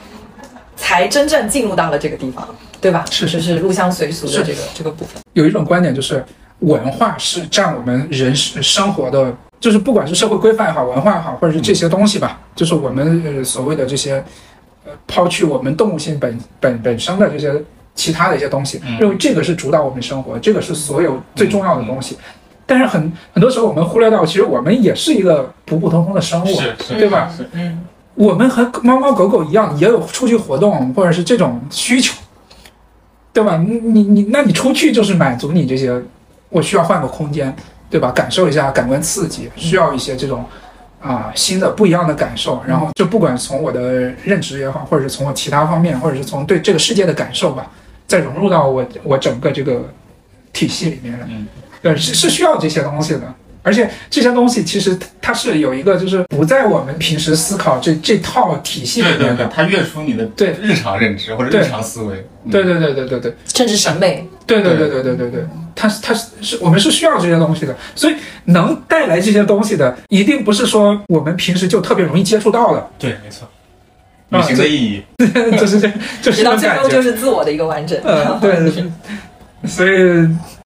[0.75, 2.47] 才真正进入到了这个地方，
[2.81, 3.05] 对吧？
[3.11, 5.21] 是是是入乡随俗的这个这个部分。
[5.33, 6.25] 有一种观点就是，
[6.61, 14.15] 文化是占我们人生活的，就是不管是社会规范也好，文化也好，或者是这些东西吧，就是我们呃所谓的这些，
[14.83, 17.53] 呃，抛去我们动物性本本本身的这些
[17.99, 22.17] 其他的一些东西，嗯认为这个是主导我们生活，这个是所有最重要的东西。
[22.65, 26.55] 但是很很多时候我们忽略到，其实我们也是一个普普通通的生物，
[26.87, 27.29] 对吧？
[27.51, 27.85] 嗯，
[28.15, 32.13] 我们和猫猫狗狗一样，也有出去活动或者是这种需求，
[33.33, 33.57] 对吧？
[33.57, 35.99] 你你你，那你出去就是满足你这些，
[36.49, 37.53] 我需要换个空间，
[37.89, 38.11] 对吧？
[38.11, 40.45] 感受一下感官刺激，需要一些这种
[41.01, 42.61] 啊、新的不一样的感受。
[42.67, 47.71] 然后就不管从我的认知也好，或者是从我其他方面，或者是从对这个世界的感受吧，
[48.09, 49.89] 再融入到我我整个这个
[50.51, 51.25] 体系里面来。
[51.29, 51.47] 嗯，
[51.81, 53.21] 对，是是需要这些东西的。
[53.61, 59.47] 而且这些东西其实它是有一个，就是不在我们平时思考这这套体系里对对对，面的。
[59.53, 62.15] 它跃出你的对日常认知或者日常思维。
[62.45, 65.45] 嗯对对对对对对甚至审美，对对对对对对对，
[65.75, 68.15] 它是它是是我们是需要这些东西的，所以
[68.45, 73.47] 能带来这些东西的，一定不是说我们平时就特别容易接触到的，对，没错。
[74.29, 75.03] 啊旅行的意义，
[75.57, 75.89] 就是这
[76.21, 76.55] 就是直到。
[76.55, 77.99] 最后就是自我的一个完整。
[78.03, 78.71] 嗯，对。
[79.67, 79.89] 所以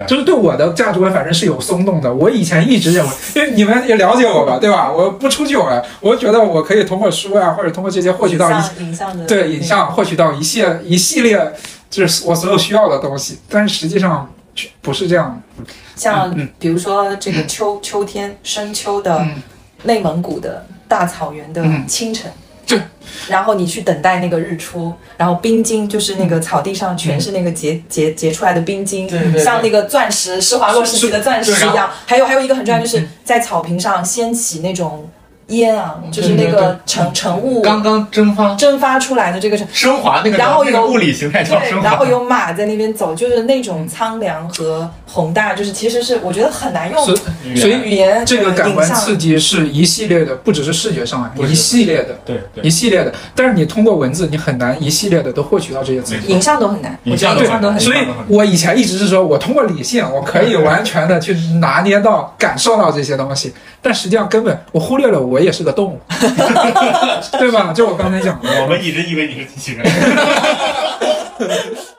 [0.07, 2.14] 就是对我的价值观反正是有松动的。
[2.14, 4.91] 我以前一直认为，因为你们也了解我吧，对吧？
[4.91, 11.53] 我不出去玩，我觉得我可以通过书啊，或者通过这些获取到一影像影像的对影像获取到一系一系列
[11.90, 14.31] 就是我所有需要的东西，但是实际上
[14.81, 15.64] 不是这样的。
[15.95, 19.41] 像嗯比如说这个秋秋天深秋的嗯
[19.85, 22.31] 内蒙古的大草原的嗯清晨，
[22.65, 22.80] 对，
[23.27, 31.90] 然后你去等待那个日出，然后冰晶就是那个草地上全是那个结结结出来的冰晶，对对对像那个钻石施华洛世奇的钻石一样。
[32.06, 35.10] 还有还有一个很重要，就是在草坪上掀起那种
[35.58, 39.66] 烟啊，就是那个晨晨雾刚刚蒸发蒸发出来的这个是。
[39.72, 53.14] 升华那个然后有那个物理形态叫对，升华，然后有马在那边走，就是那种苍凉和宏大，就是其实是我觉得很难用所语言所以语言这个感官刺激是一系列的，不只是视觉上啊，一系列的，对对一系列的。
[53.36, 56.28] 但是你通过文字，你很难一系列的都获取到这些刺激。
[56.28, 57.80] 影像都很难，影像都很难。
[57.80, 57.98] 所以
[58.28, 65.99] 我以前一直是说，我通过理性，我可以完全的去拿捏到、感受到这些东西，但实际上根本我忽略了，我也是个动物，
[67.40, 67.72] 对吧？
[67.76, 69.86] 就我刚才讲的，我们一直以为你是机器人，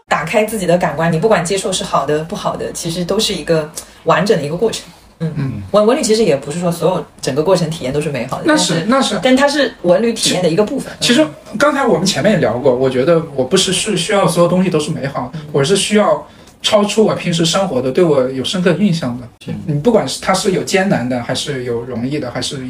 [0.09, 3.71] 打开自己的感官，你不管接受是好的不好的，其实都是一个
[4.05, 4.85] 完整的一个过程。
[5.21, 9.19] 嗯嗯，文文旅其实也不是说所有整个过程体验都是美好的，那是那是。
[9.23, 10.93] 但它是文旅体验的一个部分。
[11.01, 11.25] 其实
[11.57, 16.27] 刚才我们前面也聊过，我觉得我不是是需要所有东西都是美好的，我是需要
[16.63, 19.27] 超出我平时生活的，对我有深刻印象的。
[19.67, 22.67] 你不管是它是有艰难的，还是有容易的，还是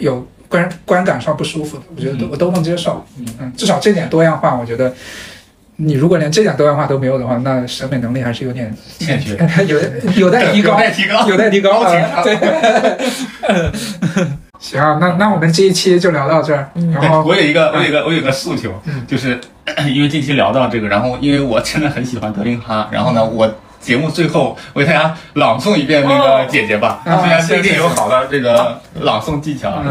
[0.00, 3.04] 有观观感上不舒服的，我觉得都、我都能接受。
[3.38, 4.92] 嗯，至少这点多样化，我觉得
[5.76, 9.36] 你如果连这点多样化都没有的话，那审美能力还是有点欠缺，
[9.66, 9.78] 有
[10.26, 11.84] 有待提高有，待提高，有待提高
[12.24, 12.36] 对。
[14.60, 19.40] 行啊，那那我们这一期就聊到这儿，嗯然后我有一个，我有一个，我有个诉求嗯，就是
[19.90, 23.50] 因为近期聊到这个，然后因为我真的很喜欢德令哈，然后呢，我
[23.80, 29.82] 节目最后为大家朗诵一遍那个姐姐吧，哦虽然不一定有好的这个朗诵技巧，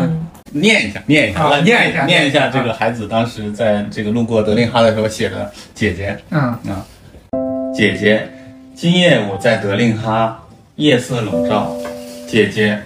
[0.52, 6.58] 念一下，念一下，好来念一下念一下这个孩子当时在这个路过德令哈的时候写的姐姐，嗯。
[7.72, 8.28] 姐姐，
[8.76, 10.40] 今夜我在德令哈，
[10.76, 11.72] 夜色笼罩。
[12.28, 12.78] 姐姐，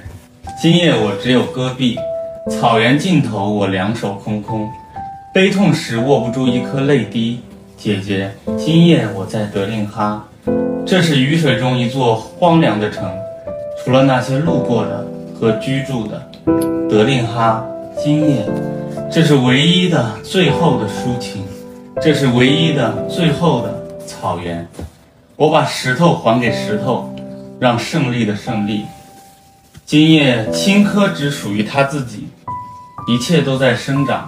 [0.61, 1.97] 今夜我只有戈壁，
[2.49, 4.69] 草原尽头我两手空空，
[5.33, 7.41] 悲痛时握不住一颗泪滴。
[7.75, 10.27] 姐姐，今夜我在德令哈，
[10.85, 13.09] 这是雨水中一座荒凉的城，
[13.83, 15.05] 除了那些路过的
[15.39, 16.21] 和居住的，
[16.89, 17.65] 德令哈，
[17.97, 18.45] 今夜，
[19.11, 21.43] 这是唯一的最后的抒情，
[22.01, 23.73] 这是唯一的最后的
[24.05, 24.67] 草原。
[25.35, 27.13] 我把石头还给石头，
[27.59, 28.85] 让胜利的胜利。
[29.85, 32.27] 今夜青稞只属于他自己，
[33.07, 34.27] 一切都在生长。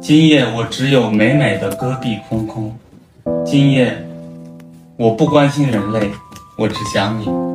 [0.00, 2.74] 今夜我只有美美的戈壁空空。
[3.44, 4.05] 今夜
[4.98, 6.10] 我不关心人类，
[6.56, 7.45] 我只想你。